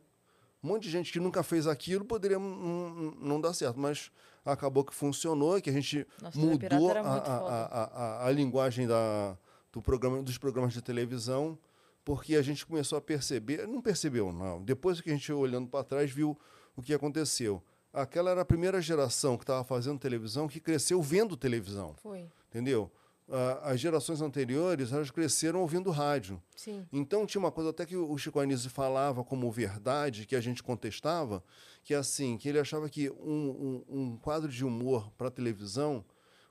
[0.63, 4.11] Um monte de gente que nunca fez aquilo poderia não, dar certo, mas
[4.45, 9.37] acabou que funcionou, que a gente Nossa, mudou a, a, a, a linguagem da,
[9.73, 11.57] do programa, dos programas de televisão,
[12.05, 14.63] porque a gente começou a perceber, não percebeu, não.
[14.63, 16.37] Depois que a gente olhando para trás viu
[16.77, 17.63] o que aconteceu.
[18.01, 22.31] Aquela era a primeira geração que estava fazendo televisão que cresceu vendo televisão, Foi.
[22.49, 22.91] entendeu?
[23.31, 26.43] Ah, As gerações anteriores, elas cresceram ouvindo rádio.
[26.57, 26.87] Sim.
[26.93, 30.63] Então tinha uma coisa até que o Chico Anísio falava como verdade, que a gente
[30.63, 31.43] contestava,
[31.85, 36.05] que é assim, que ele achava que um, um- um quadro de humor para televisão,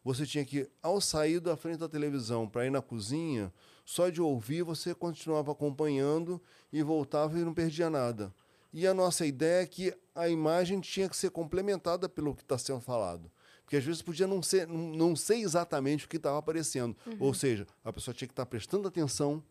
[0.03, 3.51] você tinha que, ao sair da frente da televisão para ir na cozinha,
[3.83, 6.41] só de ouvir você continuava acompanhando
[6.71, 8.33] e voltava e não perdia nada.
[8.73, 12.57] E a nossa ideia é que a imagem tinha que ser complementada pelo que está
[12.57, 13.31] sendo falado.
[13.63, 16.95] Porque às vezes podia não ser, não, ser exatamente o que estava aparecendo.
[17.19, 19.43] Ou seja, a pessoa tinha que estar prestando atenção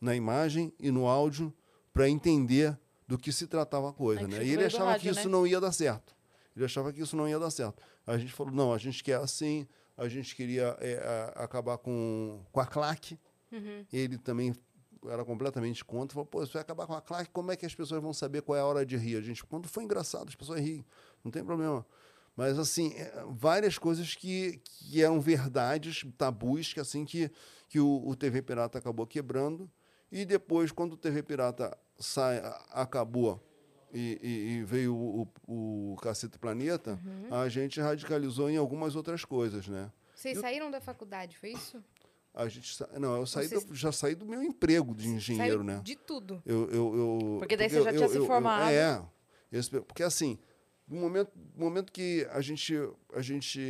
[0.00, 1.52] na imagem e no áudio
[1.92, 4.44] para entender do que se tratava a coisa, É né?
[4.44, 5.32] E ele achava rádio, que isso né?
[5.32, 6.14] não ia dar certo.
[6.56, 7.82] Ele achava que isso não ia dar certo.
[8.06, 12.40] A gente falou, não, a gente quer assim, a gente queria é, a- acabar com,
[12.50, 13.18] com a claque.
[13.92, 14.54] Ele também
[15.08, 16.14] era completamente contra.
[16.14, 18.42] Falou, pô, se vai acabar com a claque, como é que as pessoas vão saber
[18.42, 19.16] qual é a hora de rir?
[19.16, 20.84] A gente, quando foi engraçado, as pessoas riem.
[21.24, 21.84] Não tem problema.
[22.36, 27.30] Mas, assim, é, várias coisas que, que eram verdades, tabus, que assim que,
[27.68, 29.70] que o, o TV Pirata acabou quebrando.
[30.10, 32.40] E depois, quando o TV Pirata sai,
[32.70, 33.40] acabou
[33.92, 36.98] e, e- e veio o, o, o Cacete Planeta,
[37.30, 39.90] a gente radicalizou em algumas outras coisas, né?
[40.14, 41.82] Vocês saíram da faculdade, foi isso?
[42.34, 45.58] A gente, sa- não, eu saí Vocês- do- já saí do meu emprego de engenheiro,
[45.58, 45.80] Saiu né?
[45.84, 46.42] de tudo.
[46.46, 48.70] Eu, eu, eu- Porque daí você já tinha se formado.
[48.70, 49.04] é,
[49.52, 50.38] esse- porque assim,
[50.88, 52.74] no momento, momento que a gente,
[53.14, 53.60] a gente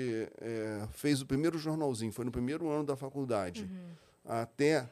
[0.41, 3.91] é, fez o primeiro jornalzinho, foi no primeiro ano da faculdade, Uhum.
[4.25, 4.89] até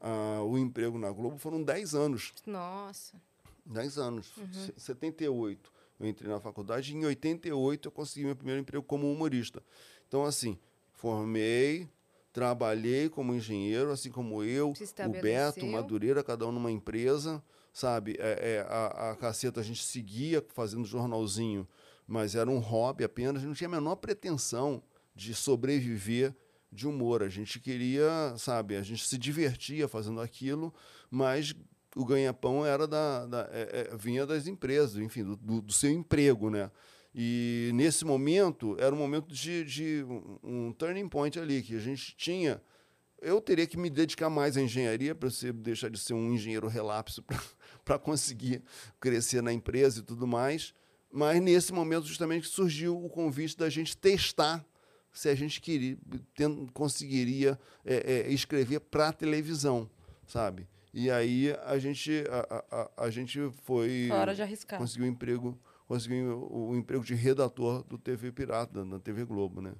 [0.00, 2.32] ah, o emprego na Globo foram 10 anos.
[2.46, 3.20] Nossa.
[3.66, 4.34] 10 anos.
[4.36, 4.52] Uhum.
[4.52, 9.10] Se- 78 eu entrei na faculdade e em 88 eu consegui meu primeiro emprego como
[9.12, 9.62] humorista.
[10.08, 10.58] Então, assim,
[10.94, 11.88] formei,
[12.32, 14.72] trabalhei como engenheiro, assim como eu,
[15.08, 15.22] o.
[15.22, 18.16] Beto, Madureira, cada um numa empresa, sabe?
[18.18, 21.66] É, é, a, a caceta a gente seguia fazendo jornalzinho,
[22.06, 24.82] mas era um hobby apenas, a gente não tinha a menor pretensão
[25.14, 26.34] de sobreviver
[26.72, 27.22] de humor.
[27.22, 30.72] A gente queria, sabe, a gente se divertia fazendo aquilo,
[31.10, 31.54] mas
[31.96, 35.90] o ganha-pão era da, da- é- é, vinha das empresas, enfim, do, do- do seu
[35.90, 36.70] emprego, né?
[37.14, 40.04] E nesse momento era um momento de, de
[40.42, 42.62] um, turning point ali que a gente tinha.
[43.20, 46.68] Eu teria que me dedicar mais à engenharia para você deixar de ser um engenheiro
[46.68, 47.22] relapso
[47.84, 48.62] para conseguir
[49.00, 50.72] crescer na empresa e tudo mais.
[51.12, 54.64] Mas nesse momento justamente surgiu o convite da gente testar
[55.12, 55.98] se a gente queria,
[56.72, 59.90] conseguiria é, é, escrever para televisão,
[60.26, 60.68] sabe?
[60.94, 62.64] E aí a gente a, a-
[62.96, 64.78] a- a gente foi Foi hora de arriscar.
[64.78, 65.58] conseguiu um emprego
[65.90, 69.72] conseguiu o, o emprego de redator do TV Pirata na TV Globo, né?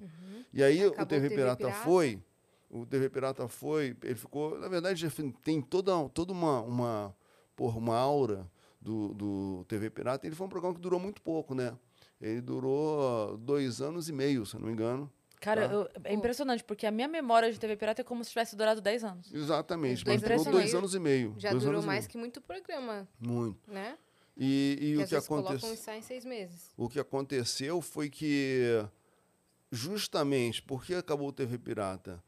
[0.53, 1.83] E aí o Acabou TV, o TV Pirata, Pirata.
[1.85, 2.21] foi
[2.69, 5.05] o TV Pirata foi ele ficou na verdade
[5.41, 7.15] tem toda toda uma uma
[7.55, 8.45] porra, uma aura
[8.81, 11.77] do, do TV Pirata ele foi um programa que durou muito pouco, né?
[12.19, 15.09] Ele durou dois anos e meio, se eu não me engano.
[15.39, 15.73] Cara, Tá.
[15.73, 18.79] eu- é impressionante, porque a minha memória de TV Pirata é como se tivesse durado
[18.81, 19.33] 10 anos.
[19.33, 20.77] Exatamente, Dois mas durou anos e dois meio.
[20.77, 21.33] anos e meio.
[21.37, 22.09] Já dois durou mais meio.
[22.11, 23.71] que muito programa, Muito.
[23.71, 23.97] né?
[24.43, 25.95] E, e o que aconteceu?
[25.95, 26.71] em seis meses.
[26.75, 28.83] O que aconteceu foi que,
[29.71, 32.23] justamente porque acabou o TV Pirata,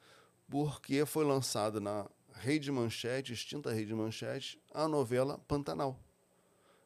[0.48, 6.00] porque foi lançada na Rede Manchete, extinta Rede Manchete, a novela Pantanal.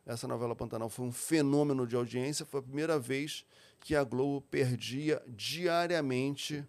[0.05, 3.45] Essa novela Pantanal foi um fenômeno de audiência, foi a primeira vez
[3.82, 6.65] que a Globo perdia diariamente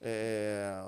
[0.00, 0.82] é,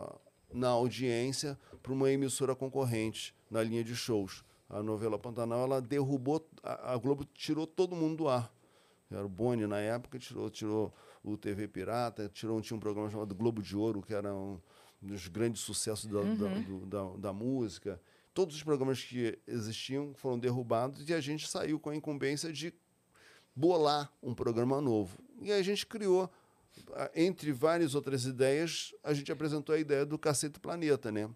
[0.52, 4.44] na audiência para uma emissora concorrente na linha de shows.
[4.69, 8.53] A novela Pantanal ela derrubou, a, a Globo tirou todo mundo do ar.
[9.11, 10.93] Era o Boni na época, tirou, tirou
[11.23, 14.61] o TV Pirata, tirou, tinha um programa chamado Globo de Ouro, que era um
[15.01, 18.01] dos grandes sucessos da, da, do- da, da música.
[18.35, 22.75] todos os programas que existiam foram derrubados e a gente saiu com a incumbência de
[23.55, 25.17] bolar um programa novo.
[25.41, 26.29] E a gente criou,
[27.14, 31.31] entre várias outras ideias, a gente apresentou a ideia do Cacete Planeta, né?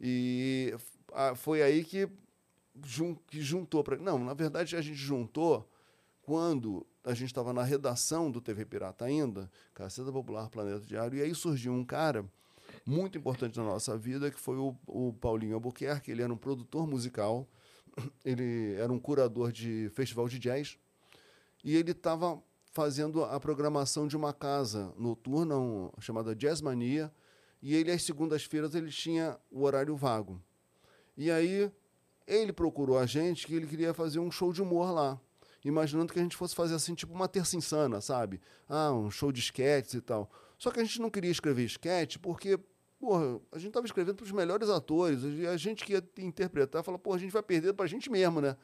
[0.00, 0.74] E
[1.36, 2.08] foi aí que,
[3.26, 3.82] que juntou.
[3.82, 5.68] Pra, não, na verdade, a gente juntou
[6.22, 11.22] quando a gente estava na redação do TV Pirata ainda, Caceta Popular Planeta Diário, e
[11.22, 12.24] aí surgiu um cara
[12.84, 16.10] muito importante na nossa vida, que foi o, o Paulinho Albuquerque.
[16.10, 17.48] Ele era um produtor musical,
[18.24, 20.78] ele era um curador de festival de jazz,
[21.64, 27.12] e ele estava fazendo a programação de uma casa noturna um, chamada Jazz Mania,
[27.60, 30.40] e ele, às segundas-feiras, ele tinha o horário vago.
[31.16, 31.72] E aí,
[32.28, 35.20] ele procurou a gente que ele queria fazer um show de humor lá,
[35.64, 38.40] imaginando que a gente fosse fazer assim, tipo uma terça insana, sabe?
[38.68, 40.30] Ah, um show de sketches e tal.
[40.58, 42.58] Só que a gente não queria escrever sketch porque,
[43.00, 46.84] porra, a gente estava escrevendo para os melhores atores, e a gente que ia interpretar,
[46.84, 48.56] fala, porra, a gente vai perder para a gente mesmo, né?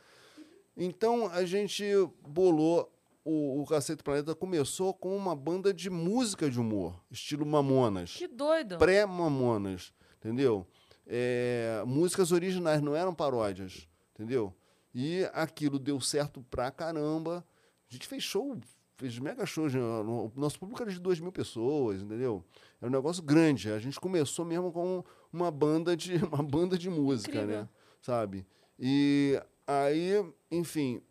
[0.77, 1.85] Então, a gente
[2.27, 2.93] bolou
[3.25, 8.13] o, o Cacete Planeta começou com uma banda de música de humor, estilo Mamonas.
[8.17, 8.77] Que doido.
[8.77, 10.67] Pré-Mamonas, entendeu?
[11.07, 14.55] É, músicas originais, não eram paródias, entendeu?
[14.95, 17.45] E aquilo deu certo pra caramba.
[17.91, 18.59] A gente fez show,
[18.97, 19.75] fez mega shows.
[19.75, 22.45] O nosso público era de 2 mil pessoas, entendeu?
[22.81, 23.71] Era um negócio grande.
[23.71, 27.63] A gente começou mesmo com uma banda de, uma banda de música, Incrível.
[27.63, 27.69] né?
[28.01, 28.47] Sabe?
[28.79, 30.13] E aí,
[30.51, 31.03] enfim,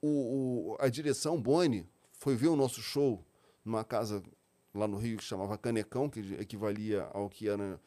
[0.00, 3.24] o, o- a direção Boni foi ver o nosso show
[3.64, 4.22] numa casa
[4.74, 7.80] lá no Rio que chamava Canecão, que equivalia ao que era,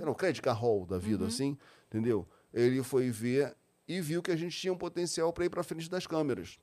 [0.00, 1.56] era o Credit Card Hall da vida, assim,
[1.86, 2.26] entendeu?
[2.52, 3.54] Ele foi ver
[3.86, 6.58] e viu que a gente tinha um potencial para ir para frente das câmeras.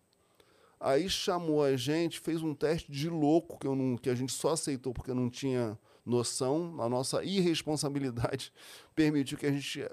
[0.79, 4.31] Aí chamou a gente, fez um teste de louco que, eu não, que a gente
[4.31, 6.75] só aceitou porque não tinha noção.
[6.81, 8.53] A nossa irresponsabilidade
[8.95, 9.91] permitiu que a gente é,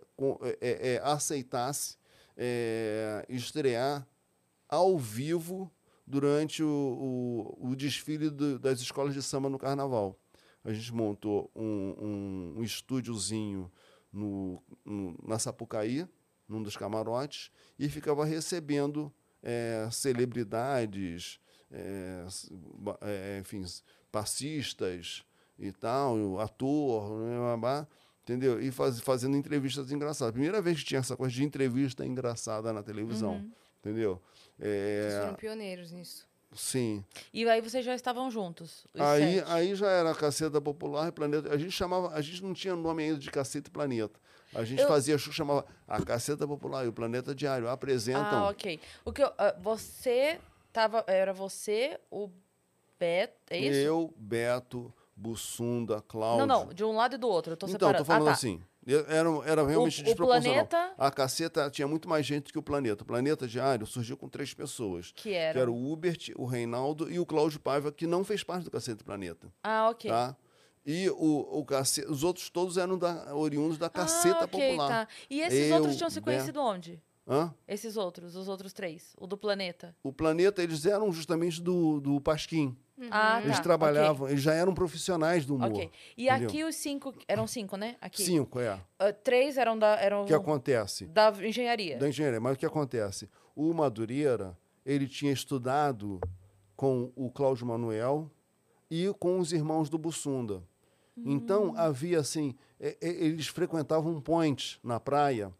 [0.61, 1.97] é, é, aceitasse
[2.37, 4.07] é, estrear
[4.69, 5.71] ao vivo
[6.07, 10.17] durante o, o, o desfile do- das escolas de samba no carnaval.
[10.67, 13.71] A gente montou um, um, um estúdiozinho
[14.13, 16.07] no, no- na Sapucaí,
[16.49, 19.13] num dos camarotes, e ficava recebendo
[19.43, 21.39] eh, celebridades,
[22.79, 23.63] ba- eh, enfim,
[24.11, 25.25] passistas
[25.59, 27.87] e tal, o ator, né,
[28.23, 28.61] entendeu?
[28.61, 30.33] E faz, fazendo entrevistas engraçadas.
[30.33, 33.35] Primeira vez que tinha essa coisa de entrevista engraçada na televisão,
[33.79, 34.21] entendeu?
[34.59, 36.27] Eh, Vocês foram pioneiros nisso.
[36.55, 37.05] Sim.
[37.33, 38.85] E aí vocês já estavam juntos.
[38.95, 39.51] os Aí, sete.
[39.51, 41.53] aí já era Caceta Popular e Planeta.
[41.53, 44.19] A gente chamava, a gente não tinha nome ainda de Caceta e Planeta.
[44.55, 47.69] A gente Eu- fazia show, chamava a Caceta Popular e o Planeta Diário.
[47.69, 48.45] Apresentam.
[48.45, 48.81] Ah, ok.
[49.05, 50.41] O que eu- ah, você
[50.73, 51.05] tava.
[51.07, 52.31] Era você, o
[52.99, 53.35] Beto.
[53.51, 53.79] É isso?
[53.79, 56.47] Eu, Beto, Bussunda, Cláudio.
[56.47, 57.53] Não, não, de um lado e do outro.
[57.53, 57.99] Eu tô então, separando.
[57.99, 58.33] tô falando ah, tá.
[58.33, 58.63] assim.
[58.87, 60.67] Era, era realmente o desproporcional.
[60.67, 63.03] Planeta- A Caceta tinha muito mais gente que o Planeta.
[63.03, 65.13] O Planeta Diário surgiu com três pessoas.
[65.15, 65.55] Que era.
[65.55, 68.71] Que era o Hubert, o Reinaldo e o Cláudio Paiva, que não fez parte do
[68.71, 69.53] Caceta e Planeta.
[69.63, 70.09] Ah, ok.
[70.11, 70.37] Tá?
[70.89, 74.89] E o, o cacete, os outros todos eram da, oriundos da Caceta ah, ok, Popular.
[74.89, 75.09] Tá.
[75.29, 77.03] E esses Eu, outros tinham se Beto- conhecido onde?
[77.29, 77.53] Hã?
[77.67, 79.13] Esses outros, os outros três.
[79.19, 79.97] O do planeta.
[80.01, 82.77] O planeta, eles eram justamente do, do Pasquim.
[83.11, 83.63] Ah, Eles tá.
[83.63, 85.71] trabalhavam, eles já eram profissionais do humor.
[85.71, 85.91] Ok.
[86.17, 86.49] E entendeu?
[86.49, 87.15] aqui os cinco.
[87.29, 87.97] Eram cinco, né?
[88.01, 88.23] Aqui.
[88.23, 88.81] Cinco, é.
[88.99, 89.97] Ah, três eram da.
[90.01, 91.05] Eram que acontece?
[91.07, 91.99] da engenharia.
[91.99, 92.41] Da engenharia.
[92.41, 93.29] Mas o que acontece?
[93.55, 96.21] O Madureira, ele tinha estudado
[96.75, 98.31] com o Cláudio Manuel
[98.91, 100.63] e com os irmãos do Bussunda.
[101.19, 105.51] Então, havia assim, e- e- eles frequentavam um point na praia,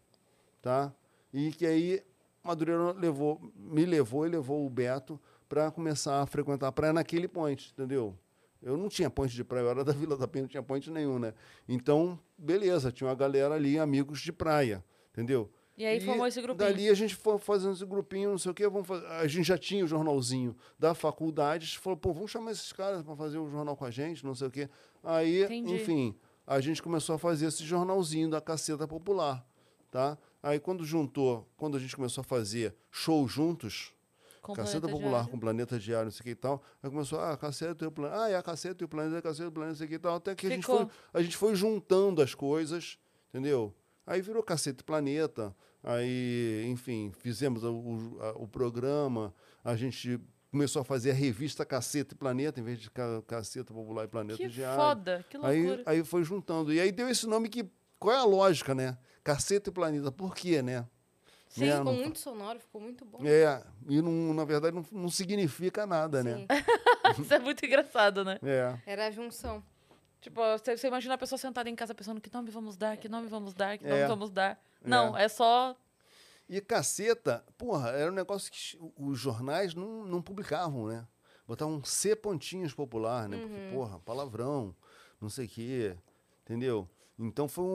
[0.61, 0.93] tá?
[1.33, 2.03] E que aí
[2.43, 7.27] Madureira levou, me levou e levou o Beto para começar a frequentar a praia naquele
[7.27, 8.17] point, entendeu?
[8.61, 10.89] Eu não tinha ponte de praia, eu era da Vila da Penha, não tinha ponte
[10.89, 11.33] nenhum, né?
[11.67, 15.49] Então, beleza, tinha uma galera ali, amigos de praia, entendeu?
[15.77, 16.69] E aí formou esse grupinho.
[16.71, 19.45] Dali a gente foi fazendo esse grupinho, não sei o quê, vamos fazer- a gente
[19.45, 23.15] já tinha o jornalzinho da faculdade, a gente falou, pô, vamos chamar esses caras para
[23.15, 24.67] fazer o jornal com a gente, não sei o quê.
[25.03, 25.75] Aí, Entendi.
[25.75, 26.15] enfim,
[26.47, 29.45] a gente começou a fazer esse jornalzinho da Caceta Popular,
[29.91, 30.17] tá?
[30.41, 33.93] Aí quando juntou, quando a gente começou a fazer show juntos,
[34.47, 35.29] Com Caceta Popular Diário.
[35.29, 36.63] com Planeta Diário, não sei o que e tal.
[36.81, 38.21] Aí começou, ah, Caceta e o Planeta.
[38.23, 39.89] Ah, é a Caceta e o Planeta, a Caceta e o Planeta, não sei o
[39.89, 40.15] que e tal.
[40.15, 42.97] Até que a gente, foi, a gente foi juntando as coisas,
[43.29, 43.73] entendeu?
[44.05, 45.55] Aí virou Caceta e Planeta.
[45.83, 49.33] Aí, enfim, fizemos o, o, a- o programa.
[49.63, 50.19] A gente
[50.51, 54.07] começou a fazer a revista Caceta e Planeta, em vez de Ca- Caceta Popular e
[54.07, 54.79] Planeta Que Diário.
[54.81, 55.83] foda, que Aí, loucura.
[55.85, 56.73] aí foi juntando.
[56.73, 57.69] E aí deu esse nome que.
[57.99, 58.97] Qual é a lógica, né?
[59.23, 60.11] Caceta e Planeta.
[60.11, 60.85] Por quê, né?
[61.49, 61.77] Sim, Né?
[61.77, 63.19] ficou Não- muito sonoro, ficou muito bom.
[63.25, 66.35] É, e não, na verdade não, não significa nada, né?
[66.35, 66.47] Sim,
[67.23, 68.37] Isso é muito engraçado, né?
[68.43, 68.77] É.
[68.85, 69.63] era a junção.
[70.21, 73.07] Tipo, você, você imagina a pessoa sentada em casa pensando que nome vamos dar, que
[73.07, 74.07] nome vamos dar, que nome É.
[74.07, 74.59] vamos dar.
[74.83, 75.75] Não, é, só.
[76.49, 81.05] E caceta, porra, era um negócio que os jornais não, não publicavam, né?
[81.47, 83.37] Botavam C pontinhos popular, né?
[83.37, 84.75] Porque, porra, palavrão,
[85.21, 85.95] não sei o quê,
[86.43, 86.89] entendeu?
[87.19, 87.69] Então foi um,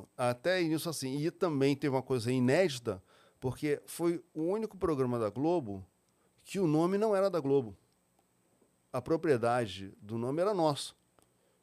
[0.00, 1.16] um- Até isso assim.
[1.18, 3.02] E também teve uma coisa inédita,
[3.40, 5.84] porque foi o único programa da Globo
[6.44, 7.76] que o nome não era da Globo.
[8.92, 10.96] A propriedade do nome era nosso.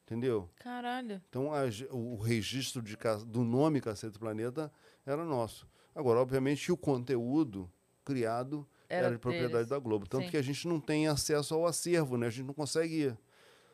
[0.03, 0.47] Entendeu?
[0.57, 1.19] Caralho.
[1.29, 1.61] Então a
[1.91, 2.95] o registro de,
[3.25, 4.71] do nome Cacete Planeta
[5.05, 5.67] era nosso.
[5.95, 7.71] Agora, obviamente, o conteúdo
[8.03, 9.69] criado Era era, de propriedade deles.
[9.69, 10.07] da Globo.
[10.07, 10.29] Tanto Sim.
[10.31, 12.27] que a gente não tem acesso ao acervo, né?
[12.27, 13.15] A gente não consegue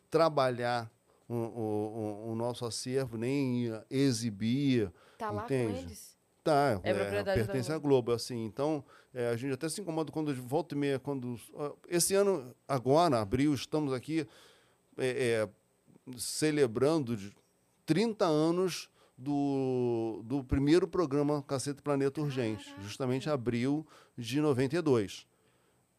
[0.09, 0.89] trabalhar
[1.34, 4.91] o, o- o- nosso acervo, nem exibir.
[5.17, 5.73] Tá lá Entende?
[5.73, 6.17] com eles?
[6.43, 8.43] Tá, É propriedade da pertence à Globo, assim.
[8.45, 11.39] Então, é, a gente até se incomoda quando volta e meia, quando...
[11.88, 14.27] Esse ano, agora, abril, estamos aqui
[14.97, 15.49] é, é,
[16.17, 17.32] celebrando de
[17.86, 23.86] 30 anos do, do primeiro programa Cacete Planeta Urgente, justamente abril
[24.17, 25.27] de 92.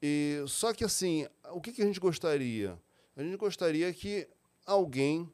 [0.03, 2.76] E, só que, assim, o que, que a gente gostaria?
[3.16, 4.26] A gente gostaria que
[4.67, 5.31] alguém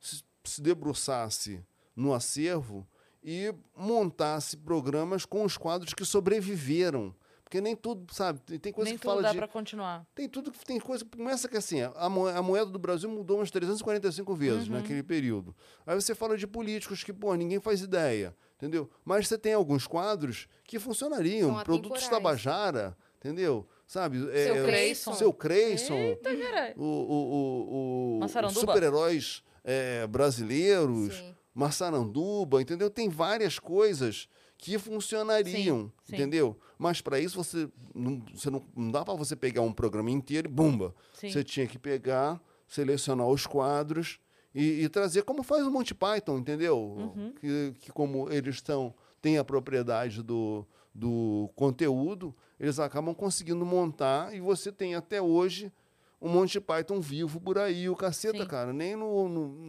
[0.00, 1.64] se, se debruçasse
[1.94, 2.86] no acervo
[3.22, 7.14] e montasse programas com os quadros que sobreviveram.
[7.42, 8.40] Porque nem tudo, sabe?
[8.40, 9.38] Tem- Tem coisa Nem que tudo fala dá de.
[9.38, 10.04] pra continuar.
[10.16, 11.04] Tem tudo que tem coisa.
[11.04, 14.74] Começa que assim, a, mo- a moeda do Brasil mudou umas 345 vezes Uhum.
[14.74, 15.54] naquele período.
[15.86, 18.90] Aí você fala de políticos que, pô, ninguém faz ideia, entendeu?
[19.04, 21.54] Mas você tem alguns quadros que funcionariam.
[21.54, 22.08] São Produtos.
[22.08, 23.64] Tabajara, entendeu?
[23.86, 24.18] Sabe?
[24.18, 25.12] Seu Creyson.
[25.14, 25.94] Seu Creyson.
[25.94, 26.30] Eita.
[26.76, 31.14] O, o, o, o- super-heróis é, brasileiros.
[31.14, 31.34] Sim.
[31.54, 32.90] Massaranduba, entendeu?
[32.90, 34.28] Tem várias coisas
[34.58, 36.14] que funcionariam, Sim, sim.
[36.16, 36.54] entendeu?
[36.78, 40.48] Mas para isso você não, você não, não dá para você pegar um programa inteiro
[40.48, 40.94] e bumba.
[41.14, 41.30] Sim.
[41.30, 44.18] Você tinha que pegar, selecionar os quadros
[44.54, 46.78] e, e trazer como faz o Monty Python, entendeu?
[46.78, 47.32] Uhum.
[47.40, 54.34] Que, que como eles estão têm a propriedade do, do conteúdo, eles acabam conseguindo montar
[54.34, 55.72] e você tem até hoje
[56.20, 58.46] o Monty Python vivo por aí, o caceta, Sim.
[58.46, 58.72] cara.
[58.72, 59.66] Nem no, no-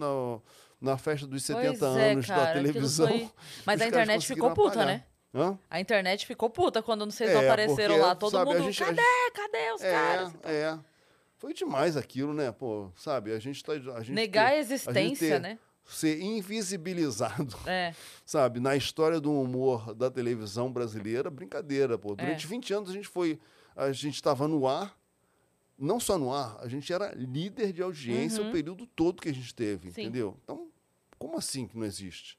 [0.80, 3.08] na, na festa dos 70 Pois é, anos cara, da televisão.
[3.08, 3.30] foi-
[3.66, 4.86] Mas a internet ficou puta, apagar.
[4.88, 5.04] né?
[5.36, 5.60] Hã?
[5.70, 8.16] A internet ficou puta quando vocês É, apareceram porque, lá.
[8.16, 9.02] Todo sabe, a mundo, gente- a cadê?
[9.02, 10.34] gente- Cadê os É, caras?
[10.46, 10.80] é.
[11.38, 12.52] Foi demais aquilo, né?
[12.52, 13.32] Pô, sabe?
[13.34, 13.74] A gente tá.
[13.74, 15.60] A gente Negar ter- a existência, ter- né?
[15.88, 17.94] Ser invisibilizado, É.
[18.26, 18.60] sabe?
[18.60, 22.14] Na história do humor da televisão brasileira, brincadeira, pô.
[22.16, 22.50] Durante É.
[22.50, 23.40] 20 anos a gente foi.
[23.76, 24.98] A gente estava no ar,
[25.78, 29.34] não só no ar, a gente era líder de audiência o período todo que a
[29.34, 29.94] gente teve, Uhum.
[29.94, 30.02] Sim.
[30.02, 30.38] entendeu?
[30.44, 30.68] Então,
[31.18, 32.38] como assim que não existe?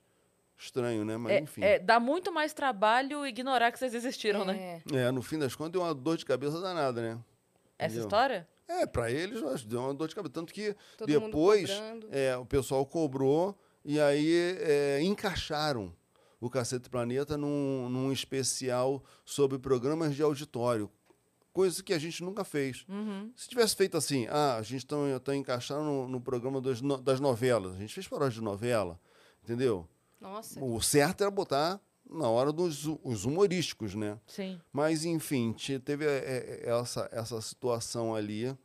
[0.57, 1.17] Estranho, né?
[1.17, 1.63] Mas É, enfim.
[1.63, 4.83] é, dá muito mais trabalho ignorar que vocês existiram, né?
[4.93, 4.97] É.
[5.07, 7.19] É, no fim das contas, deu uma dor de cabeça danada, né?
[7.79, 8.03] Essa Entendeu?
[8.09, 8.49] história?
[8.69, 10.33] É, para eles deu uma dor de cabeça.
[10.35, 11.71] Tanto que Todo depois
[12.11, 15.93] é, o pessoal cobrou e aí é, encaixaram
[16.41, 20.91] o Cacete Planeta num, num especial sobre programas de auditório.
[21.53, 22.85] Coisa que a gente nunca fez.
[22.89, 23.33] Uhum.
[23.35, 27.19] Se tivesse feito assim, ah, a gente está encaixando no, no programa das, no- das
[27.19, 27.75] novelas.
[27.75, 29.01] A gente fez paródia de novela,
[29.43, 29.89] entendeu?
[30.21, 30.63] Nossa.
[30.63, 31.81] O certo era botar
[32.11, 34.19] na hora dos os humorísticos, né?
[34.27, 34.61] Sim.
[34.73, 38.57] Mas, enfim, te- teve é, é, essa, essa situação ali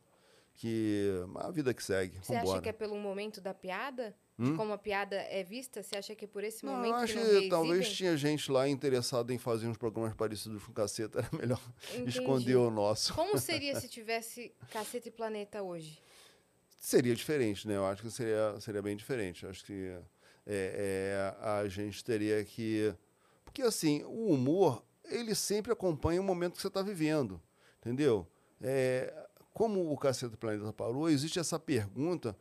[0.54, 2.18] que a vida que segue.
[2.22, 2.62] Você acha Vambora.
[2.62, 4.14] que é pelo momento da piada?
[4.36, 4.56] De Hum?
[4.56, 5.80] como a piada é vista?
[5.80, 8.50] Você acha que é por esse Não, momento eu acho que que, talvez tinha gente
[8.50, 11.20] lá interessada em fazer uns programas parecidos com caceta.
[11.20, 11.60] Era melhor
[11.92, 12.08] Entendi.
[12.08, 13.14] esconder o nosso.
[13.14, 16.02] Como seria se tivesse Cacete e Planeta hoje?
[16.80, 17.76] Seria diferente, né?
[17.76, 19.44] Eu acho que seria, seria bem diferente.
[19.44, 19.96] Eu acho que
[20.44, 22.92] é, é, a gente teria que.
[23.54, 27.40] Porque, assim, o humor, ele sempre acompanha o momento que você está vivendo.
[27.78, 28.26] Entendeu?
[28.60, 29.14] É,
[29.52, 32.36] como o Cacete Planeta parou, existe essa pergunta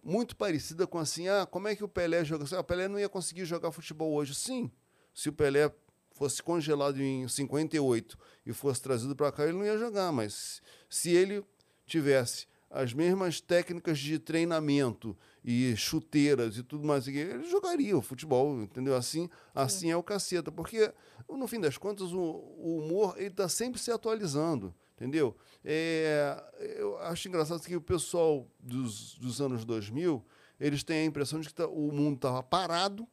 [0.00, 2.44] muito parecida com assim: ah, como é que o Pelé joga?
[2.56, 4.32] Ah, o Pelé não ia conseguir jogar futebol hoje.
[4.32, 4.70] Sim,
[5.12, 5.74] se o Pelé
[6.12, 8.16] fosse congelado em 58
[8.46, 11.44] e fosse trazido para cá, ele não ia jogar, mas se ele
[11.84, 18.60] tivesse as mesmas técnicas de treinamento e chuteiras e tudo mais, ele jogaria o futebol,
[18.60, 18.94] entendeu?
[18.96, 20.92] Assim, assim é o caceta, porque
[21.28, 25.36] no fim das contas o, o humor está sempre se atualizando, entendeu?
[25.64, 26.36] É,
[26.78, 30.24] eu acho engraçado que o pessoal dos, dos anos 2000
[30.60, 33.06] eles têm a impressão de que tá- o mundo estava parado,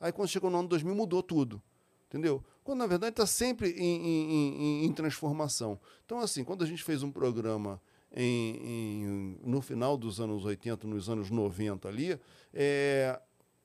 [0.00, 1.60] aí quando chegou no ano 2000 mudou tudo,
[2.06, 2.42] entendeu?
[2.62, 5.78] Quando na verdade está sempre em, em- em- em transformação.
[6.06, 7.80] Então assim, quando a gente fez um programa
[8.14, 12.18] em- em- no final dos anos 80, nos anos 90 ali,
[12.52, 13.20] é,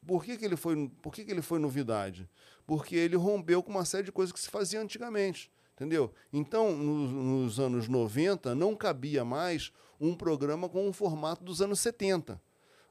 [0.05, 2.29] por que, que ele foi, por que, que ele foi novidade?
[2.65, 5.51] Porque ele rompeu com uma série de coisas que se fazia antigamente.
[5.75, 6.13] Entendeu?
[6.31, 7.07] Então, no-
[7.43, 12.39] nos anos 90, não cabia mais um programa com o formato dos anos 70.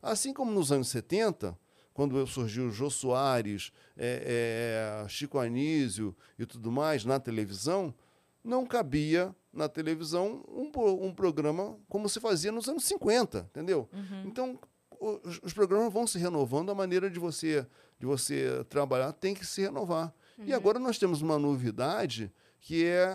[0.02, 1.56] Assim como nos anos 70,
[1.94, 7.94] quando surgiu Jô Soares, é, é, Chico Anísio e tudo mais na televisão,
[8.42, 10.70] não cabia na televisão um,
[11.06, 13.88] um programa como se fazia nos anos 50, entendeu?
[14.26, 14.58] Então,
[14.98, 17.66] os, os programas vão se renovando, a maneira de você,
[17.98, 20.12] de você trabalhar tem que se renovar.
[20.38, 23.12] E agora nós temos uma novidade que é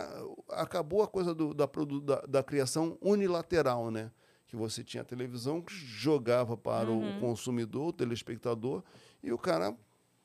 [0.50, 1.66] acabou a coisa do- da,
[2.04, 4.10] da, da criação unilateral, né?
[4.46, 8.82] Que você tinha a televisão que jogava para o consumidor, o telespectador,
[9.22, 9.74] e o cara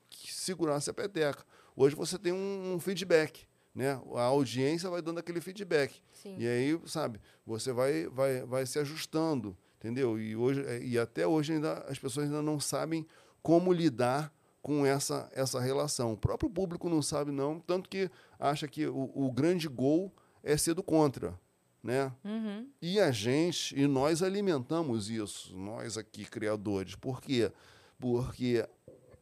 [0.10, 1.44] segurasse a peteca.
[1.76, 4.00] Hoje você tem um, um feedback, né?
[4.16, 6.02] A audiência vai dando aquele feedback.
[6.12, 6.36] Sim.
[6.38, 10.20] E aí, sabe, você vai, vai, vai se ajustando, entendeu?
[10.20, 13.06] E, hoje, e até hoje ainda as pessoas ainda não sabem
[13.42, 16.14] como lidar com essa, essa relação.
[16.14, 18.10] O próprio público não sabe, não, tanto que
[18.40, 21.38] acha que o, o grande gol é ser do contra,
[21.84, 22.14] né?
[22.24, 22.70] Uhum.
[22.82, 26.96] E a gente, e nós alimentamos isso, nós aqui, criadores.
[26.96, 27.52] Por quê?
[28.00, 28.66] Porque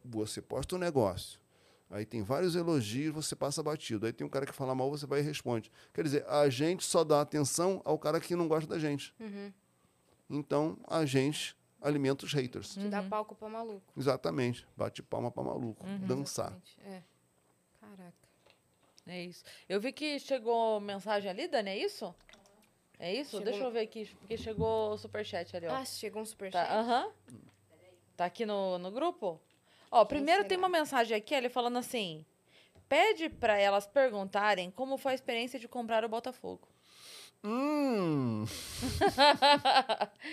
[0.06, 1.40] você posta um negócio,
[1.92, 4.06] aí tem vários elogios, você passa batido.
[4.06, 5.72] Aí tem um cara que fala mal, você vai e responde.
[5.94, 9.14] Quer dizer, a gente só dá atenção ao cara que não gosta da gente.
[9.20, 9.52] Uhum.
[10.30, 12.74] Então, a gente alimenta os haters.
[12.76, 13.94] Te dá palco pra maluco.
[13.98, 14.66] Exatamente.
[14.78, 15.86] Bate palma pra maluco.
[16.08, 16.48] Dançar.
[16.48, 16.78] Exatamente.
[16.86, 17.04] É.
[17.80, 18.14] Caraca.
[19.08, 19.44] É isso.
[19.68, 22.14] Eu vi que chegou mensagem ali, Dani, é isso?
[23.00, 23.32] É isso?
[23.32, 25.74] Chegou- Deixa eu ver aqui, porque chegou o superchat ali, ó.
[25.76, 26.68] Ah, chegou um superchat.
[26.68, 27.12] Tá, aham.
[28.16, 29.42] Tá aqui no, no grupo?
[29.92, 32.26] Ó, primeiro tem uma mensagem aqui, ele falando assim:
[32.88, 36.68] pede pra elas perguntarem como foi a experiência de comprar o Botafogo.
[37.44, 38.46] Hum,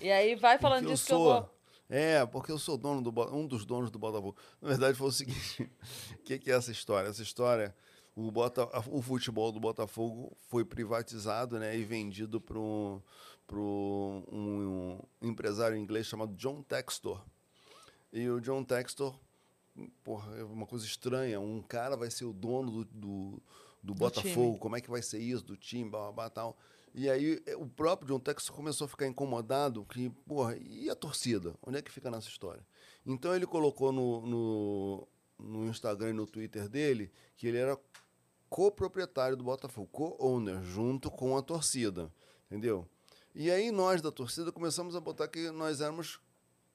[0.00, 1.40] E aí vai falando porque eu disso que eu sou.
[1.40, 1.50] vou.
[1.88, 4.36] É, porque eu sou dono do, um dos donos do Botafogo.
[4.60, 5.70] Na verdade, foi o seguinte:
[6.14, 7.08] o que, que é essa história?
[7.08, 7.74] Essa história,
[8.16, 13.02] o, Bota, o futebol do Botafogo foi privatizado né, e vendido para um,
[13.52, 17.22] um, um empresário inglês chamado John Textor.
[18.12, 19.14] E o John Textor,
[20.02, 21.40] porra, é uma coisa estranha.
[21.40, 23.42] Um cara vai ser o dono do, do,
[23.82, 24.58] do Botafogo.
[24.58, 25.44] Como é que vai ser isso?
[25.44, 26.58] Do time, blá, blá, blá, tal.
[26.92, 30.94] E aí eh, o próprio John Textor começou a ficar incomodado que, porra, e a
[30.96, 31.54] torcida?
[31.64, 32.64] Onde é que fica nessa história?
[33.06, 35.08] Então ele colocou no, no,
[35.38, 37.78] no Instagram e no Twitter dele que ele era
[38.48, 42.12] coproprietário do Botafogo, co-owner, junto com a torcida,
[42.46, 42.88] entendeu?
[43.32, 46.20] E aí nós da torcida começamos a botar que nós éramos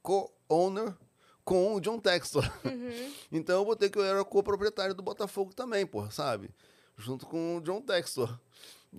[0.02, 0.96] co-owner
[1.46, 2.44] com o John Textor.
[3.30, 6.50] então eu botei que eu era coproprietário do Botafogo também, porra, sabe?
[6.98, 8.36] Junto com o John Textor.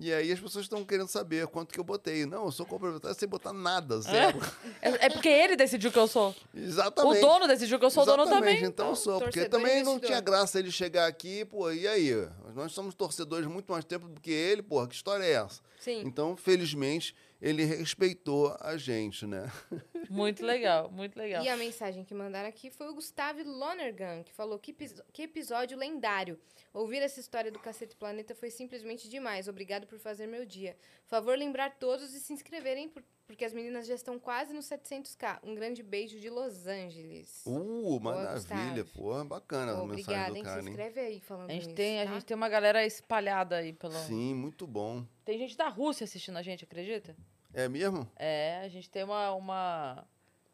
[0.00, 2.24] E aí as pessoas estão querendo saber quanto que eu botei.
[2.24, 4.38] Não, eu sou coproprietário sem botar nada, zero.
[4.80, 6.34] É, é porque ele decidiu que eu sou.
[6.54, 7.18] Exatamente.
[7.18, 8.68] O dono decidiu que eu sou dono Exatamente, também.
[8.68, 12.12] Então eu sou, porque torcedor também não tinha graça ele chegar aqui, pô, e aí?
[12.54, 15.60] Nós somos torcedores muito mais tempo do que ele, pô, que história é essa?
[15.80, 16.02] Sim.
[16.06, 19.50] Então, felizmente, ele respeitou a gente, né?
[20.10, 21.44] Muito legal, muito legal.
[21.44, 24.72] E a mensagem que mandaram aqui foi o Gustavo Lonergan, que falou que,
[25.12, 26.38] que episódio lendário.
[26.72, 29.48] Ouvir essa história do Cacete Planeta foi simplesmente demais.
[29.48, 30.76] Obrigado por fazer meu dia.
[31.06, 35.40] Favor lembrar todos de se inscreverem, por- porque as meninas já estão quase nos 700k.
[35.42, 37.42] Um grande beijo de Los Angeles.
[37.46, 38.88] Uh, maravilha, Gustavo.
[38.94, 40.42] pô, bacana Pô, a mensagem Obrigada, do hein?
[40.42, 40.72] cara, Se hein?
[40.72, 42.12] inscreve aí falando A gente, isso, tem, a tá?
[42.14, 43.92] gente tem uma galera espalhada aí pelo.
[43.92, 45.04] Sim, muito bom.
[45.28, 47.14] Tem gente da Rússia assistindo a gente, acredita?
[47.52, 48.10] É mesmo?
[48.16, 50.06] É, a gente tem uma, uma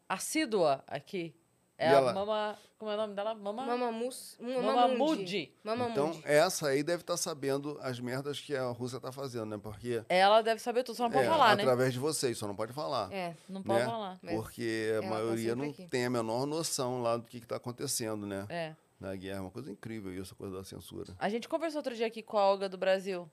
[0.09, 1.33] assídua aqui.
[1.77, 2.59] É E a ela- Mama.
[2.77, 3.33] Como é o nome dela?
[3.33, 3.65] Mama.
[3.65, 4.61] Mamamus, Mamamundi.
[4.65, 5.53] Mamamundi.
[5.63, 5.91] Mamamundi.
[5.91, 9.57] Então, essa aí deve estar sabendo as merdas que a Rússia tá fazendo, né?
[9.57, 10.03] Porque.
[10.09, 11.63] Ela deve saber tudo, só não pode é, falar, né?
[11.63, 13.09] através de vocês, só não pode falar.
[13.13, 13.85] É, Não pode né?
[13.85, 14.19] falar.
[14.25, 14.35] É.
[14.35, 15.87] Porque a Ela tá maioria sempre não aqui.
[15.87, 18.45] tem a menor noção lá do que está acontecendo, né?
[18.49, 18.75] É.
[18.99, 19.39] Na guerra.
[19.39, 21.15] Uma coisa incrível isso, a coisa da censura.
[21.17, 23.31] A gente conversou outro dia aqui com a Olga do Brasil,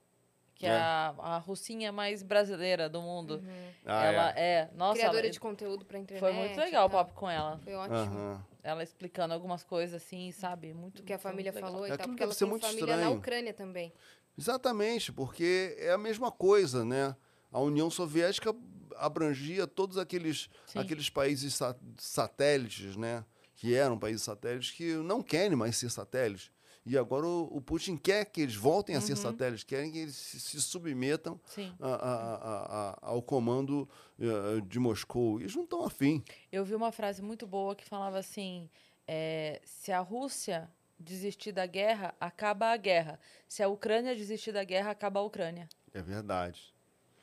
[0.54, 0.72] que é, É.
[0.74, 3.42] a, a russinha mais brasileira do mundo.
[3.84, 4.40] Ah, ela é.
[4.40, 4.70] é.
[4.74, 6.20] Nossa, Criadora ela- de conteúdo pra internet.
[6.20, 7.58] foi muito legal o papo com ela.
[7.64, 7.96] Foi ótimo.
[7.96, 8.44] Aham.
[8.62, 10.72] Ela explicando algumas coisas assim, sabe?
[10.72, 12.06] Muito O que a família falou e É, tal.
[12.06, 13.18] Porque ela tem muito família na estranho.
[13.18, 13.92] Ucrânia também.
[14.38, 17.14] Exatamente, porque é a mesma coisa, né?
[17.50, 18.54] A União Soviética
[18.96, 20.78] abrangia todos aqueles, Sim.
[20.78, 23.24] aqueles países sa- satélites, né?
[23.56, 26.50] Que eram países satélites que não querem mais ser satélites.
[26.84, 29.06] E agora o, o Putin quer que eles voltem a Uhum.
[29.06, 31.40] ser satélites, querem que eles se, se submetam
[31.80, 33.88] a- a- a- a- ao comando
[34.20, 35.38] eh, de Moscou.
[35.38, 36.24] E eles não estão afim.
[36.50, 38.68] Eu vi uma frase muito boa que falava assim:
[39.06, 40.68] é, se a Rússia
[40.98, 43.18] desistir da guerra, acaba a guerra.
[43.48, 45.68] Se a Ucrânia desistir da guerra, acaba a Ucrânia.
[45.94, 46.72] É verdade.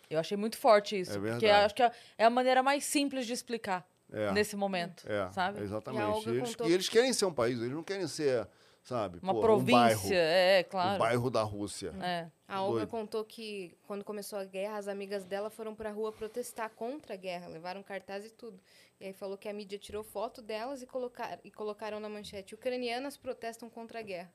[0.10, 1.12] Eu achei muito forte isso.
[1.12, 1.46] É porque verdade.
[1.48, 4.32] eu acho que é- é a maneira mais simples de explicar É.
[4.32, 5.04] nesse momento.
[5.08, 5.62] É, sabe?
[5.62, 6.28] exatamente.
[6.28, 8.48] E E eles, contou- e eles querem ser um país, eles não querem ser,
[8.90, 9.20] sabe?
[9.22, 11.00] Uma Pô, província, Um bairro, é, um claro.
[11.00, 11.94] bairro da Rússia.
[12.02, 12.28] É.
[12.48, 12.90] A Olga Doido.
[12.90, 17.18] contou que quando começou a guerra, as amigas dela foram pra rua protestar contra a
[17.18, 18.60] guerra, levaram cartaz e tudo.
[19.00, 22.56] E aí falou que a mídia tirou foto delas e, colocar, e colocaram na manchete:
[22.56, 24.34] ucranianas protestam contra a guerra.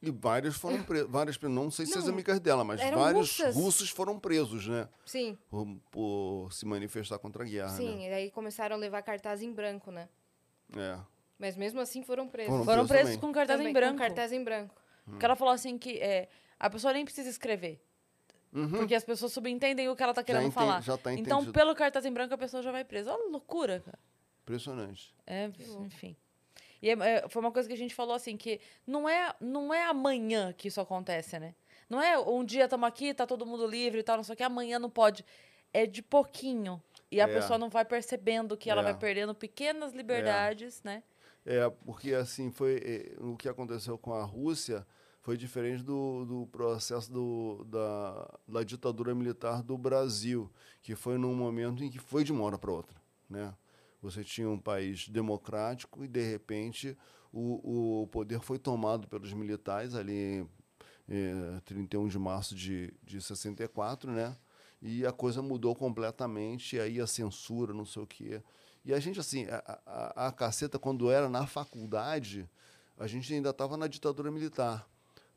[0.00, 1.10] E vários foram presos.
[1.10, 3.54] Várias, não sei se as Não, amigas dela, mas vários russas.
[3.56, 4.88] russos foram presos, né?
[5.04, 8.06] Sim, Por, por se manifestar contra a guerra, sim.
[8.06, 10.08] E aí começaram a levar cartaz em branco, né?
[10.68, 11.00] né?
[11.00, 11.13] É.
[11.44, 12.50] Mas mesmo assim foram presos.
[12.50, 13.92] Foram Foram presos presos com cartaz Também, em branco.
[13.92, 14.74] Com cartaz em branco.
[15.04, 16.26] Porque ela falou assim que é,
[16.58, 17.78] a pessoa nem precisa escrever.
[18.70, 20.80] Porque as pessoas subentendem o que ela tá querendo falar.
[20.80, 23.12] já tá então, pelo cartaz em branco, a pessoa já vai presa.
[23.12, 23.98] Olha loucura, cara.
[24.42, 25.14] Impressionante.
[25.26, 25.50] É,
[25.84, 26.16] enfim.
[26.80, 29.74] E é- é, foi uma coisa que a gente falou assim, que não é, não
[29.74, 31.54] é amanhã que isso acontece, né?
[31.90, 34.36] Não é um dia estamos aqui, tá todo mundo livre e tal, não sei o
[34.36, 35.24] que, amanhã não pode.
[35.72, 36.82] É de pouquinho.
[37.10, 37.34] E a É.
[37.34, 38.84] pessoa não vai percebendo que ela É.
[38.84, 41.02] vai perdendo pequenas liberdades, né?
[41.44, 44.86] É, porque assim, foi eh, o que aconteceu com a Rússia
[45.20, 50.50] foi diferente do, do processo do, da, da ditadura militar do Brasil,
[50.82, 52.96] que foi num momento em que foi de uma hora para outra,
[53.28, 53.54] né?
[54.02, 56.96] Você tinha um país democrático e, de repente,
[57.32, 60.46] o, o poder foi tomado pelos militares ali
[61.08, 64.36] em 31 de março de, de 64, né?
[64.82, 68.42] E a coisa mudou completamente, aí a censura, não sei o quê.
[68.84, 72.48] E a gente, assim, a, a, a caceta, quando era na faculdade,
[72.98, 74.86] a gente ainda estava na ditadura militar.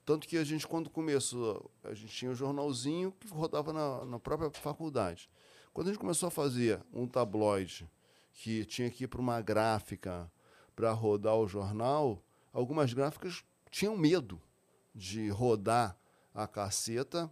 [0.06, 4.20] Tanto que a gente, quando começou, a gente tinha um jornalzinho que rodava na, na
[4.20, 5.30] própria faculdade.
[5.74, 7.90] Quando a gente começou a fazer um tabloide
[8.34, 10.32] que tinha que ir para uma gráfica
[10.76, 12.24] para rodar o jornal,
[12.54, 14.42] algumas gráficas tinham medo
[14.94, 15.98] de rodar
[16.34, 17.32] a caceta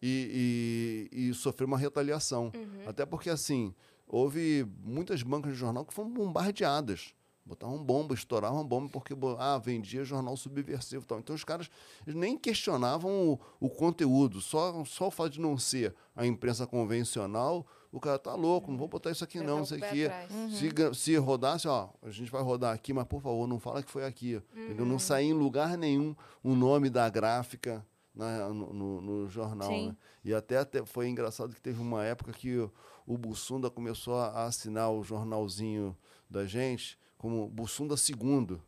[0.00, 2.52] e, e, e sofrer uma retaliação.
[2.86, 3.74] Até porque, assim,
[4.06, 7.14] houve muitas bancas de jornal que foram bombardeadas.
[7.44, 11.18] Botavam bomba, estouravam bomba, porque ah, vendia jornal subversivo e tal.
[11.18, 11.68] Então os caras
[12.06, 17.66] nem questionavam o, o conteúdo, só, só o fato de não ser a imprensa convencional,
[17.90, 19.90] o cara tá louco, não vou botar isso aqui não, não o sei o pé
[19.90, 20.04] quê.
[20.04, 20.32] atrás.
[20.54, 23.90] Se, se rodasse, ó, a gente vai rodar aqui, mas por favor, não fala que
[23.90, 24.40] foi aqui.
[24.56, 24.86] entendeu?
[24.86, 27.84] Não saía em lugar nenhum o nome da gráfica
[28.14, 29.68] na- no, no- no jornal.
[29.88, 29.96] Né?
[30.24, 32.66] E até, até foi engraçado que teve uma época que
[33.06, 35.96] o, Bussunda começou a, assinar o jornalzinho
[36.28, 38.58] da gente como Bussunda II.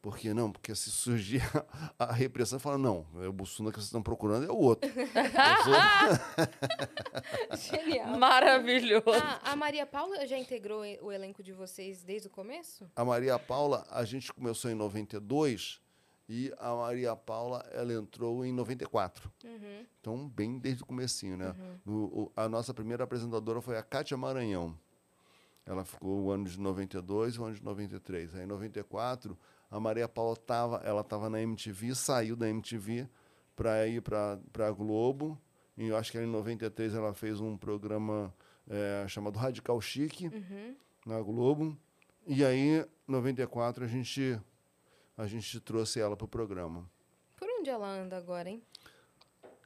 [0.00, 0.50] Por que não?
[0.50, 1.42] Porque se surgir
[1.96, 4.90] a, a repressão, fala, não, é o Bussunda que vocês estão procurando é o outro.
[5.62, 5.72] Sou-
[7.78, 8.18] Genial.
[8.18, 9.04] Maravilhoso.
[9.10, 12.90] A, a Maria Paula já integrou o elenco de vocês desde o começo?
[12.96, 15.80] A Maria Paula, a gente começou em 92
[16.34, 19.30] e a Maria Paula, ela entrou em 94.
[19.44, 19.86] Uhum.
[20.00, 21.54] Então, bem desde o comecinho, né?
[21.86, 24.74] O- o- a nossa primeira apresentadora foi a Cátia Maranhão.
[25.66, 28.34] Ela ficou o ano de 92 e o ano de 93.
[28.34, 29.38] Aí, em 94,
[29.70, 33.06] a Maria Paula estava ela tava na MTV, saiu da MTV
[33.54, 35.38] para ir para a Globo.
[35.76, 38.34] E eu acho que em 93 ela fez um programa
[38.70, 40.74] eh, chamado Radical Chique Uhum.
[41.04, 41.76] na Globo.
[42.26, 44.40] E aí, em 94, a gente,
[45.16, 46.88] a gente trouxe ela para o programa.
[47.38, 48.62] Por onde ela anda agora, hein?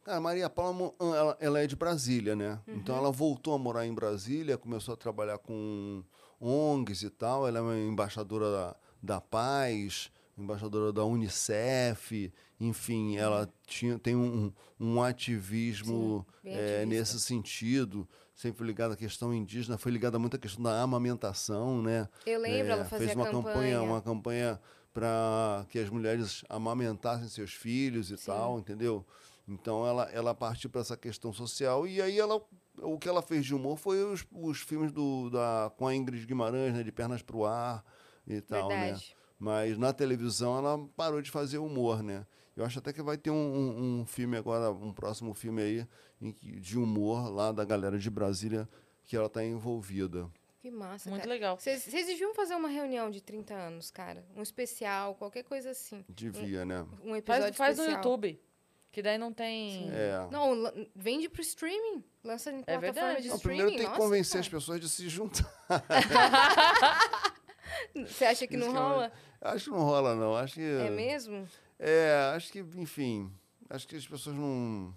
[0.05, 2.61] Cara, a Maria Paula mo- ela, ela é de Brasília, né?
[2.69, 6.03] Então ela voltou a morar em Brasília, começou a trabalhar com
[6.41, 7.47] ONGs e tal.
[7.49, 14.53] Ela é uma embaixadora da, da Paz, embaixadora da Unicef, enfim, ela tinha, tem um,
[14.79, 16.87] um ativismo Sim, ativista.
[16.87, 22.09] nesse sentido, sempre ligada à questão indígena, foi ligada muito à questão da amamentação, né?
[22.25, 23.53] Eu lembro, É, ela fazia fez uma campanha.
[23.55, 24.61] campanha, uma campanha
[24.97, 28.25] para que as mulheres amamentassem seus filhos e Sim.
[28.25, 29.05] tal, entendeu?
[29.47, 32.41] Então ela, ela partiu para essa questão social e aí ela
[32.79, 36.25] o que ela fez de humor foi os, os filmes do da com a Ingrid
[36.25, 37.85] Guimarães, né, de pernas pro ar
[38.27, 38.87] e tal, né?
[38.87, 39.17] Verdade.
[39.39, 42.27] Mas na televisão ela parou de fazer humor, né?
[42.57, 45.87] Eu acho até que vai ter um, um, um filme agora, um próximo filme aí
[46.33, 48.67] que- de humor lá da galera de Brasília
[49.05, 50.27] que ela está envolvida.
[50.67, 51.33] Que massa, Muito cara.
[51.33, 51.57] legal.
[51.57, 54.27] Vocês deviam fazer uma reunião de 30 anos, cara.
[54.35, 56.05] Um especial, qualquer coisa assim.
[56.09, 56.85] Devia, né?
[57.05, 57.85] Um episódio Faz, faz no.
[57.95, 58.43] YouTube.
[58.91, 59.89] Que daí não tem.
[59.93, 60.27] É.
[60.29, 60.53] Não,
[60.93, 62.03] vende pro streaming.
[62.25, 63.23] Lança em plataforma verdade.
[63.23, 63.59] de Não, streaming.
[63.59, 64.59] primeiro tem que Nossa, convencer as cara.
[64.59, 65.49] pessoas de se juntar.
[67.95, 69.13] Você acha que Isso não que é rola?
[69.41, 70.35] Acho que não rola, não.
[70.35, 70.63] Acho que.
[70.63, 71.49] É mesmo?
[71.79, 73.33] É, acho que, enfim.
[73.71, 74.93] Acho que as pessoas não.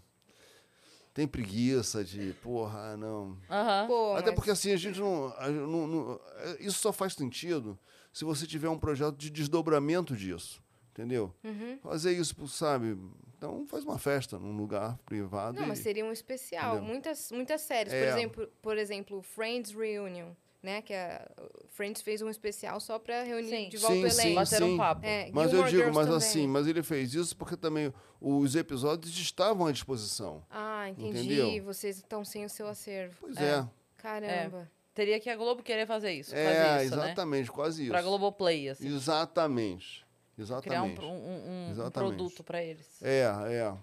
[1.19, 3.37] Tem preguiça de, porra, não.
[3.49, 3.87] Aham.
[3.87, 7.11] Pô, Até mas- porque assim, a gente não, a- não- não- é, Isso só faz
[7.13, 7.77] sentido
[8.13, 10.63] se você tiver um projeto de desdobramento disso.
[10.91, 11.33] Entendeu?
[11.43, 11.77] Uhum.
[11.83, 12.97] Fazer isso, sabe?
[13.37, 15.57] Então faz uma festa num lugar privado.
[15.57, 16.75] Não, e- mas seria um especial.
[16.77, 16.89] Entendeu?
[16.93, 17.91] Muitas, muitas séries.
[17.91, 18.09] Por, É.
[18.09, 20.29] exemplo, por exemplo, Friends Reunion.
[20.61, 20.81] Né?
[20.81, 21.25] Que a
[21.69, 23.69] Friends fez um especial só pra reunir Sim.
[23.69, 24.35] de volta Sim, o sim, elenco.
[24.41, 24.77] Bateram um sim.
[24.77, 25.05] papo.
[25.05, 26.17] É, Mas eu digo, Girls mas também.
[26.17, 30.43] assim, mas ele fez isso porque também os episódios estavam à disposição.
[30.49, 31.19] Ah, entendi.
[31.35, 31.63] Entendeu?
[31.63, 33.15] Vocês estão sem o seu acervo.
[33.21, 33.59] Pois É.
[33.59, 33.67] é.
[33.97, 34.69] Caramba.
[34.93, 36.35] Teria que a Globo querer fazer isso.
[36.35, 37.05] É, fazer isso, né?
[37.05, 37.91] exatamente, quase isso.
[37.91, 38.87] Pra Globoplay, assim.
[38.87, 40.05] Exatamente.
[40.35, 41.01] Criar um, Exatamente.
[41.01, 41.93] um- um- um Exatamente.
[42.15, 42.87] produto pra eles.
[43.01, 43.73] É, é.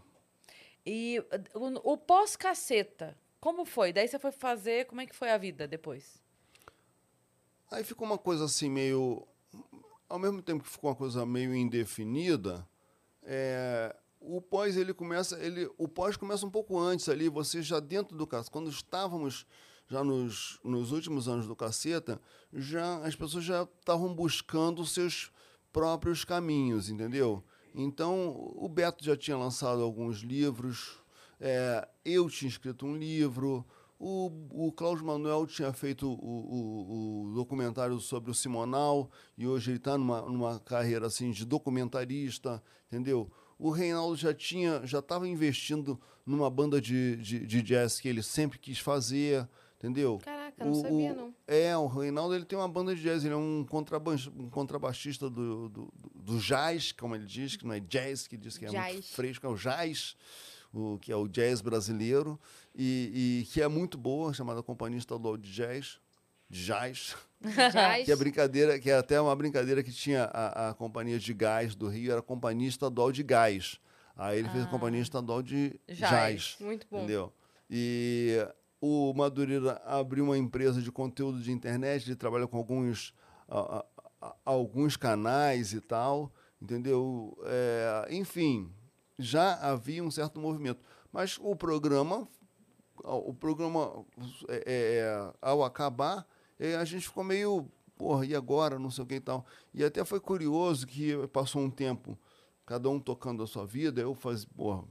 [0.87, 1.19] E
[1.55, 3.93] uh, o, o pós-caceta, como foi?
[3.93, 6.23] Daí você foi fazer, como é que foi a vida depois?
[7.71, 9.27] Aí ficou uma coisa assim meio.
[10.09, 12.67] Ao mesmo tempo que ficou uma coisa meio indefinida,
[13.23, 15.39] é, o pós ele começa.
[15.39, 18.53] Ele, o pós começa um pouco antes ali, você já dentro do caceta.
[18.53, 19.47] Quando estávamos
[19.89, 22.21] já nos, nos últimos anos do caceta,
[22.53, 25.31] já as pessoas já estavam buscando seus
[25.73, 27.45] próprios caminhos, entendeu?
[27.75, 30.99] Então, o Beto já tinha lançado alguns livros,
[31.39, 33.65] é, eu tinha escrito um livro,
[33.99, 39.71] o, o Cláudio Manuel tinha feito o, o- o documentário sobre o Simonal e hoje
[39.71, 43.31] ele está numa, numa carreira assim de documentarista, entendeu?
[43.59, 48.23] O Reinaldo já tinha, já estava investindo numa banda de, de, de jazz que ele
[48.23, 49.49] sempre quis fazer,
[49.79, 50.19] entendeu?
[50.23, 51.35] Caraca, não O- sabia, não.
[51.47, 55.69] É, o Reinaldo ele tem uma banda de jazz, ele é um, um contrabaixista do,
[55.71, 58.93] do, do- jazz, como ele diz, que não é jazz, que diz que é muito
[58.95, 59.11] Jazz.
[59.11, 60.17] fresco, é o jazz,
[60.79, 62.39] o, que é o jazz brasileiro,
[62.75, 65.99] e, e que é muito boa, chamada Companhia Estadual de Jazz,
[66.49, 67.17] Jazz,
[67.73, 68.05] Jazz.
[68.05, 71.75] que é brincadeira, que é até uma brincadeira que tinha a, a Companhia de Gás
[71.75, 73.81] do Rio, era a Companhia Estadual de Gás.
[74.17, 75.99] Aí ele fez a Companhia Estadual de Jazz.
[75.99, 76.57] jazz.
[76.61, 76.99] Muito bom.
[76.99, 77.33] Entendeu?
[77.71, 78.47] E
[78.81, 83.13] o Madureira abriu uma empresa de conteúdo de internet, ele trabalha com alguns,
[83.49, 83.85] a-
[84.23, 86.33] a- alguns canais e tal,
[86.63, 87.37] entendeu?
[87.45, 88.71] É, enfim,
[89.19, 90.81] já havia um certo movimento.
[91.13, 92.29] Mas o programa,
[93.03, 94.05] o programa,
[94.49, 96.27] é, é, ao acabar,
[96.59, 97.67] é, a gente ficou meio,
[97.97, 98.79] porra, e agora?
[98.79, 99.47] Não sei o que e tal.
[99.73, 102.19] E até foi curioso que passou um tempo,
[102.65, 104.85] cada um tocando a sua vida, eu fazia, porra,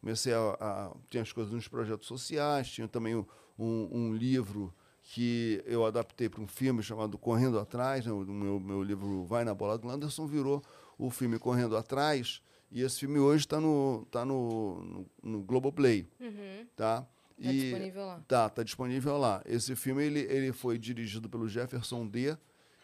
[0.00, 3.26] comecei a, a tinha as coisas nos projetos sociais, tinha também um,
[3.58, 4.72] um- um livro
[5.02, 8.12] que eu adaptei para um filme chamado Correndo Atrás, né?
[8.12, 10.62] o meu, meu livro Vai na Bola do Anderson virou
[10.98, 16.06] o filme Correndo Atrás, e esse filme hoje está no, tá no, no, no Globoplay,
[16.20, 16.66] Uhum.
[16.76, 17.02] tá?
[17.02, 18.24] Tá E- disponível lá.
[18.26, 19.42] Tá, tá disponível lá.
[19.44, 22.36] Esse filme ele, ele foi dirigido pelo Jefferson D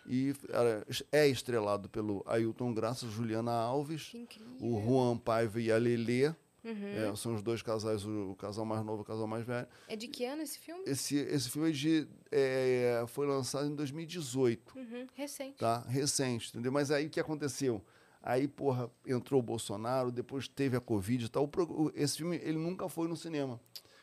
[0.07, 4.13] e era- é estrelado pelo Ailton Graça, Juliana Alves,
[4.61, 6.35] o Juan Paiva e a Lelê.
[6.65, 7.11] Uhum.
[7.13, 9.67] É, são os dois casais, o, o casal mais novo e o casal mais velho.
[9.89, 10.85] É de que ano esse filme?
[10.87, 15.07] Esse, esse filme é de, é, foi lançado em 2018, Uhum.
[15.15, 15.57] Recente.
[15.59, 15.81] tá?
[15.89, 16.71] Recente, entendeu?
[16.71, 17.83] Mas aí o que aconteceu?
[18.23, 21.51] Aí, porra, entrou o Bolsonaro, depois teve a Covid e tal.
[21.95, 23.61] Esse filme, ele nunca foi no cinema.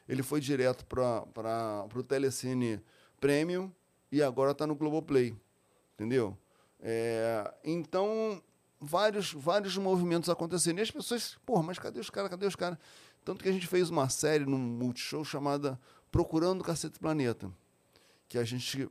[0.08, 2.82] Ele foi direto para o Telecine
[3.20, 3.72] Premium
[4.12, 5.36] e agora está no Globoplay,
[5.94, 6.38] entendeu?
[6.82, 8.42] É, então,
[8.80, 10.80] vários, vários movimentos acontecendo.
[10.80, 12.78] E as pessoas, porra, mas cadê os caras, cadê os caras?
[13.24, 15.80] Tanto que a gente fez uma série num multishow chamada
[16.12, 17.52] Procurando o Cacete Planeta,
[18.28, 18.90] que a gente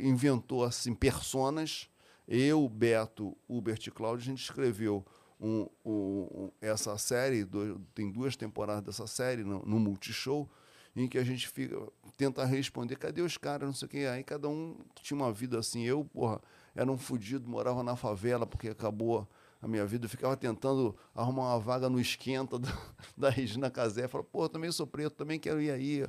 [0.00, 1.90] inventou, assim, personas.
[2.26, 5.04] Eu, Beto, Hubert e Cláudio, a gente escreveu
[5.40, 7.46] um, um- um- essa série,
[7.94, 10.48] tem duas temporadas dessa série no, no Multishow,
[10.96, 11.76] em que a gente fica,
[12.16, 14.06] tenta responder, cadê os caras, não sei o que.
[14.06, 15.82] Aí cada um tinha uma vida assim.
[15.82, 16.40] Eu, porra,
[16.74, 19.28] era um fudido, morava na favela, porque acabou
[19.64, 20.04] a minha vida.
[20.04, 22.68] Eu ficava tentando arrumar uma vaga no esquenta do-
[23.16, 24.06] da Regina Casé.
[24.06, 26.06] Falava, pô, também sou preto, também quero ir aí.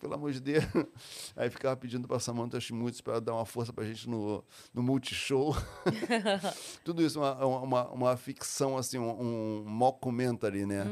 [0.00, 0.64] Pelo amor de Deus.
[1.36, 4.44] Aí ficava pedindo para Samantha Schmutz para dar uma força pra gente no,
[4.74, 5.54] no Multishow.
[6.84, 10.84] Tudo isso é uma, uma, uma ficção, assim, um, um mockumentary, né?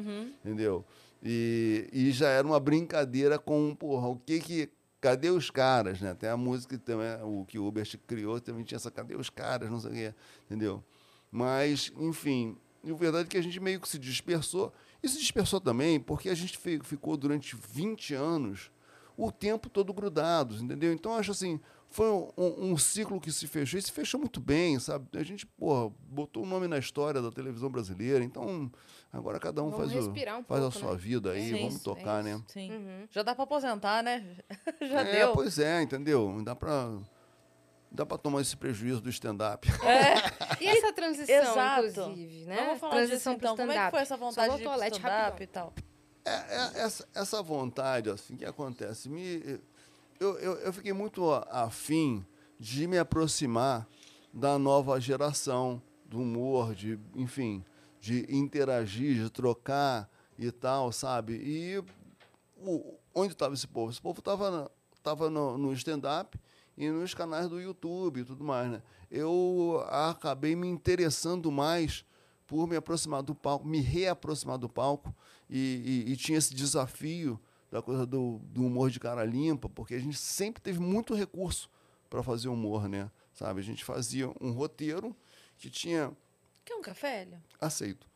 [0.44, 0.84] Entendeu?
[1.22, 4.70] E, e já era uma brincadeira com, porra, o que que...
[5.00, 6.10] Cadê os caras, né?
[6.10, 9.70] Até a música também, o que o Hubert criou também tinha essa cadê os caras,
[9.70, 10.14] não sei o quê,
[10.46, 10.82] entendeu?
[11.30, 14.72] Mas, enfim, e a verdade é que a gente meio que se dispersou.
[15.02, 18.70] E se dispersou também porque a gente fi- ficou durante 20 anos
[19.16, 20.92] o tempo todo grudados, entendeu?
[20.92, 21.60] Então, acho assim,
[21.90, 25.06] foi um, um- um ciclo que se fechou e se fechou muito bem, sabe?
[25.14, 28.70] A gente, porra, botou o nome na história da televisão brasileira, então
[29.12, 30.96] agora cada um Vamos faz, o, um faz a pouco, sua né?
[30.98, 32.42] vida aí, Sim, vamos isso, tocar, é né?
[32.48, 32.72] Sim.
[32.72, 33.06] Uhum.
[33.10, 34.36] Já dá pra aposentar, né?
[34.80, 35.32] Já é, deu.
[35.32, 36.40] pois é, entendeu?
[36.44, 36.96] Dá pra,
[37.90, 39.68] dá pra tomar esse prejuízo do stand-up.
[40.60, 41.86] E essa transição, Exato.
[41.86, 42.64] inclusive, né?
[42.66, 43.56] Vamos falar transição disso, então.
[43.56, 43.90] Como é que stand-up.
[43.90, 45.42] foi essa vontade de ir ao pro toalete stand-up rapidão.
[45.42, 45.74] e tal?
[46.24, 49.08] É, é, essa, essa vontade, assim, que acontece?
[49.08, 49.60] Me,
[50.20, 52.24] eu, eu, eu fiquei muito afim
[52.58, 53.86] de me aproximar
[54.32, 57.64] da nova geração, do humor, de, enfim,
[58.00, 60.08] de interagir, de trocar
[60.38, 61.34] e tal, sabe?
[61.42, 61.82] E
[62.56, 63.90] o- onde estava esse povo?
[63.90, 64.70] Esse povo estava
[65.02, 66.38] tava no, no stand-up
[66.78, 68.82] e nos canais do YouTube e tudo mais, né?
[69.10, 72.04] Eu acabei me interessando mais
[72.46, 75.12] por me aproximar do palco, me reaproximar do palco
[75.50, 77.38] e, e, e tinha esse desafio
[77.68, 81.68] da coisa do, do humor de cara limpa, porque a gente sempre teve muito recurso
[82.08, 83.10] para fazer humor, né?
[83.34, 83.58] Sabe?
[83.58, 85.14] A gente fazia um roteiro
[85.58, 86.16] que tinha
[86.64, 87.42] Quer um café, Hélio?
[87.60, 88.06] aceito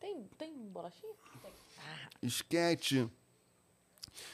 [0.00, 1.12] Tem, tem bolachinha?
[1.42, 1.52] Tem.
[2.22, 3.06] esquete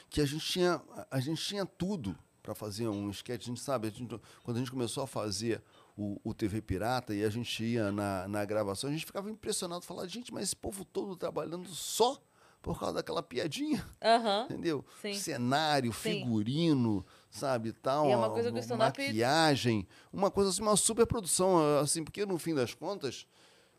[0.09, 0.81] que a gente tinha
[1.11, 3.43] a gente tinha tudo para fazer um esquete.
[3.43, 5.61] A gente sabe, a gente- quando a gente começou a fazer
[5.97, 9.85] o, o TV Pirata e a gente ia na, na gravação, a gente ficava impressionado,
[9.85, 12.17] falar, gente, mas esse povo todo trabalhando só
[12.61, 14.43] por causa daquela piadinha, Aham.
[14.45, 14.83] entendeu?
[15.01, 15.13] Sim.
[15.13, 15.99] Cenário, Sim.
[16.19, 20.75] figurino, sabe, tal, E é uma coisa que o stand-up- maquiagem, uma coisa assim, uma
[20.75, 23.25] super produção, assim, porque no fim das contas,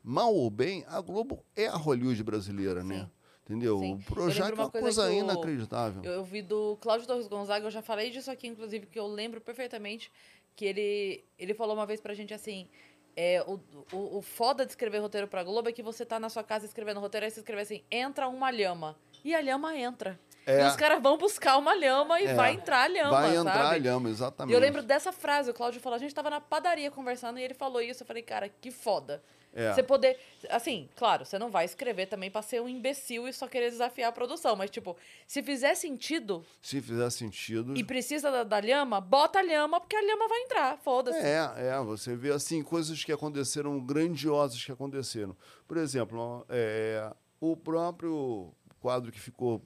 [0.02, 3.10] mal ou bem, a Globo é a Hollywood brasileira, né?
[3.44, 3.78] Entendeu?
[3.78, 3.94] Sim.
[3.94, 6.02] O Projac lembro é uma coisa coisa inacreditável.
[6.04, 9.06] Eu, eu vi do Cláudio Torres Gonzaga, eu já falei disso aqui, inclusive, que eu
[9.06, 10.10] lembro perfeitamente
[10.54, 12.68] que ele, ele falou uma vez pra gente assim.
[13.16, 13.58] É, o,
[13.92, 16.64] o, o foda de escrever roteiro pra Globo é que você tá na sua casa
[16.64, 18.96] escrevendo roteiro, aí você escreve assim, entra uma lhama.
[19.24, 20.18] E a lhama entra.
[20.46, 20.62] É.
[20.62, 22.34] E os caras vão buscar uma lhama e É.
[22.34, 23.78] vai entrar a lhama, Vai entrar a sabe?
[23.80, 24.54] lhama, E exatamente.
[24.54, 27.52] eu lembro dessa frase, o Cláudio falou, a gente tava na padaria conversando e ele
[27.52, 29.22] falou isso, eu falei, cara, que foda.
[29.52, 29.72] É.
[29.74, 30.16] Você poder,
[30.48, 34.10] assim, claro, você não vai escrever também pra ser um imbecil e só querer desafiar
[34.10, 34.96] a produção, mas tipo,
[35.26, 37.76] se fizer sentido Se fizer sentido.
[37.76, 41.18] e precisa da, da lhama, bota a lhama porque a lhama vai entrar, foda-se.
[41.18, 45.36] É, é, você vê assim coisas que aconteceram, grandiosas que aconteceram.
[45.66, 49.60] Por exemplo, é, o próprio quadro que ficou,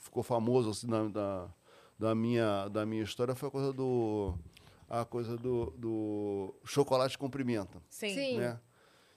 [0.00, 1.48] ficou famoso assim, da, da,
[1.98, 4.34] da minha, da minha história foi a coisa do.
[4.88, 7.82] A coisa do, do chocolate com pimenta.
[7.88, 8.14] Sim.
[8.14, 8.38] Sim.
[8.38, 8.60] né?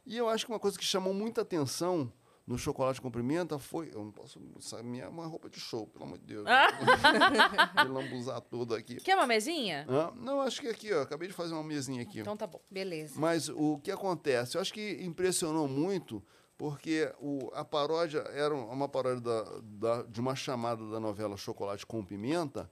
[0.06, 2.12] E eu acho que uma coisa que chamou muita atenção
[2.48, 3.90] no chocolate com pimenta foi.
[3.94, 4.42] Eu não posso.
[4.58, 6.46] Essa minha é uma roupa de show, pelo amor de Deus.
[6.48, 7.86] Ah.
[7.86, 8.96] Vou lambuzar tudo aqui.
[8.96, 9.86] Quer uma mesinha?
[9.88, 10.12] Hã?
[10.16, 11.04] Não, acho que aqui, ó.
[11.04, 12.22] Acabei de fazer uma mesinha aqui.
[12.22, 12.60] Então tá bom.
[12.72, 13.14] Beleza.
[13.20, 14.58] Mas o que acontece?
[14.58, 16.24] Eu acho que impressionou muito
[16.58, 21.86] porque o, a paródia era uma paródia da, da- de uma chamada da novela Chocolate
[21.86, 22.68] com Pimenta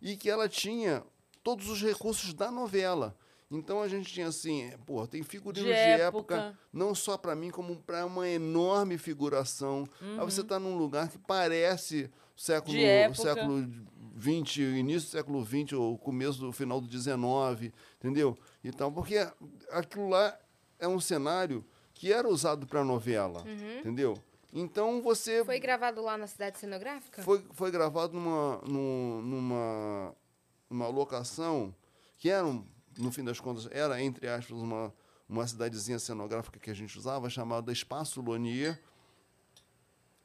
[0.00, 1.02] e que ela tinha
[1.42, 3.16] todos os recursos da novela.
[3.50, 6.36] Então a gente tinha assim, pô, tem figurinos De de, época.
[6.36, 6.58] época.
[6.72, 9.84] não só para mim, como para uma enorme figuração.
[10.00, 12.78] Aí você está num lugar que parece século, Uhum.
[12.80, 13.22] De época.
[13.22, 13.68] século
[14.14, 18.36] 20, início do século 20 ou começo do final do 19, entendeu?
[18.64, 19.16] Então, porque
[19.70, 20.34] aquilo lá
[20.78, 21.62] é um cenário
[21.94, 23.44] que era usado para novela,
[23.80, 24.16] entendeu?
[24.52, 27.22] Então você Foi gravado lá na cidade cenográfica?
[27.22, 30.14] foi, foi gravado numa, num- numa,
[30.72, 31.74] numa locação
[32.18, 34.92] que era, no fim das contas, era, entre aspas, uma,
[35.28, 38.80] uma cidadezinha cenográfica que a gente usava, chamada Espaço Lonier.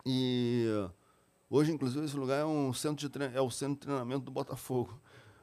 [0.06, 0.66] E
[1.50, 5.00] hoje, inclusive, esse lugar é, um centro de é o centro de treinamento do Botafogo.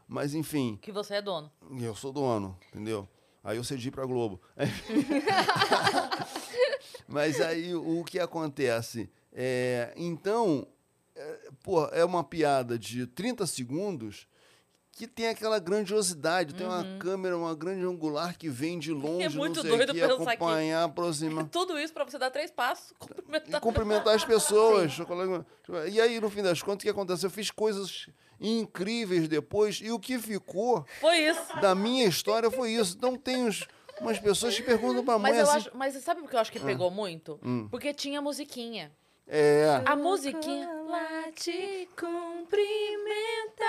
[0.09, 1.51] Mas, enfim, Que você é dono.
[1.81, 3.09] eu sou dono, entendeu?
[3.43, 4.40] Aí eu cedi pra Globo.
[7.06, 9.10] Mas aí o que acontece?
[9.32, 10.66] É, então,
[11.14, 14.26] é, pô, é uma piada de 30 segundos
[14.95, 16.55] que tem aquela grandiosidade.
[16.55, 19.21] Tem uma câmera, uma grande angular que vem de longe, Uhum.
[19.23, 21.47] É muito não sei doido o que, pensar que- acompanhar, aproximar.
[21.51, 23.61] Tudo isso pra você dar três passos, E cumprimentar.
[23.61, 24.93] cumprimentar as pessoas.
[25.91, 27.27] E aí, no fim das contas, o que aconteceu?
[27.29, 28.07] Eu fiz coisas
[28.41, 31.61] incríveis depois, e o que ficou Foi isso.
[31.61, 32.95] da minha história foi isso.
[32.97, 33.66] Então tem uns,
[34.01, 35.57] umas pessoas que perguntam pra mãe Mas eu assim.
[35.57, 37.41] acho, mas sabe por que eu acho que pegou muito?
[37.71, 38.93] Porque tinha musiquinha.
[39.27, 43.65] É, A musiquinha lá te cumprimenta.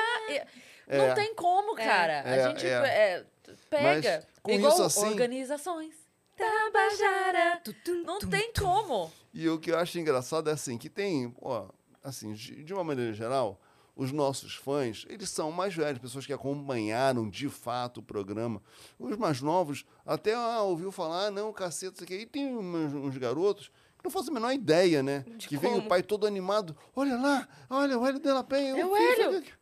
[0.87, 1.07] E- É.
[1.07, 2.13] Não tem como, cara.
[2.13, 2.69] É, a gente é.
[2.69, 3.25] é,
[3.69, 4.17] pega.
[4.17, 5.93] Mas com Igual isso assim- organizações.
[6.37, 7.61] Tabajara.
[8.05, 9.11] Não tem como.
[9.33, 11.67] e o que eu acho engraçado é assim, que tem, ó,
[12.03, 13.59] assim, de de uma maneira geral,
[13.95, 18.61] os nossos fãs, eles são mais velhos, pessoas que acompanharam de fato o programa.
[18.99, 22.15] Os mais novos até ah, ouviu falar, ah, não, caceta, isso aqui.
[22.15, 23.67] E tem uns, uns garotos
[23.97, 25.23] que não fazem a menor ideia, né?
[25.39, 25.87] que vem o como.
[25.87, 28.77] pai todo animado, olha lá, olha o Hélio de la Penha.
[28.77, 29.41] É o Hélio.
[29.41, 29.53] filho,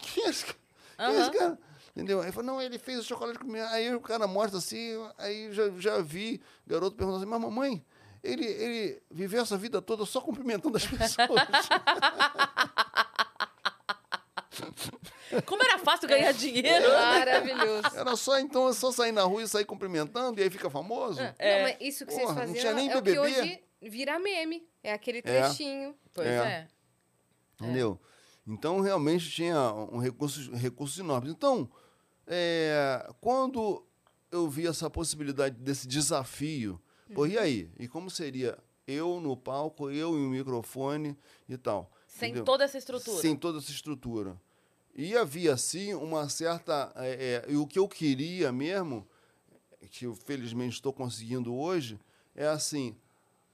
[0.00, 0.58] Quem é esse cara?
[0.96, 1.58] Quem é esse cara?
[1.94, 2.20] Entendeu?
[2.20, 3.68] Aí falou, não, ele fez o chocolate com minha.
[3.70, 7.84] Aí o cara mostra assim, aí já, já vi garoto perguntando assim, mas mamãe,
[8.22, 11.28] ele, ele viveu essa vida toda só cumprimentando as pessoas.
[15.46, 16.88] Como era fácil ganhar dinheiro.
[16.88, 17.96] Maravilhoso.
[17.96, 21.20] Era só então, é só sair na rua e sair cumprimentando, e aí fica famoso?
[21.20, 24.18] Não, mas isso que vocês Porra, não faziam tinha nem é o que hoje vira
[24.18, 24.66] meme.
[24.82, 25.96] É aquele trechinho.
[26.12, 26.68] Pois É.
[27.60, 27.64] é.
[28.46, 31.30] Então, realmente tinha um recursos, recursos enormes.
[31.30, 31.68] Então,
[32.26, 33.84] é, quando
[34.30, 36.80] eu vi essa possibilidade desse desafio,
[37.14, 37.70] pô, e aí?
[37.78, 41.16] E como seria eu no palco, eu e o microfone
[41.48, 41.90] e tal?
[42.06, 42.44] Sem entendeu?
[42.44, 43.20] toda essa estrutura.
[43.20, 44.40] Sem toda essa estrutura.
[44.94, 46.92] E havia, assim, uma certa.
[46.96, 49.06] é, é, e o que eu queria mesmo,
[49.90, 51.98] que eu felizmente estou conseguindo hoje,
[52.34, 52.96] é assim: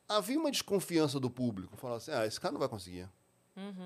[0.09, 1.77] havia uma desconfiança do público.
[1.77, 3.09] Falava assim: ah, esse cara não vai conseguir.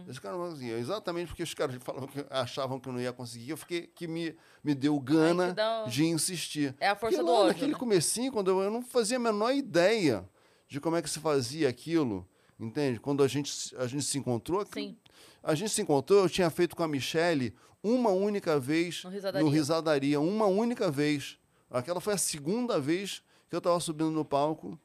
[0.08, 0.72] Esse cara não vai conseguir.
[0.72, 4.06] Exatamente porque os caras falavam que achavam que eu não ia conseguir, eu fiquei que
[4.06, 5.54] me, me deu gana
[5.86, 6.74] um- de insistir.
[6.80, 7.78] É a força Porque do lá ódio, naquele né?
[7.78, 10.28] comecinho, quando eu, eu não fazia a menor ideia
[10.68, 12.26] de como é que se fazia aquilo,
[12.58, 12.98] entende?
[13.00, 14.96] Quando a gente, se- a gente se encontrou, Sim.
[15.42, 19.44] a gente se encontrou, eu tinha feito com a Michelle uma única vez No Risadaria.
[19.44, 21.38] no Risadaria, uma única vez.
[21.70, 24.78] Aquela foi a segunda vez que eu estava subindo no palco,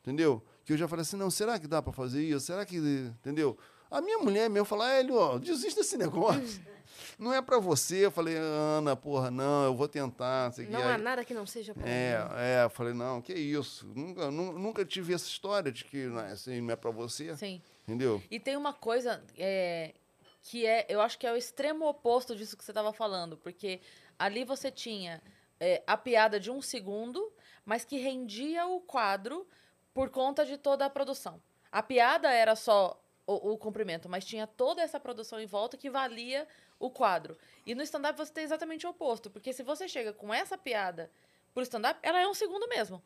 [0.00, 0.42] entendeu?
[0.64, 2.40] Que eu já falei assim, não, será que dá para fazer isso?
[2.46, 3.56] Será que, entendeu?
[3.90, 6.42] A minha mulher mesmo falou, Hélio, ó, desista desse negócio.
[7.18, 8.06] Não é para você.
[8.06, 10.52] Eu falei, Ana, porra, não, eu vou tentar.
[10.70, 12.30] Não aí- há nada que não seja pra é, mim.
[12.36, 13.86] é, eu falei, não, que isso.
[13.94, 17.36] Nunca, nu- nunca tive essa história de que né, assim, não é para você.
[17.36, 17.60] Sim.
[17.82, 18.22] Entendeu?
[18.30, 19.94] E tem uma coisa é,
[20.42, 23.80] que é, eu acho que é o extremo oposto disso que você estava falando, porque
[24.16, 25.20] ali você tinha
[25.58, 27.32] é, a piada de um segundo,
[27.64, 29.44] mas que rendia o quadro
[29.92, 31.42] por conta de toda a produção.
[31.72, 32.96] A piada era só
[33.28, 36.48] o, o comprimento, mas tinha toda essa produção em volta que valia
[36.78, 37.36] o quadro.
[37.66, 41.10] E no stand-up você tem exatamente o oposto, porque se você chega com essa piada
[41.52, 43.02] pro stand-up, ela é um segundo mesmo.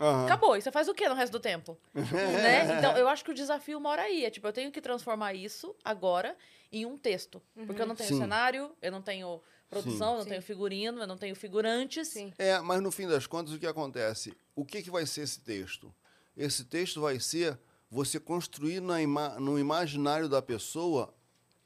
[0.00, 0.24] Aham.
[0.24, 0.56] Acabou.
[0.56, 1.78] E você faz o que no resto do tempo?
[1.94, 2.74] né?
[2.76, 4.24] Então, eu acho que o desafio mora aí.
[4.24, 6.36] É tipo, eu tenho que transformar isso agora
[6.72, 7.42] em um texto.
[7.66, 8.18] Porque eu não tenho Sim.
[8.18, 10.28] cenário, eu não tenho produção, eu não Sim.
[10.30, 12.08] tenho figurino, eu não tenho figurantes.
[12.08, 12.32] Sim.
[12.38, 14.36] É, mas no fim das contas, o que acontece?
[14.54, 15.94] O que, que vai ser esse texto?
[16.36, 17.58] Esse texto vai ser
[17.90, 21.14] você construir na ima no imaginário da pessoa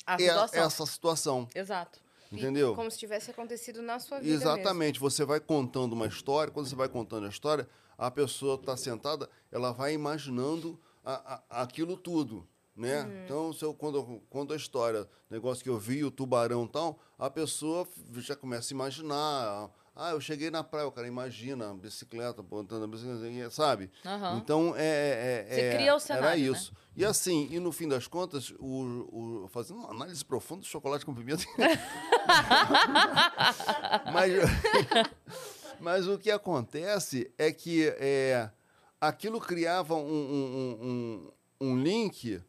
[0.06, 0.62] A e- situação.
[0.64, 1.48] essa situação.
[1.55, 2.01] Exato.
[2.32, 2.74] Entendeu?
[2.76, 5.01] Como se tivesse acontecido na sua vida Exatamente.
[5.01, 7.68] Você vai contando uma história, quando você vai contando a história,
[7.98, 12.47] a pessoa está sentada, ela vai imaginando a- a- aquilo tudo.
[12.76, 13.02] Né?
[13.02, 13.24] Uhum.
[13.24, 16.68] Então, se eu, quando eu conto a história, negócio que eu vi, o tubarão e
[16.68, 17.86] tal, a pessoa
[18.18, 19.70] já começa a imaginar.
[19.94, 23.90] Ah, eu cheguei na praia, o cara imagina a bicicleta, botando a bicicleta, sabe?
[24.06, 24.38] Aham.
[24.38, 26.58] Então, é, é, Você é- cria o era cenário, né?
[26.58, 26.72] isso.
[26.96, 31.04] E assim, e no fim das contas, o, o- fazendo uma análise profunda do chocolate
[31.04, 31.44] com pimenta.
[34.12, 34.32] mas,
[35.80, 38.50] mas o que acontece é que é,
[39.00, 41.30] aquilo criava um, um-
[41.60, 42.42] um- um link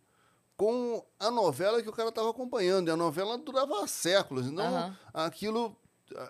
[0.56, 2.88] com a novela que o cara estava acompanhando.
[2.88, 4.48] E a novela durava séculos.
[4.48, 4.98] Então, Aham.
[5.14, 5.76] aquilo,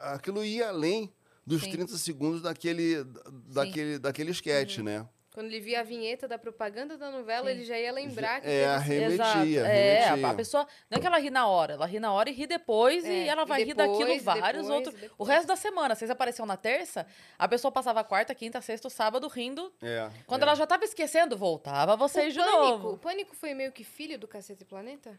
[0.02, 1.12] aquilo ia além
[1.46, 1.72] dos Sim.
[1.72, 3.04] 30 segundos daquele,
[3.48, 4.84] daquele, daquele sketch, Uhum.
[4.84, 5.08] né?
[5.34, 8.78] Quando ele via a vinheta da propaganda da novela, ele já ia lembrar que É,
[8.80, 9.38] teve esse- Exato.
[9.38, 10.68] remetia, É, a pessoa.
[10.90, 13.14] Não é que ela ri na hora, ela ri na hora e ri depois, É,
[13.24, 14.94] e ela e vai rir depois, daquilo e vários depois, outros.
[14.94, 15.30] e O depois.
[15.30, 17.08] resto da semana, vocês apareceram na terça,
[17.40, 19.72] a pessoa passava quarta, quinta, sexta, sábado rindo.
[19.82, 20.46] É, Quando é.
[20.48, 22.90] ela já tava esquecendo, voltava vocês o de Pânico, novo.
[22.96, 25.18] O Pânico foi meio que filho do Cacete Planeta?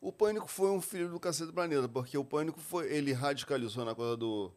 [0.00, 3.84] O Pânico foi um filho do Cacete do Planeta, porque o Pânico foi, ele radicalizou
[3.84, 4.50] na coisa do.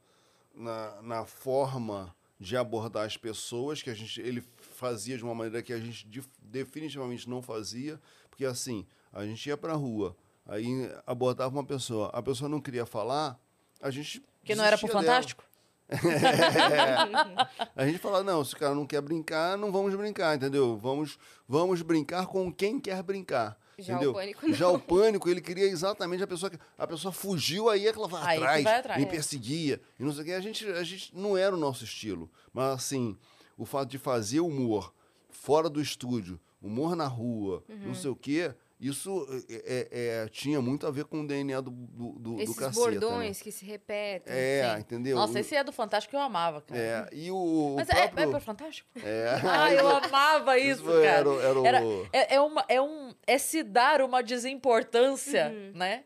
[0.56, 4.44] na, na forma de abordar as pessoas, que a gente, ele
[4.76, 8.00] fazia de uma maneira que a gente dif- definitivamente não fazia,
[8.30, 10.16] porque assim, a gente ia pra rua,
[10.46, 13.40] aí abordava uma pessoa, a pessoa não queria falar,
[13.82, 14.22] a gente.
[14.44, 15.02] Que não era pro dela.
[15.02, 15.44] Fantástico?
[17.76, 20.78] A gente fala, não, se o cara não quer brincar, não vamos brincar, entendeu?
[20.78, 21.18] Vamos,
[21.48, 23.58] vamos brincar com quem quer brincar.
[23.80, 24.14] Já o entendeu?
[24.14, 24.54] Pânico não.
[24.54, 26.60] Já o pânico, ele queria exatamente a pessoa que.
[26.78, 29.00] A pessoa fugiu, aí é que ela vai Aí que atrás, vai atrás.
[29.02, 29.10] me É.
[29.10, 29.82] perseguia.
[30.00, 30.32] E não sei o que.
[30.34, 32.30] A gente, a gente não era o nosso estilo.
[32.54, 33.18] Mas assim,
[33.58, 34.94] o fato de fazer humor
[35.30, 37.88] fora do estúdio, humor na rua, Uhum.
[37.88, 38.54] não sei o quê,
[38.88, 42.42] isso é, é- é- tinha muito a ver com o DNA do, do, do, do
[42.42, 42.80] Esses caceta.
[42.80, 44.34] bordões que se repetem.
[44.34, 44.60] Né?
[44.60, 44.80] É, Sim.
[44.82, 45.16] entendeu?
[45.16, 46.80] Nossa, esse é do Fantástico que eu amava, cara.
[46.80, 48.30] É, e o, Mas o é, é próprio...
[48.32, 48.90] pro Fantástico?
[49.04, 49.26] É.
[49.44, 51.20] Ah, eu amava isso, Isso foi- cara.
[51.30, 51.82] era era o- Era-
[52.12, 55.72] é, é uma, é, um, é se dar uma desimportância, Uhum.
[55.78, 56.04] né?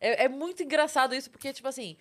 [0.00, 1.96] É, é muito engraçado isso, porque, tipo assim,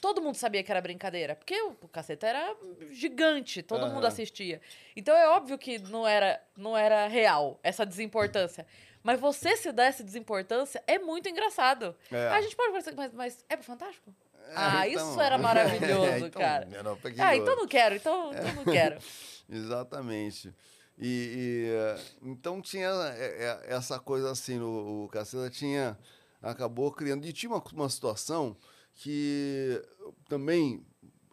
[0.00, 1.34] todo mundo sabia que era brincadeira.
[1.34, 2.54] Porque o, o caceta era
[2.90, 4.08] gigante, todo mundo Aham.
[4.08, 4.60] assistia.
[4.96, 8.66] Então é óbvio que não era, não era real essa desimportância.
[9.02, 11.94] Mas você se dar essa desimportância é muito engraçado.
[12.10, 12.28] É.
[12.28, 14.14] A gente pode conversar, mas, mas é Fantástico?
[14.54, 16.66] ah, então- isso era maravilhoso, É, então, cara.
[16.66, 18.98] que Ah, então não quero, então, então não quero.
[19.48, 20.54] Exatamente.
[20.98, 25.98] E, e, eh, então tinha eh, eh, essa coisa assim, o, o Caceta tinha,
[26.40, 28.56] acabou criando, e tinha uma, uma situação
[28.94, 29.82] que
[30.28, 30.84] também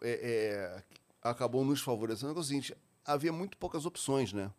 [0.02, 0.82] eh, eh,
[1.22, 4.50] acabou nos favorecendo, que é o seguinte, havia muito poucas opções, né?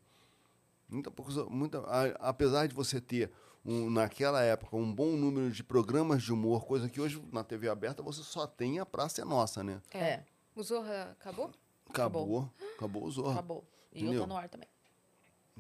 [0.92, 1.12] Muita
[1.50, 3.32] muita, a- apesar de você ter,
[3.66, 7.70] um, naquela época, um bom número de programas de humor, coisa que hoje na TV
[7.70, 9.82] aberta você só tem a Praça é Nossa, né?
[9.94, 10.20] É,
[10.56, 11.50] O Zorra acabou?
[11.90, 12.22] Acabou.
[12.24, 13.34] Acabou, acabou o Zorra.
[13.34, 13.64] acabou.
[13.94, 14.22] E eu Entendeu?
[14.24, 14.68] tô no ar também.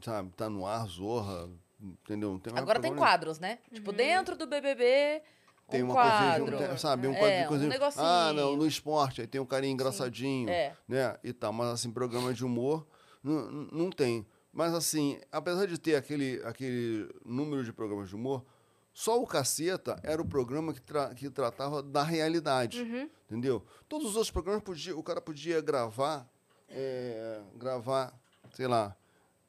[0.04, 1.48] sabe, tá no ar, zorra,
[1.80, 2.32] entendeu?
[2.32, 3.60] Não tem Agora tem quadros, né?
[3.72, 5.22] Tipo, dentro do BBB,
[5.70, 6.68] tem Um uma coisinha, de um- quadro.
[6.68, 7.70] tem- sabe, um É, quadro, um coisinha.
[7.70, 8.06] negocinho.
[8.06, 10.76] Ah, não, no esporte, aí tem um carinha engraçadinho, É.
[10.88, 11.18] né?
[11.24, 12.88] E tal, mas assim, programa de humor
[13.24, 14.26] não, não tem.
[14.54, 18.44] Mas assim, apesar de ter aquele, aquele número de programas de humor,
[18.94, 22.82] só o Caceta era o programa que, tra- que tratava da realidade,
[23.26, 23.64] entendeu?
[23.88, 26.28] Todos os outros programas, podia, o cara podia gravar,
[26.70, 28.14] é, gravar,
[28.54, 28.96] sei lá,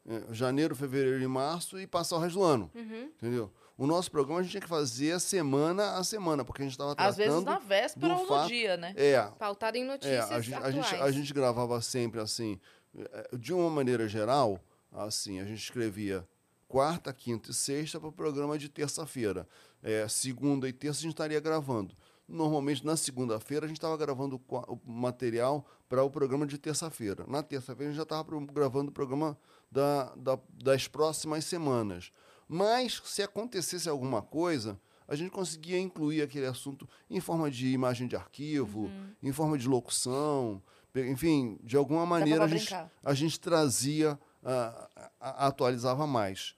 [0.07, 3.53] é, janeiro, fevereiro e março e passar o resto do ano, entendeu?
[3.77, 6.95] O nosso programa a gente tinha que fazer semana a semana, porque a gente estava
[6.95, 8.93] tratando Às vezes na véspera ou no fato- dia, né?
[8.97, 12.61] É, Pautado em é, notícias a, gente, a, gente, a gente gravava sempre assim,
[12.97, 14.61] eh, de uma maneira geral,
[14.93, 16.27] assim, a gente escrevia
[16.69, 19.47] quarta, quinta e sexta para o programa de terça-feira.
[19.83, 21.95] Eh, segunda e terça a gente estaria gravando.
[22.29, 27.25] Normalmente, na segunda-feira, a gente estava gravando o material para o programa de terça-feira.
[27.29, 29.37] Na terça-feira, a gente já estava gravando o programa
[29.71, 32.11] da, da- das próximas semanas.
[32.49, 38.07] Mas, se acontecesse alguma coisa, a gente conseguia incluir aquele assunto em forma de imagem
[38.09, 38.91] de arquivo,
[39.23, 40.63] em forma de locução,
[40.95, 42.69] enfim, de alguma maneira a gente,
[43.05, 44.89] a gente trazia, a-
[45.21, 46.55] a- atualizava mais.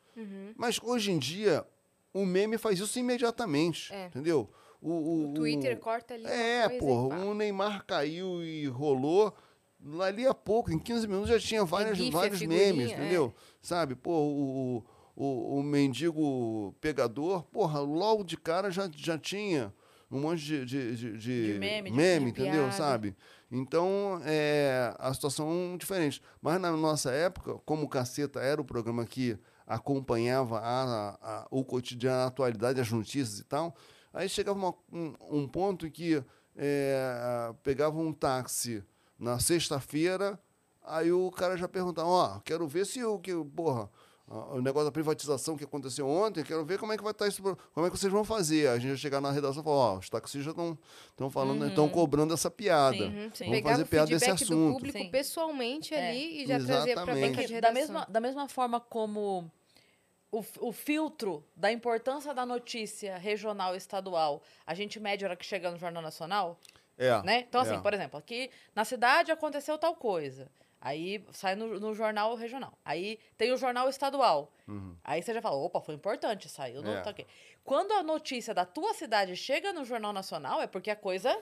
[0.56, 1.64] Mas hoje em dia,
[2.12, 4.06] o meme faz isso imediatamente, É.
[4.06, 4.48] entendeu?
[4.80, 6.26] O, o- O Twitter o- corta ali.
[6.26, 9.34] é, porra, o Neymar caiu e rolou.
[10.00, 12.94] Ali a pouco, em 15 minutos já tinha várias, GIF, vários memes, é.
[12.94, 13.34] entendeu?
[13.60, 14.84] Sabe, pô, o,
[15.16, 19.72] o, o mendigo pegador, porra, logo de cara já, já tinha
[20.10, 21.90] um monte de, de, de, de meme,
[22.32, 22.70] de entendeu?
[22.72, 23.14] Sabe?
[23.50, 26.20] Então, é, a situação é diferente.
[26.40, 31.64] Mas na nossa época, como o Caceta era o programa que acompanhava a, a- o
[31.64, 33.74] cotidiano, a atualidade, as notícias e tal,
[34.12, 36.22] aí chegava uma- um, um ponto em que
[36.56, 38.84] é, pegava um táxi
[39.18, 40.38] na sexta-feira,
[40.82, 43.88] aí o cara já perguntava, ó, quero ver se o que, porra,
[44.34, 47.42] o negócio da privatização que aconteceu ontem, quero ver como é que vai estar isso,
[47.42, 48.68] pro- como é que vocês vão fazer.
[48.68, 50.78] A gente ia chegar na redação e falar, ó, os taxistas estão
[51.10, 52.96] estão falando, estão cobrando essa piada.
[52.96, 53.30] Sim, Uhum.
[53.34, 53.44] sim.
[53.44, 54.72] Vamos Pegava fazer o piada desse feedback do assunto.
[54.74, 55.10] público Sim.
[55.10, 56.08] pessoalmente É.
[56.10, 57.28] ali e já trazia pra Exatamente.
[57.28, 57.74] banca É de que da, redação.
[57.94, 59.50] mesma, da mesma forma como
[60.32, 65.36] o, o filtro da importância da notícia regional e estadual, a gente mede a hora
[65.36, 66.58] que chega no Jornal Nacional,
[66.98, 67.22] É.
[67.22, 67.44] né?
[67.48, 67.80] Então, assim, é.
[67.80, 70.48] por exemplo, aqui na cidade aconteceu tal coisa.
[70.84, 72.78] Aí sai no, no jornal regional.
[72.84, 74.52] Aí tem o jornal estadual.
[75.02, 76.96] Aí você já fala, opa, foi importante, saiu no Uhum.
[76.98, 77.00] É.
[77.00, 77.26] tá aqui.
[77.64, 81.34] Quando a notícia da tua cidade chega no jornal nacional, é porque a coisa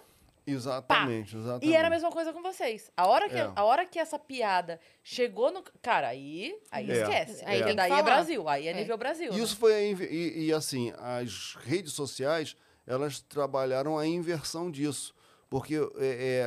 [0.47, 1.67] Exatamente, exatamente.
[1.69, 2.91] e era a mesma coisa com vocês.
[2.97, 3.51] A hora que, É.
[3.55, 5.63] a hora que essa piada chegou no.
[5.81, 7.03] Cara, aí, aí É.
[7.03, 7.45] esquece.
[7.45, 8.03] Aí que daí é.
[8.03, 8.49] Brasil.
[8.49, 8.75] Aí é, É.
[8.75, 9.33] nível Brasil.
[9.35, 12.57] Isso foi a inve- e, e, assim, as redes sociais,
[12.87, 15.15] elas trabalharam a inversão disso,
[15.49, 15.81] porque é,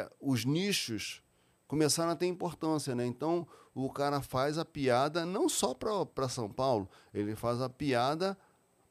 [0.04, 1.22] é, os nichos
[1.68, 3.06] começaram a ter importância, né?
[3.06, 8.38] Então, o cara faz a piada não só para São Paulo, ele faz a piada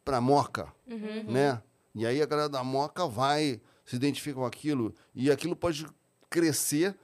[0.05, 0.73] para Moca,
[1.33, 1.63] né?
[1.95, 5.87] E aí a galera da Moca vai, se identifica com aquilo, e aquilo pode
[6.29, 6.97] crescer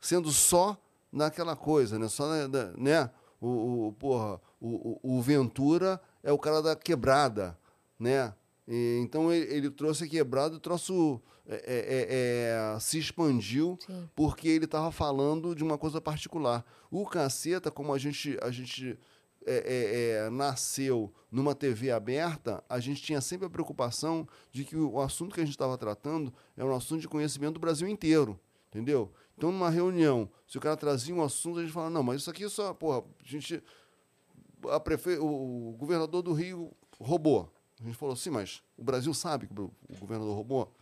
[0.00, 0.76] sendo só
[1.10, 2.08] naquela coisa, né?
[2.08, 3.10] Só, na- da- né?
[3.40, 7.58] O, o, porra, o, o, o Ventura é o cara da quebrada,
[7.98, 8.32] né?
[8.68, 13.78] E, então ele, ele trouxe a quebrada, o troço é, é, é, é, se expandiu
[13.84, 14.08] Sim.
[14.14, 16.64] porque ele estava falando de uma coisa particular.
[16.90, 18.98] O Caceta, como a gente, a gente
[19.46, 25.34] é, nasceu numa TV aberta, a gente tinha sempre a preocupação de que o assunto
[25.34, 29.12] que a gente estava tratando é um assunto de conhecimento do Brasil inteiro, entendeu?
[29.36, 32.30] Então, numa reunião, se o cara trazia um assunto, a gente falava, não, mas isso
[32.30, 33.62] aqui só, porra, a gente...
[34.70, 35.18] A prefe...
[35.18, 37.52] O governador do Rio roubou.
[37.80, 40.72] A gente falou, sim, mas o Brasil sabe que o governador roubou?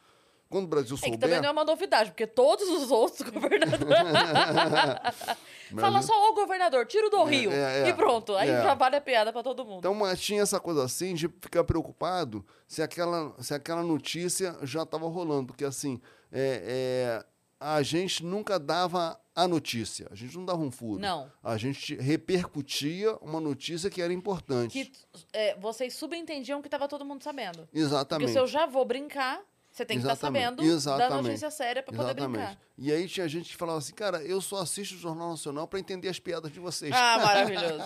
[0.52, 1.12] Quando o Brasil É souber...
[1.12, 3.86] que também não é uma novidade, porque todos os outros governadores.
[5.80, 7.50] Fala só o governador, tira o do Rio.
[7.50, 7.88] é, é.
[7.88, 8.36] e pronto.
[8.36, 8.62] Aí É.
[8.62, 9.78] já vale a piada pra todo mundo.
[9.78, 14.82] Então, mas tinha essa coisa assim de ficar preocupado se aquela, se aquela notícia já
[14.82, 15.46] estava rolando.
[15.46, 15.98] Porque, assim,
[16.30, 17.24] é, é,
[17.58, 20.06] a gente nunca dava a notícia.
[20.10, 21.00] A gente não dava um furo.
[21.00, 21.32] Não.
[21.42, 24.84] A gente repercutia uma notícia que era importante.
[24.84, 24.92] que
[25.32, 27.60] é, vocês subentendiam que tava todo mundo sabendo.
[27.62, 28.32] Porque Exatamente.
[28.32, 29.40] se eu já vou brincar,
[29.73, 30.44] você tem que estar Exatamente.
[30.44, 31.27] sabendo da Exatamente.
[31.28, 32.39] notícia séria pra poder Exatamente.
[32.47, 32.59] brincar.
[32.78, 35.81] E aí tinha gente que falava assim, cara, eu só assisto o Jornal Nacional para
[35.81, 36.93] entender as piadas de vocês.
[36.94, 37.85] Ah, maravilhoso.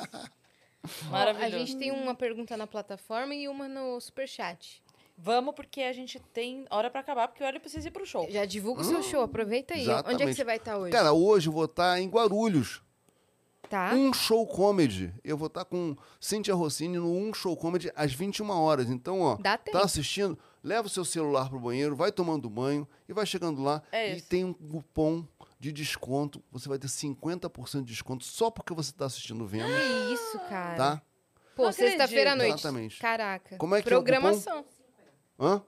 [1.10, 1.54] Maravilhoso.
[1.54, 4.82] a gente tem uma pergunta na plataforma e uma no superchat.
[5.18, 8.28] Vamos, porque a gente tem hora pra acabar, porque o Hélio precisa ir pro show.
[8.30, 9.80] Já divulga o seu show, aproveita aí.
[9.80, 10.36] Onde é que Hum, Exatamente.
[10.36, 10.92] você vai estar hoje?
[10.92, 12.82] Cara, hoje eu vou estar em Guarulhos.
[13.70, 13.92] tá?
[13.94, 15.12] Um show comedy.
[15.24, 18.88] Eu vou estar com Cíntia Rossini no Um Show Comedy às 21 horas.
[18.90, 19.76] Então, ó, Dá tempo.
[19.76, 23.82] tá assistindo, leva o seu celular pro banheiro, vai tomando banho e vai chegando lá.
[23.92, 24.28] É e isso.
[24.28, 25.24] tem um cupom
[25.60, 26.42] de desconto.
[26.50, 30.38] Você vai ter 50% de desconto só porque você tá assistindo o Vênus, Que isso,
[30.48, 30.76] cara.
[30.76, 31.02] tá?
[31.54, 32.54] Pô, sexta-feira à noite.
[32.54, 32.98] Exatamente.
[32.98, 33.56] Caraca.
[33.56, 34.12] Como é que é o cupom?
[34.12, 34.64] Programação.
[35.38, 35.62] Hã?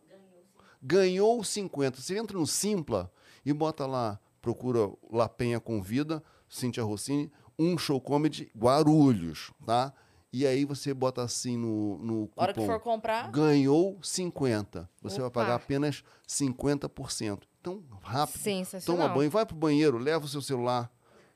[0.82, 2.00] ganhou 50.
[2.00, 3.12] Você entra no Simpla
[3.44, 9.92] e bota lá, procura La Penha Convida, Cíntia Rossini, um show comedy Guarulhos, tá?
[10.32, 14.88] E aí você bota assim no, no A hora que cupom, for comprar, ganhou 50.
[15.02, 15.40] Você vai Opa.
[15.40, 17.40] pagar apenas 50%.
[17.60, 18.38] Então, rápido.
[18.38, 19.02] Sensacional.
[19.06, 20.90] Toma banho, vai pro banheiro, leva o seu celular.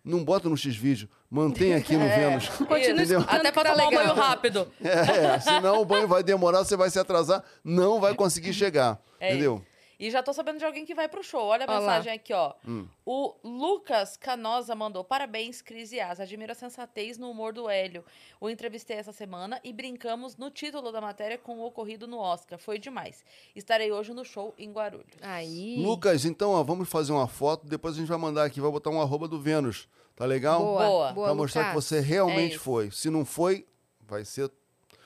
[0.04, 2.28] Não bota no X-Vídeo, mantém aqui no É.
[2.30, 2.48] Vênus.
[2.48, 4.04] Continua até pra tá tomar um legal.
[4.04, 4.68] banho rápido.
[4.82, 9.00] É, senão o banho vai demorar, você vai se atrasar, não vai conseguir chegar.
[9.20, 9.64] É entendeu?
[10.04, 11.42] E já tô sabendo de alguém que vai pro show.
[11.44, 11.78] Olha a Ó lá.
[11.80, 12.54] mensagem aqui, ó.
[12.66, 12.88] Hum.
[13.06, 16.24] O Lucas Canosa mandou: Parabéns, Cris e Asa.
[16.24, 18.04] Admiro a sensatez no humor do Hélio.
[18.40, 22.58] O entrevistei essa semana e brincamos no título da matéria com o ocorrido no Oscar.
[22.58, 23.24] Foi demais.
[23.54, 25.06] Estarei hoje no show em Guarulhos.
[25.20, 25.76] Aí.
[25.80, 28.90] Lucas, então, ó, vamos fazer uma foto, depois a gente vai mandar aqui, vai botar
[28.90, 29.88] um arroba do Vênus.
[30.16, 30.60] Tá legal?
[30.60, 31.12] Boa, Boa.
[31.12, 31.84] boa, pra mostrar que Lucas.
[31.84, 32.90] você realmente É foi.
[32.90, 33.64] Se não foi,
[34.00, 34.50] vai ser.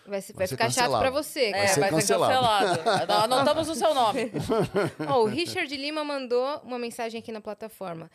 [0.09, 1.03] Vai, se- vai vai ser ficar chato cancelado.
[1.03, 1.41] pra você.
[1.47, 1.69] É, cara.
[1.69, 2.69] ser vai cancelado.
[2.69, 3.13] ser cancelado.
[3.35, 4.31] Anotamos o seu nome.
[5.09, 8.11] Ó, o Richard Lima mandou uma mensagem aqui na plataforma.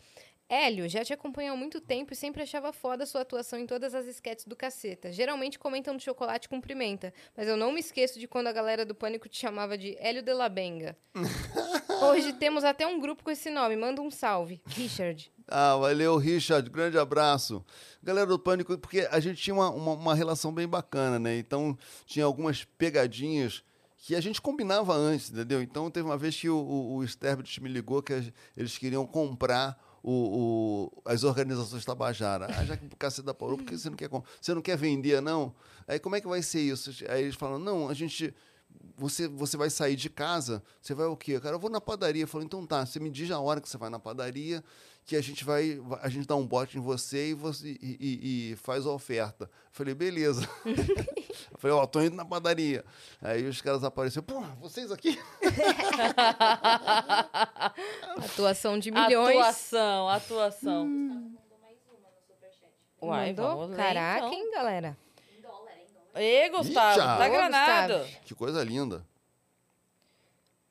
[0.52, 3.66] Hélio, já te acompanho há muito tempo e sempre achava foda a sua atuação em
[3.66, 5.10] todas as esquetes do caceta.
[5.10, 8.84] Geralmente comentam do chocolate com pimenta, mas eu não me esqueço de quando a galera
[8.84, 10.94] do Pânico te chamava de Hélio de la Benga.
[12.06, 13.76] Hoje temos até um grupo com esse nome.
[13.76, 14.60] Manda um salve.
[14.66, 15.32] Richard.
[15.48, 16.68] Ah, valeu, Richard.
[16.68, 17.64] Grande abraço.
[18.02, 21.38] Galera do Pânico, porque a gente tinha uma, uma, uma relação bem bacana, né?
[21.38, 23.64] Então, tinha algumas pegadinhas
[23.96, 25.62] que a gente combinava antes, entendeu?
[25.62, 28.12] Então, teve uma vez que o, o, o Sterbit me ligou que
[28.54, 32.46] eles queriam comprar o, o- as organizações Tabajara.
[32.50, 34.08] Ah, já que o cacete da Pauru, por que você não quer
[34.40, 35.54] Você não quer vender, não?
[35.86, 36.90] Aí, como é que vai ser isso?
[37.08, 38.34] Aí eles falam, não, a gente
[38.96, 41.38] você, você vai sair de casa, você vai o quê?
[41.40, 42.22] Cara, eu vou na padaria.
[42.22, 44.62] Eu então tá, você me diz a hora que você vai na padaria,
[45.04, 48.52] que a gente vai, a gente dá um bote em você e você e, e-
[48.52, 49.44] e faz a oferta.
[49.44, 50.48] Eu falei, beleza.
[50.64, 52.84] eu falei, ó, tô indo na padaria.
[53.20, 55.18] Aí os caras apareceram, pô, vocês aqui?
[58.24, 59.36] Atuação de milhões.
[59.36, 61.32] Atuação, atuação.
[63.00, 63.56] Uai, Mandou?
[63.58, 64.32] vamos Caraca, então.
[64.32, 64.96] hein, galera?
[66.14, 67.16] Ê, Gustavo, Ih, já.
[67.18, 67.94] tá Ô, granado.
[67.98, 68.20] Gustavo.
[68.24, 69.04] Que coisa linda.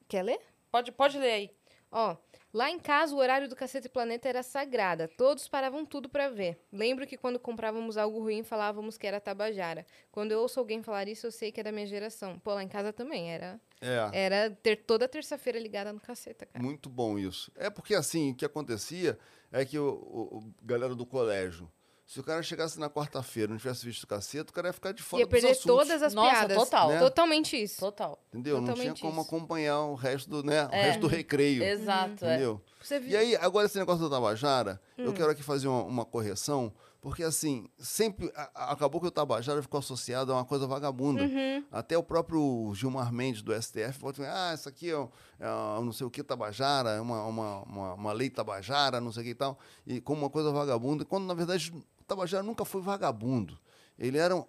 [0.07, 0.39] Quer ler?
[0.71, 1.51] Pode, pode ler aí.
[1.91, 2.15] Ó,
[2.53, 5.07] lá em casa o horário do Cacete Planeta era sagrada.
[5.07, 6.59] Todos paravam tudo pra ver.
[6.71, 9.85] Lembro que quando comprávamos algo ruim falávamos que era Tabajara.
[10.11, 12.37] Quando eu ouço alguém falar isso, eu sei que é da minha geração.
[12.39, 13.59] Pô, lá em casa também era.
[13.79, 14.09] É.
[14.25, 16.63] Era ter toda terça-feira ligada no Caceta, cara.
[16.63, 17.51] Muito bom isso.
[17.55, 19.17] É porque assim, o que acontecia
[19.51, 21.69] é que o, o- o galera do colégio,
[22.11, 24.73] se o cara chegasse na quarta-feira e não tivesse visto o cacete, o cara ia
[24.73, 26.57] ficar de fora Ia perder assuntos, todas as Nossa, piadas.
[26.57, 26.89] total.
[26.89, 26.99] Né?
[26.99, 27.79] Totalmente isso.
[27.79, 28.21] Total.
[28.33, 28.57] Entendeu?
[28.57, 29.27] Não tinha Totalmente como isso.
[29.29, 30.81] acompanhar o resto do, né, o É.
[30.87, 31.63] resto do recreio.
[31.63, 32.35] Exato, é.
[32.35, 32.61] Entendeu?
[32.89, 33.07] Viu?
[33.09, 35.03] E aí, agora esse negócio da Tabajara, Hum.
[35.05, 39.11] eu quero aqui fazer uma, uma correção, porque assim, sempre a- a- acabou que o
[39.11, 41.23] Tabajara ficou associado a uma coisa vagabunda.
[41.23, 41.63] Uhum.
[41.71, 45.09] Até o próprio Gilmar Mendes do STF falou assim, ah, isso aqui é, um-
[45.39, 49.11] é um não sei o que Tabajara, é uma, uma, uma, uma lei Tabajara, não
[49.13, 49.57] sei o que e tal,
[49.87, 53.57] e como uma coisa vagabunda, quando na verdade o Tabajara nunca foi vagabundo.
[53.97, 54.45] Ele era, um-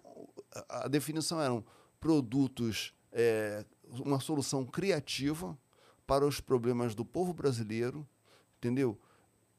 [0.67, 1.63] a, definição eram
[1.97, 3.63] produtos, é,
[4.03, 5.57] uma solução criativa
[6.05, 8.05] para os problemas do povo brasileiro,
[8.57, 8.99] entendeu?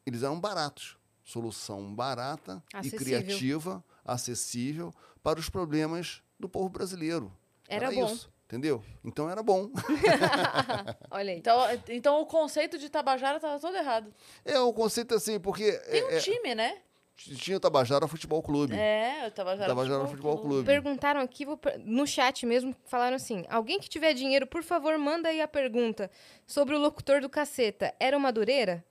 [0.04, 0.98] Eles eram baratos.
[1.22, 3.00] Solução barata Acessível.
[3.00, 7.32] e criativa, acessível para os problemas do povo brasileiro.
[7.66, 8.04] Era bom.
[8.04, 8.84] isso, entendeu?
[9.02, 9.70] Então era bom.
[11.10, 11.38] Olha aí.
[11.38, 11.58] Então,
[11.88, 14.12] então o conceito de Tabajara tava todo errado.
[14.44, 16.82] É o conceito assim, porque Tem um é, é, time, né?
[17.16, 18.74] Tinha o Tabajara Futebol Clube.
[18.74, 20.66] É, o Tabajara, Tabajara Futebol Clube.
[20.66, 25.28] Perguntaram aqui, vou no chat mesmo, falaram assim: alguém que tiver dinheiro, por favor, manda
[25.28, 26.10] aí a pergunta
[26.46, 27.94] sobre o locutor do caceta.
[28.00, 28.84] Era o Madureira?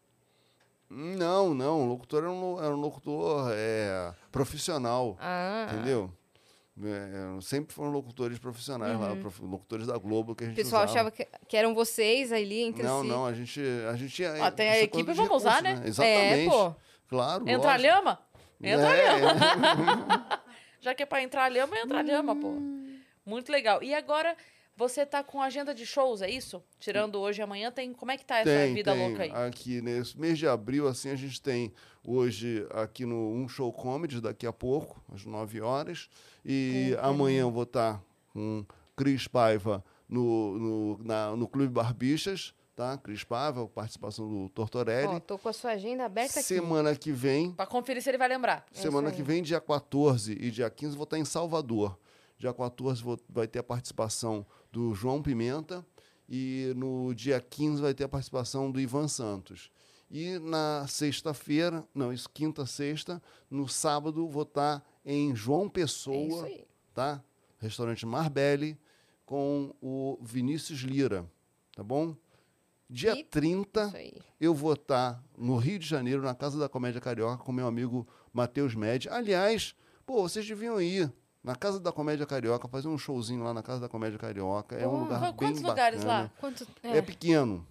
[0.90, 1.82] Não, não.
[1.84, 5.18] O locutor era um, era um locutor é, profissional.
[5.20, 5.68] Ah.
[5.74, 6.12] Entendeu?
[6.84, 10.84] É, sempre foram locutores profissionais lá, prof- locutores da Globo que a O gente pessoal
[10.86, 10.92] usava.
[11.10, 13.08] achava que, que eram vocês ali entre Não, si.
[13.08, 14.34] não, a gente, a gente tinha.
[14.44, 15.88] Ó, tem a equipe, vamos usar, recursos, né?
[15.88, 16.48] Exatamente.
[16.48, 16.76] É, pô.
[17.08, 17.48] Claro.
[17.48, 17.82] Entra a lógico.
[17.82, 18.20] lhama?
[18.62, 20.44] Entra a É, lhama.
[20.80, 22.50] Já que é pra entrar a lhama, entra a lhama, pô.
[22.50, 23.00] Hum.
[23.26, 23.82] Muito legal.
[23.82, 24.36] E agora,
[24.76, 26.62] você tá com agenda de shows, é isso?
[26.80, 27.94] Tirando hoje e amanhã, tem...
[27.94, 29.08] como é que tá essa tem, vida tem.
[29.08, 29.32] louca aí?
[29.48, 31.74] Aqui nesse mês de abril, assim, a gente tem
[32.06, 36.10] hoje aqui no Um Show Comedy, daqui a pouco, às 9 horas.
[36.44, 38.02] E amanhã eu vou estar
[38.34, 38.66] com
[38.96, 42.98] Cris Paiva no, no, na- no Clube Barbixas, tá?
[42.98, 45.08] Cris Paiva, participação do Tortorelli.
[45.08, 46.48] Ó, tô com a sua agenda aberta aqui.
[46.48, 48.66] Semana que vem, Pra conferir se ele vai lembrar.
[48.72, 51.98] Semana isso que vem, dia 14 e dia 15, vou estar em Salvador.
[52.38, 55.86] Dia 14 vou- vai ter a participação do João Pimenta
[56.28, 59.70] e no dia 15 vai ter a participação do Ivan Santos.
[60.10, 66.46] E na sexta-feira, não, isso quinta, sexta, no sábado vou estar em João É Pessoa,
[66.46, 66.66] aí.
[66.94, 67.24] tá?
[67.60, 68.78] Restaurante Marbelli,
[69.26, 71.26] com o Vinícius Lira,
[71.76, 72.16] tá bom?
[72.94, 74.14] Dia E- 30, Isso aí.
[74.40, 78.08] eu vou estar no Rio de Janeiro, na Casa da Comédia Carioca, com meu amigo
[78.32, 79.10] Matheus Med.
[79.10, 79.74] Aliás,
[80.06, 81.12] pô, vocês deviam ir
[81.44, 84.76] na Casa da Comédia Carioca, fazer um showzinho lá na Casa da Comédia Carioca.
[84.76, 86.22] É um lugar Qu- bem Quantos lugares bacana.
[86.24, 86.32] lá?
[86.40, 86.68] Quanto...
[86.84, 86.98] É.
[86.98, 87.02] É.
[87.02, 87.68] pequeno.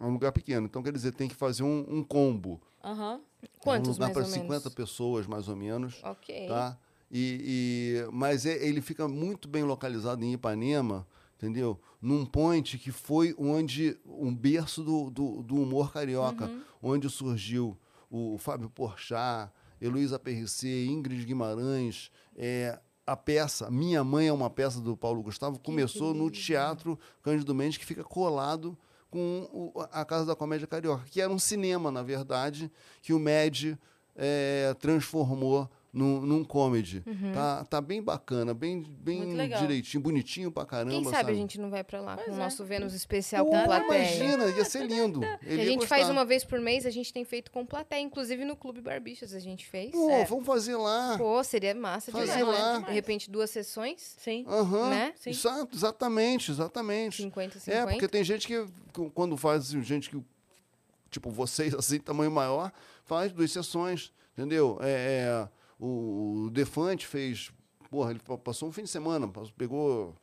[0.00, 0.66] É um lugar pequeno.
[0.66, 2.60] Então, quer dizer, tem que fazer um, um combo.
[2.82, 3.20] Aham.
[3.60, 4.74] Quantos, um lugar para ou 50 menos?
[4.74, 6.00] pessoas, mais ou menos.
[6.02, 6.48] Ok.
[6.48, 6.76] Tá?
[7.10, 11.06] E, e- mas é- ele fica muito bem localizado em Ipanema,
[11.42, 11.80] entendeu?
[12.00, 16.62] Num point que foi onde um berço do, do, do humor carioca, Uhum.
[16.80, 17.76] onde surgiu
[18.10, 19.50] o Fábio Porchat,
[19.80, 25.58] Heloísa Perricet, Ingrid Guimarães, é, a peça Minha Mãe é uma peça do Paulo Gustavo,
[25.58, 28.78] começou no Teatro Cândido Mendes, que fica colado
[29.10, 32.70] com o- a Casa da Comédia Carioca, que era um cinema, na verdade,
[33.02, 33.76] que o MED
[34.14, 37.02] é, transformou num, num comedy.
[37.06, 37.32] Uhum.
[37.32, 40.90] Tá, tá bem bacana, bem, bem direitinho, bonitinho pra caramba.
[40.92, 42.38] Quem sabe, a gente não vai pra lá Pois com o é.
[42.38, 44.14] nosso Vênus especial Pô, com plateia.
[44.16, 45.20] Imagina, ia ser lindo.
[45.44, 48.42] Ele a gente faz uma vez por mês, a gente tem feito com plateia, inclusive
[48.44, 49.90] no Clube Barbichas a gente fez.
[49.90, 50.24] Pô, É.
[50.24, 51.16] vamos fazer lá.
[51.18, 52.78] Pô, seria massa Fazer demais, lá.
[52.80, 52.86] né?
[52.86, 54.46] De repente, duas sessões, Sim.
[54.48, 55.12] Aham, Né?
[55.16, 55.30] Sim.
[55.30, 57.22] Exato, exatamente, exatamente.
[57.22, 57.86] 50, É, 50.
[57.90, 58.64] porque tem gente que,
[58.94, 60.22] que quando faz, assim, gente que,
[61.10, 62.72] tipo, vocês, assim, tamanho maior,
[63.04, 64.78] faz duas sessões, entendeu?
[64.80, 64.88] É,
[65.46, 65.48] é,
[65.84, 67.50] o, o Defante fez,
[67.90, 70.14] porra, ele pa- passou um fim de semana, pegou,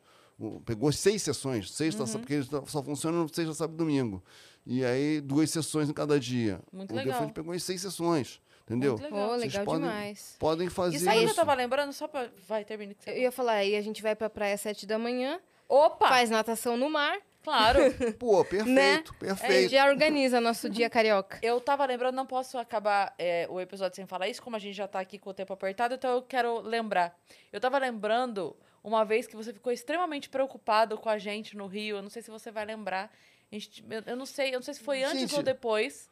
[0.64, 2.12] pegou seis sessões, sexta, Uhum.
[2.12, 4.22] porque eles só- só funcionam sexta, sábado e domingo.
[4.66, 6.60] E aí, duas sessões em cada dia.
[6.72, 7.12] Muito o legal.
[7.14, 8.92] Defante pegou em seis sessões, entendeu?
[8.92, 9.28] Muito legal.
[9.30, 10.36] Vocês legal podem- demais.
[10.38, 11.36] Podem fazer E sabe o que eu isso.
[11.36, 11.92] tava lembrando?
[11.92, 12.30] Só pra...
[12.48, 12.94] Vai, termina.
[12.94, 15.40] que você Eu ia falar, aí a gente vai pra praia às 7 da manhã,
[15.68, 16.08] Opa!
[16.08, 17.78] faz natação no mar, Claro.
[18.18, 19.02] Pô, perfeito, Né?
[19.06, 19.70] e perfeito.
[19.70, 21.38] já organiza nosso dia carioca.
[21.42, 24.74] Eu tava lembrando, não posso acabar é, o episódio sem falar isso, como a gente
[24.76, 27.18] já tá aqui com o tempo apertado, então eu quero lembrar.
[27.52, 28.54] Eu tava lembrando
[28.84, 31.96] uma vez que você ficou extremamente preocupado com a gente no Rio.
[31.96, 33.10] Eu não sei se você vai lembrar.
[33.50, 36.08] A gente- eu, não sei, eu não sei se foi antes Gente, ou depois.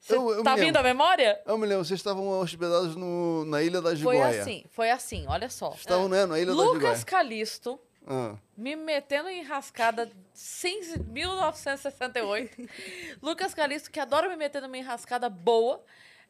[0.00, 1.40] Você eu- eu tá vindo a memória?
[1.46, 4.40] Eu me lembro, vocês estavam hospedados no, na Ilha da Foi Gigóia.
[4.40, 5.70] assim, foi assim, olha só.
[5.76, 7.04] Estavam, né, na Ilha da Lucas Gigóia.
[7.04, 8.36] Calisto Ah.
[8.56, 12.56] me metendo em rascada sem 1968.
[13.22, 15.84] Lucas Calisto, que adora me meter numa enrascada boa.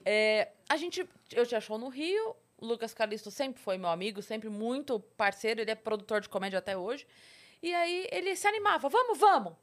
[0.05, 2.37] É, a gente, eu tinha show no Rio.
[2.59, 5.61] O Lucas Calisto sempre foi meu amigo, sempre muito parceiro.
[5.61, 7.07] Ele é produtor de comédia até hoje.
[7.63, 9.55] E aí ele se animava: vamos, vamos.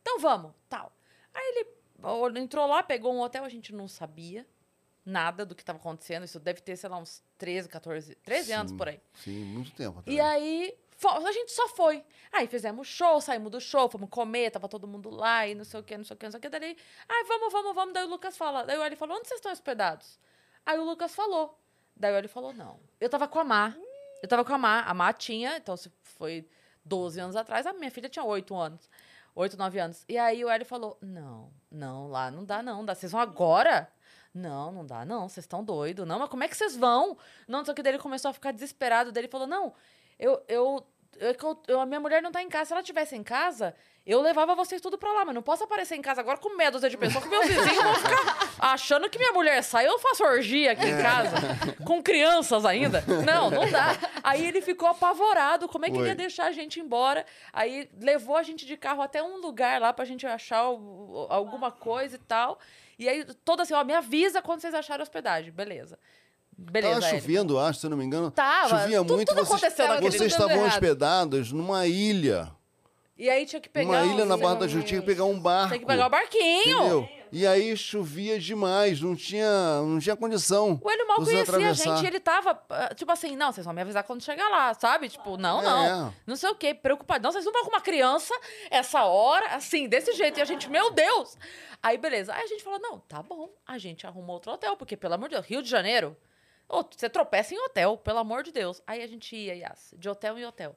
[0.00, 0.92] Então vamos, tal.
[1.34, 4.46] Aí ele entrou lá, pegou um hotel, a gente não sabia
[5.04, 6.24] nada do que estava acontecendo.
[6.24, 8.76] Isso deve ter, sei lá, uns 13, 14, 13 anos Sim.
[8.76, 9.00] por aí.
[9.14, 10.02] Sim, muito tempo.
[10.06, 10.74] E aí,
[11.08, 12.04] a gente só foi.
[12.30, 15.80] Aí fizemos show, saímos do show, fomos comer, tava todo mundo lá e não sei
[15.80, 16.48] o que, não sei o que, não sei o que.
[16.48, 16.76] Daí,
[17.08, 17.94] ai, vamos, vamos, vamos.
[17.94, 18.64] Daí o Lucas fala.
[18.64, 20.18] Daí o Eli falou, onde vocês estão hospedados?
[20.64, 21.58] Aí o Lucas falou.
[21.96, 22.80] Daí o Eli falou, não.
[23.00, 23.74] Eu tava com a Má.
[24.22, 24.80] Eu tava com a Má.
[24.82, 26.48] A Má tinha, então se foi
[26.84, 28.88] 12 anos atrás, a minha filha tinha 8 anos.
[29.34, 30.04] 8, 9 anos.
[30.08, 32.84] E aí o Eli falou, não, não, lá não dá, não.
[32.84, 32.94] Dá.
[32.94, 33.90] Vocês vão agora?
[34.34, 35.28] Não, não dá, não.
[35.28, 36.06] Vocês estão doidos.
[36.06, 37.16] Não, mas como é que vocês vão?
[37.46, 37.82] Não, o que.
[37.82, 39.12] Daí ele começou a ficar desesperado.
[39.12, 39.74] Daí ele falou, não,
[40.18, 40.86] eu, eu,
[41.18, 42.66] eu, que eu- a minha mulher não tá em casa.
[42.66, 43.74] Se ela estivesse em casa,
[44.06, 45.24] eu levava vocês tudo pra lá.
[45.24, 47.94] Mas não posso aparecer em casa agora com medo de pessoas que meus vizinhos vão
[47.94, 49.86] ficar achando que minha mulher sai.
[49.86, 51.36] Eu faço orgia aqui em casa,
[51.86, 53.02] com crianças ainda.
[53.24, 53.96] Não, não dá.
[54.22, 55.68] Aí ele ficou apavorado.
[55.68, 57.24] Como é que ele ia deixar a gente embora?
[57.52, 60.58] Aí levou a gente de carro até um lugar lá pra gente achar
[61.28, 62.58] alguma coisa e tal.
[62.98, 65.50] E aí, toda assim, ó, me avisa quando vocês acharem hospedagem.
[65.50, 65.98] Beleza.
[66.56, 67.00] Beleza.
[67.00, 68.30] Tava chovendo, acho, se eu não me engano.
[68.30, 68.68] Tava.
[68.80, 69.28] Chovia Tudo- muito.
[69.28, 70.68] tudo vocês aconteceu naquele vocês estavam errado.
[70.68, 72.50] hospedados numa ilha.
[73.18, 73.88] E aí tinha que pegar.
[73.88, 75.70] Uma ilha um- na Barra da Ju, tinha que pegar um barco.
[75.70, 76.78] Tem que pegar o barquinho.
[76.78, 77.08] Entendeu?
[77.34, 80.78] E aí chovia demais, não tinha, não tinha condição.
[80.82, 81.96] O Hélio mal conhecia a atravessar.
[81.96, 84.74] gente e ele tava, ah, tipo assim, não, vocês vão me avisar quando chegar lá,
[84.74, 85.08] sabe?
[85.08, 86.08] Tipo, não, não.
[86.08, 86.12] É.
[86.26, 87.22] Não sei o quê, preocupado.
[87.24, 88.34] Não, vocês não vão com uma criança
[88.70, 90.38] essa hora, assim, desse jeito.
[90.38, 91.36] E a gente, meu Deus!
[91.82, 92.34] Aí, beleza.
[92.34, 93.48] Aí a gente falou, não, tá bom.
[93.66, 96.14] A gente arrumou outro hotel, porque, pelo amor de Deus, Rio de Janeiro,
[96.68, 98.80] você tropeça em hotel, pelo amor de Deus.
[98.86, 100.74] Aí a gente ia, Yas, de hotel em hotel.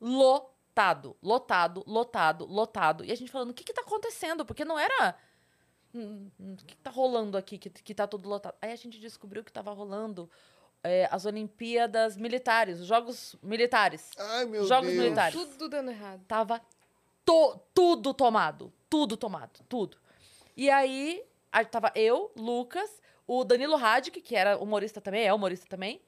[0.00, 3.04] Lotado, lotado, lotado, lotado.
[3.04, 4.44] E a gente falando, o que que tá acontecendo?
[4.44, 5.14] Porque não era...
[5.94, 8.54] Hum, hum, O que, que tá rolando aqui que, que tá tudo lotado?
[8.60, 10.28] Aí a gente descobriu que tava rolando
[10.82, 14.10] é, as Olimpíadas Militares, os Jogos Militares.
[14.18, 14.98] Ai, meu Jogos Deus.
[15.02, 15.34] militares.
[15.34, 16.22] Tudo dando errado.
[16.26, 16.60] Tava
[17.24, 18.72] to- tudo tomado.
[18.90, 19.60] Tudo tomado.
[19.68, 19.96] Tudo.
[20.56, 25.66] E aí, aí tava eu, Lucas, o Danilo Radic, que era humorista também, é humorista
[25.68, 26.00] também.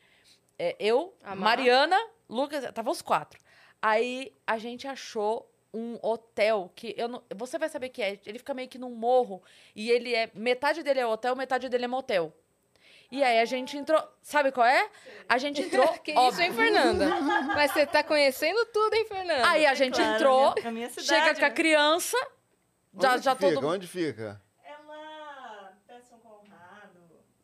[0.58, 1.44] é, eu, A Má.
[1.50, 1.96] Mariana,
[2.28, 3.38] Lucas, tava os quatro.
[3.80, 8.18] Aí a gente achou um hotel que eu não, você vai saber que é.
[8.26, 9.42] Ele fica meio que num morro
[9.76, 12.32] e ele é metade dele é hotel, metade dele é motel.
[13.10, 14.90] E aí a gente entrou, sabe qual é?
[15.28, 16.42] A gente entrou, que isso, óbvio.
[16.44, 17.06] hein, Fernanda?
[17.54, 19.48] Mas você tá conhecendo tudo, hein, Fernanda?
[19.48, 21.54] Aí a gente Claro, entrou, minha- minha cidade, chega com a né?
[21.54, 22.16] criança,
[23.00, 23.54] Já, Onde já que fica?
[23.54, 24.42] todo Onde fica?
[24.64, 26.98] É lá perto de São Conrado.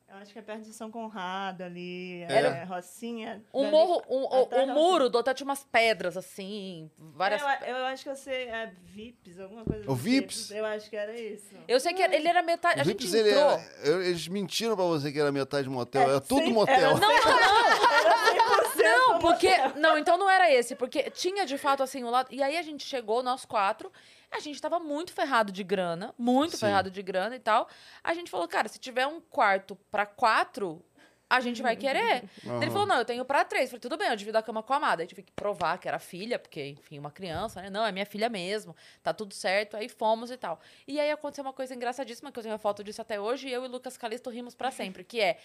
[0.08, 2.22] Eu acho que é perto de São Conrado ali.
[2.24, 3.42] Era- É, Rocinha.
[3.52, 7.40] Um morro, um, o, o muro do hotel tinha umas pedras, assim, várias...
[7.62, 10.50] Eu, eu acho que eu sei, é VIPs, alguma coisa O do Vips?
[10.50, 11.54] Eu acho que era isso.
[11.68, 12.80] Eu sei que era- ele era metade...
[12.80, 13.50] A O gente Vips, ele entrou...
[13.52, 16.10] era- eu- eles mentiram pra você que era metade motel.
[16.10, 16.74] É, É, tudo sim, motel.
[16.74, 17.34] era Não, não, não.
[18.34, 19.48] Não, Não, porque.
[19.76, 20.74] Não, então não era esse.
[20.74, 22.28] Porque tinha de fato assim o lado.
[22.30, 23.92] E aí a gente chegou, nós quatro.
[24.30, 26.14] A gente tava muito ferrado de grana.
[26.18, 26.66] Muito Sim.
[26.66, 27.68] ferrado de grana e tal.
[28.02, 30.84] A gente falou, cara, se tiver um quarto pra quatro.
[31.28, 32.24] A gente vai querer.
[32.46, 32.62] Aham.
[32.62, 33.70] Ele falou, não, eu tenho pra três.
[33.70, 35.02] Falei, tudo bem, eu divido a cama com a amada.
[35.02, 37.70] Aí tive que provar que era filha, porque, enfim, uma criança, né?
[37.70, 38.76] Não, é minha filha mesmo.
[39.02, 39.76] Tá tudo certo.
[39.76, 40.60] Aí fomos e tal.
[40.86, 43.48] E aí aconteceu uma coisa engraçadíssima, que eu tenho a foto disso até hoje.
[43.48, 45.02] E eu e Lucas Calisto rimos pra sempre.
[45.02, 45.38] Que é,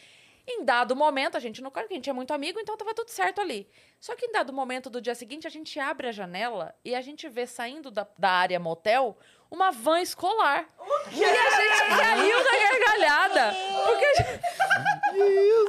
[0.47, 2.93] em dado momento, a gente no quarto, que a gente é muito amigo, então tava
[2.93, 3.67] tudo certo ali.
[3.99, 7.01] Só que em dado momento do dia seguinte, a gente abre a janela e a
[7.01, 9.17] gente vê saindo da, da área motel
[9.51, 10.67] uma van escolar.
[11.11, 13.55] E a gente caiu da gargalhada.
[13.85, 14.39] Porque a gente,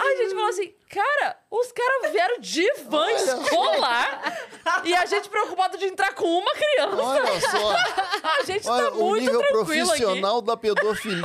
[0.01, 4.48] a gente falou assim, cara, os caras vieram de van escolar
[4.84, 7.02] e a gente preocupado de entrar com uma criança.
[7.02, 7.74] Olha só.
[8.40, 10.02] A gente Olha, tá o muito nível tranquilo aqui.
[10.02, 11.22] profissional da pedofilia.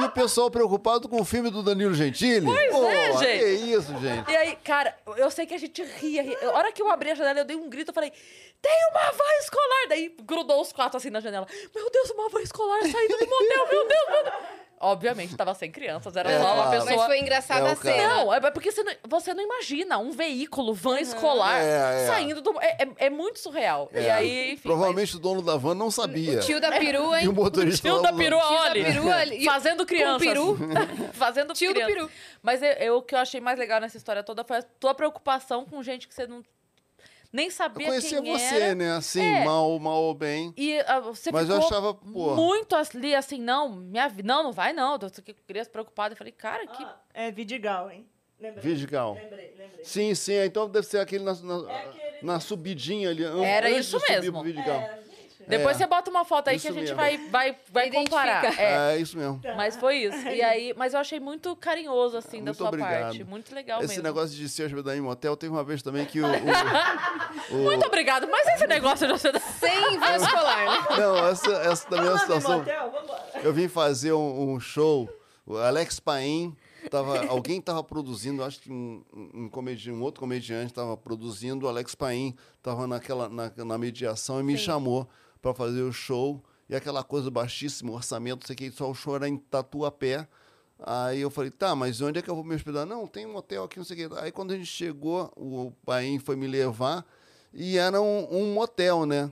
[0.00, 2.46] E o pessoal preocupado com o filme do Danilo Gentili?
[2.46, 3.38] Pois Pô, é, gente.
[3.38, 4.30] Que isso, gente.
[4.30, 6.38] E aí, cara, eu sei que a gente ria, ria.
[6.48, 8.12] A hora que eu abri a janela, eu dei um grito, eu falei,
[8.60, 9.88] tem uma van escolar!
[9.88, 11.46] Daí grudou os quatro assim na janela.
[11.74, 14.67] Meu Deus, uma van escolar saindo do motel, meu Deus, meu Deus!
[14.80, 16.70] Obviamente, tava sem crianças, era É, só uma claro.
[16.70, 16.96] pessoa...
[16.96, 18.08] Mas foi engraçada É, a o cena.
[18.08, 22.06] Não, é porque você não, você não imagina um veículo, van escolar, É, é.
[22.06, 22.60] saindo do...
[22.60, 23.90] É, é- é muito surreal.
[23.92, 24.10] E É.
[24.10, 24.62] aí, enfim...
[24.62, 26.38] Provavelmente o dono da van não sabia.
[26.38, 27.34] O tio da perua, E o hein?
[27.34, 28.84] motorista Tio da perua, Tio da olha.
[28.84, 29.44] perua ali.
[29.46, 30.26] Fazendo crianças.
[30.26, 30.56] peru.
[31.14, 31.92] Fazendo Tio do criança.
[31.94, 32.10] peru.
[32.42, 34.94] Mas eu, eu- o que eu achei mais legal nessa história toda foi a tua
[34.94, 36.42] preocupação com gente que você não
[37.32, 38.74] nem Eu sabia conhecia quem você, era.
[38.74, 38.92] né?
[38.92, 39.44] Assim, É.
[39.44, 40.52] mal, mal ou bem.
[40.56, 42.34] E ah, você Mas eu ficou achava, pô.
[42.34, 44.98] muito ali assim, não, minha vida, não, não vai não.
[45.00, 46.14] Eu fiquei criança preocupada.
[46.14, 48.06] Eu falei, cara, que Ah, é Vidigal, hein?
[48.40, 48.62] Lembrei.
[48.62, 49.14] Vidigal.
[49.14, 49.84] Lembrei, lembrei.
[49.84, 50.34] Sim, sim.
[50.44, 53.24] Então deve ser aquele na, na, É aquele- na subidinha ali.
[53.24, 54.32] an- Era antes isso de subir mesmo.
[54.32, 54.76] pro Vidigal.
[54.80, 55.07] É.
[55.48, 55.78] depois É.
[55.80, 56.96] você bota uma foto aí Isso que a gente mesmo.
[56.96, 58.44] vai vai vai comparar.
[58.58, 58.94] É.
[58.94, 59.40] É, isso mesmo.
[59.56, 60.28] Mas foi isso.
[60.28, 63.02] E aí, mas eu achei muito carinhoso assim da Muito sua obrigado.
[63.02, 64.02] parte, muito legal Esse mesmo.
[64.04, 66.26] negócio de se hospedar em motel, teve uma vez também que o.
[66.26, 66.28] o-
[67.50, 68.28] o- Muito obrigado.
[68.30, 70.96] Mas esse negócio de você Sem van escolar, né?
[71.00, 72.58] Não, essa, essa também é uma Vamos lá no situação.
[72.58, 73.42] motel?
[73.42, 75.08] Eu vim fazer um, um show,
[75.46, 76.54] o Alex Paim,
[76.90, 79.02] tava, alguém estava produzindo, acho que um,
[79.34, 84.40] um, comedi- um outro comediante estava produzindo, o Alex Paim estava naquela, na, na mediação
[84.40, 85.08] e me chamou
[85.40, 86.42] para fazer o show.
[86.68, 90.28] E aquela coisa baixíssimo, orçamento, não sei o que, só o show era em Tatuapé.
[90.80, 92.86] Aí eu falei, tá, mas onde é que eu vou me hospedar?
[92.86, 94.18] Não, tem um hotel aqui, não sei o que.
[94.20, 97.04] Aí quando a gente chegou, o Paim foi me levar
[97.52, 99.30] e era um, um motel, né?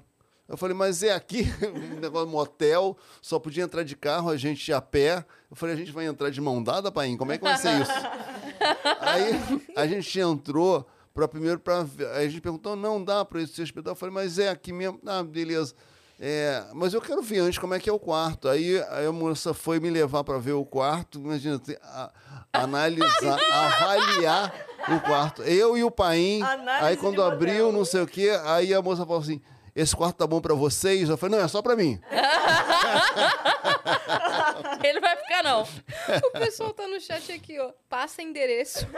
[0.49, 1.43] Eu falei, mas é aqui,
[1.97, 5.24] um negócio motel, só podia entrar de carro, a gente ia a pé.
[5.51, 7.16] Eu falei, a gente vai entrar de mão dada, Paim?
[7.16, 7.93] Como é que vai ser isso?
[9.01, 11.81] Aí a gente entrou para primeiro para
[12.15, 13.93] aí a gente perguntou, não dá para esse hospital.
[13.93, 15.01] Eu falei, mas é aqui mesmo.
[15.07, 15.74] Ah, beleza.
[16.18, 18.48] É, mas eu quero ver antes como é que é o quarto.
[18.48, 21.18] Aí, a moça foi me levar para ver o quarto.
[21.18, 22.10] Imagina, a-
[22.52, 24.55] analisar, avaliar
[24.88, 25.43] o quarto.
[25.43, 26.40] Eu e o Paim.
[26.43, 29.43] Análise Aí quando abriu, não sei o quê, aí a moça falou assim:
[29.74, 31.06] esse quarto tá bom para vocês?
[31.09, 32.01] Eu falei, não, é só para mim.
[34.82, 35.62] Ele vai ficar não.
[35.62, 37.72] O pessoal tá no chat aqui, ó.
[37.90, 38.86] Passa endereço.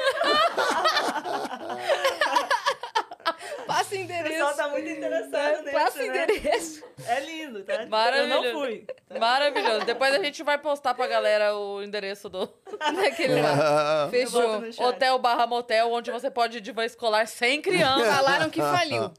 [3.67, 4.29] Passa O endereço.
[4.31, 6.07] pessoal tá muito interessado nesse, Passa né?
[6.25, 6.85] endereço.
[7.07, 7.87] É lindo, tá?
[7.87, 8.45] Maravilhoso.
[8.47, 8.87] Eu não fui.
[9.19, 9.85] Maravilhoso.
[9.87, 12.49] Depois a gente vai postar pra galera o endereço do
[12.95, 14.09] Naquele lá.
[14.11, 14.63] Fechou.
[14.87, 18.15] hotel barra motel, onde você pode ir de van escolar sem criança.
[18.15, 19.13] Falaram que faliu.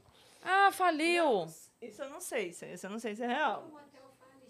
[0.44, 1.46] Ah, faliu.
[1.82, 3.70] Isso eu não sei, isso, eu não sei se é real.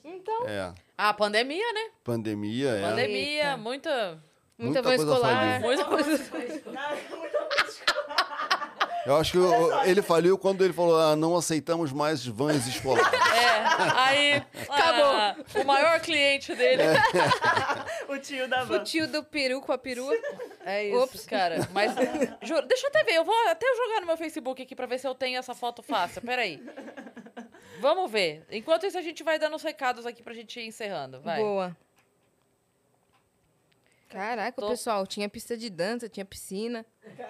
[0.02, 1.90] Então, É, Ah, pandemia, né?
[2.02, 2.80] pandemia, é.
[2.82, 3.56] Pandemia, Eita.
[3.58, 4.22] muita.
[4.58, 5.60] muita Muita van coisa escolar.
[5.60, 6.10] Muita coisa.
[6.10, 7.69] Muita
[9.06, 13.08] Eu acho que o- ele faliu quando ele falou: ah, não aceitamos mais vans escolares.
[13.40, 13.62] É,
[13.96, 14.42] aí.
[14.68, 15.04] Acabou.
[15.06, 16.82] ah, o maior cliente dele.
[18.08, 18.82] O tio da O van.
[18.84, 20.12] tio do peru com a perua.
[20.64, 21.26] É isso, Ops.
[21.26, 21.68] cara.
[21.72, 21.92] Mas,
[22.42, 23.12] juro, deixa eu até ver.
[23.14, 25.82] Eu vou até jogar no meu Facebook aqui pra ver se eu tenho essa foto
[25.82, 26.20] fácil.
[26.22, 26.60] Peraí.
[27.80, 28.44] Vamos ver.
[28.50, 31.20] Enquanto isso, a gente vai dando os recados aqui pra gente ir encerrando.
[31.22, 31.38] Vai.
[31.40, 31.76] Boa.
[34.10, 36.84] Caraca, Tô- pessoal, tinha pista de dança, tinha piscina.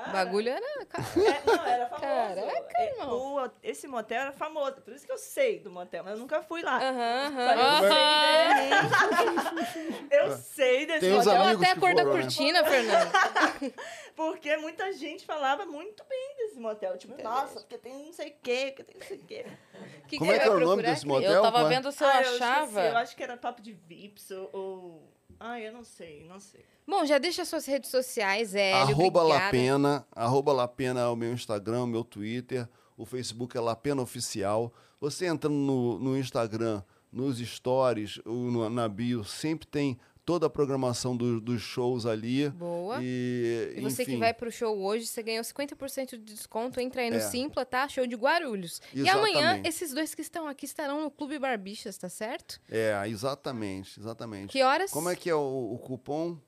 [0.06, 1.04] O bagulho era cara.
[1.16, 2.02] É, não, era famoso.
[2.34, 3.36] Caraca, É, irmão.
[3.46, 6.42] o- esse motel era famoso, por isso que eu sei do motel, mas eu nunca
[6.42, 6.76] fui lá.
[6.78, 7.82] Aham, Só aham.
[7.82, 10.10] Eu sei, né?
[10.10, 13.10] Eu sei desse Tem motel, amigos Até a cor da cortina, Fernando.
[14.16, 16.96] porque muita gente falava muito bem desse motel.
[16.96, 19.46] Tipo, nossa, porque tem não sei o quê, porque tem não sei o quê.
[20.08, 21.30] Que Como que é que é o nome desse motel?
[21.32, 22.64] Eu tava vendo se eu Ah, achava.
[22.70, 24.50] esqueci, eu acho que era papo de Vips ou...
[24.52, 25.19] ou...
[25.40, 26.62] Ah, eu não sei, não sei.
[26.86, 28.76] Bom, já deixa suas redes sociais, Hélio.
[28.92, 29.44] Arroba obrigada.
[29.46, 30.06] Lapena.
[30.12, 32.68] Arroba Lapena é o meu Instagram, o meu Twitter.
[32.96, 34.70] O Facebook é Lapena Oficial.
[35.00, 39.98] Você entrando no, no Instagram, nos stories, ou no- na bio, sempre tem
[40.30, 42.48] toda a programação do- dos shows ali.
[42.50, 42.98] Boa.
[43.02, 46.78] E, E você que enfim, vai pro show hoje, você ganhou 50% de desconto.
[46.80, 47.20] Entra aí no É.
[47.20, 47.88] Simpla, tá?
[47.88, 48.80] Show de Guarulhos.
[48.94, 49.68] E amanhã, Exatamente.
[49.68, 52.60] esses dois que estão aqui estarão no Clube Barbixas, tá certo?
[52.70, 54.52] É, exatamente, exatamente.
[54.52, 54.92] Que horas?
[54.92, 56.38] Como é que é o, o cupom?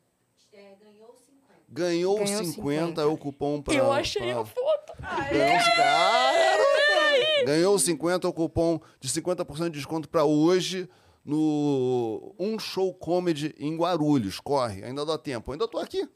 [0.52, 1.64] ganhou 50.
[1.68, 3.74] Ganhou 50 é o cupom para.
[3.74, 4.92] Eu achei a foto.
[5.32, 10.88] Ganhou, cara, ganhou 50 é o cupom de 50% de desconto para hoje
[11.24, 14.38] no Um Show Comedy em Guarulhos.
[14.40, 15.52] Corre, ainda dá tempo.
[15.52, 16.08] Ainda tô aqui.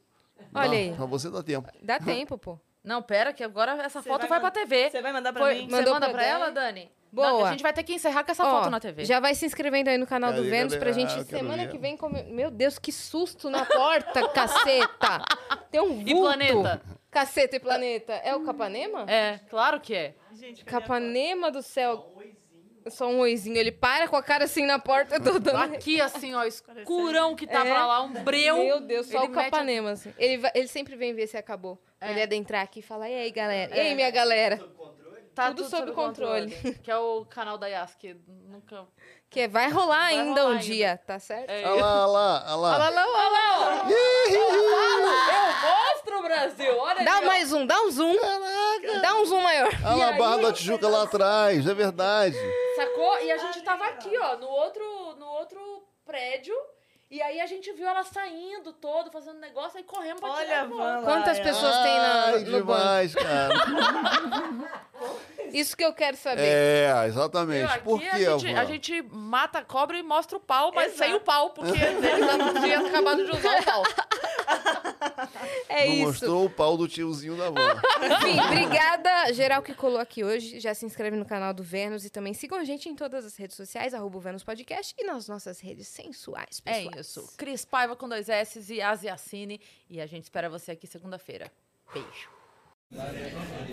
[0.55, 0.93] Olha Dá- aí.
[0.95, 1.69] Pra você dá tempo.
[1.83, 2.59] Dá tempo, pô.
[2.85, 4.91] Não, pera, que agora essa Você foto vai vai, pra TV.
[4.91, 5.69] Você vai mandar pra Foi- mim?
[5.69, 6.91] Você manda pra pra ela, Dani?
[7.11, 7.29] Boa.
[7.31, 9.05] Não, a gente vai ter que encerrar com essa Ó, foto na TV.
[9.05, 10.85] Já vai se inscrevendo aí no canal do Vênus cadê?
[10.85, 11.71] pra gente semana ver.
[11.73, 12.25] que vem comer.
[12.25, 15.23] Meu Deus, que susto na porta, caceta!
[15.71, 16.11] Tem um vulto.
[16.11, 16.83] E planeta?
[17.11, 18.13] Caceta e planeta.
[18.13, 19.05] É o Capanema?
[19.11, 20.15] É, claro que é.
[20.35, 20.65] Gente?
[20.65, 22.13] Capanema do céu.
[22.89, 23.57] Só um oizinho.
[23.57, 25.75] Ele para com a cara assim na porta, eu tô dando.
[25.75, 27.71] Aqui, assim, ó, escurão que tá É.
[27.71, 28.57] pra lá, um breu.
[28.59, 30.13] Meu Deus, só Ele o Capanema, assim.
[30.19, 31.79] Ele, vai- ele sempre vem ver se acabou.
[32.01, 32.11] É.
[32.11, 33.75] Ele adentrar aqui e falar, e aí, galera?
[33.75, 33.83] E É.
[33.89, 34.59] aí, minha galera?
[35.35, 36.51] Tá tudo sob controle.
[36.83, 38.17] Que é o canal da Yas, que
[38.49, 38.87] nunca...
[39.29, 40.63] Que vai rolar Vai ainda rolar um ainda.
[40.65, 41.51] dia, tá certo?
[41.51, 41.67] É.
[41.69, 42.73] Olha lá, olha lá, olha lá.
[42.87, 43.89] Olha lá, olha lá, ó.
[44.37, 47.23] Eu mostro o Brasil, olha Dá ó.
[47.27, 48.17] mais um, dá um zoom.
[49.03, 49.69] Dá um zoom maior.
[49.85, 52.37] Olha lá a Barra da Tijuca lá atrás, é verdade.
[52.77, 53.19] Sacou?
[53.21, 56.55] E a gente tava aqui, ó, no outro, no outro prédio.
[57.09, 60.63] E aí a gente viu ela saindo todo, fazendo negócio, aí corremos pra Olha, tirar
[60.63, 60.67] a.
[60.67, 62.81] Van Quantas pessoas tem na, Ai, no banco?
[62.81, 63.55] demais, cara.
[65.53, 66.43] Isso que eu quero saber.
[66.43, 67.79] É, exatamente.
[67.81, 70.99] Por a, quê, gente, a gente mata a cobra e mostra o pau, mas Exato.
[70.99, 73.83] sem o pau, porque ele não tinha acabado de usar o pau.
[75.69, 76.07] É Não isso.
[76.07, 77.81] mostrou o pau do tiozinho da van.
[78.03, 80.61] Enfim, obrigada geral que colou aqui hoje.
[80.61, 83.37] Já se inscreve no canal do Vênus e também sigam a gente em todas as
[83.37, 87.01] redes sociais, arroba o Vênus Podcast e nas nossas redes sensuais, É pessoal.
[87.01, 87.35] isso.
[87.37, 89.61] Cris Paiva com dois S e Asiacine.
[89.91, 91.51] E a gente espera você aqui segunda-feira.
[91.93, 92.29] Beijo.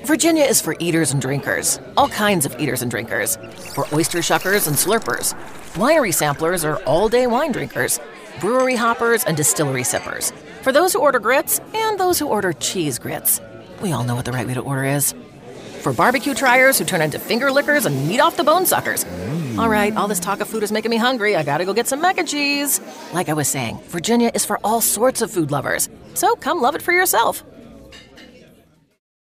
[0.06, 3.38] Virginia is for eaters and drinkers, all kinds of eaters and drinkers,
[3.76, 5.36] for oyster shuckers and slurpers.
[5.76, 8.00] Winery samplers are all day wine drinkers,
[8.40, 10.32] brewery hoppers and distillery sippers,
[10.62, 13.42] for those who order grits and those who order cheese grits.
[13.82, 15.14] We all know what the right way to order is.
[15.82, 19.04] For barbecue triers who turn into finger lickers and meat off the bone suckers.
[19.04, 19.60] Mm.
[19.60, 21.36] All right, all this talk of food is making me hungry.
[21.36, 22.80] I gotta go get some mac and cheese.
[23.12, 25.90] Like I was saying, Virginia is for all sorts of food lovers.
[26.14, 27.44] So come love it for yourself.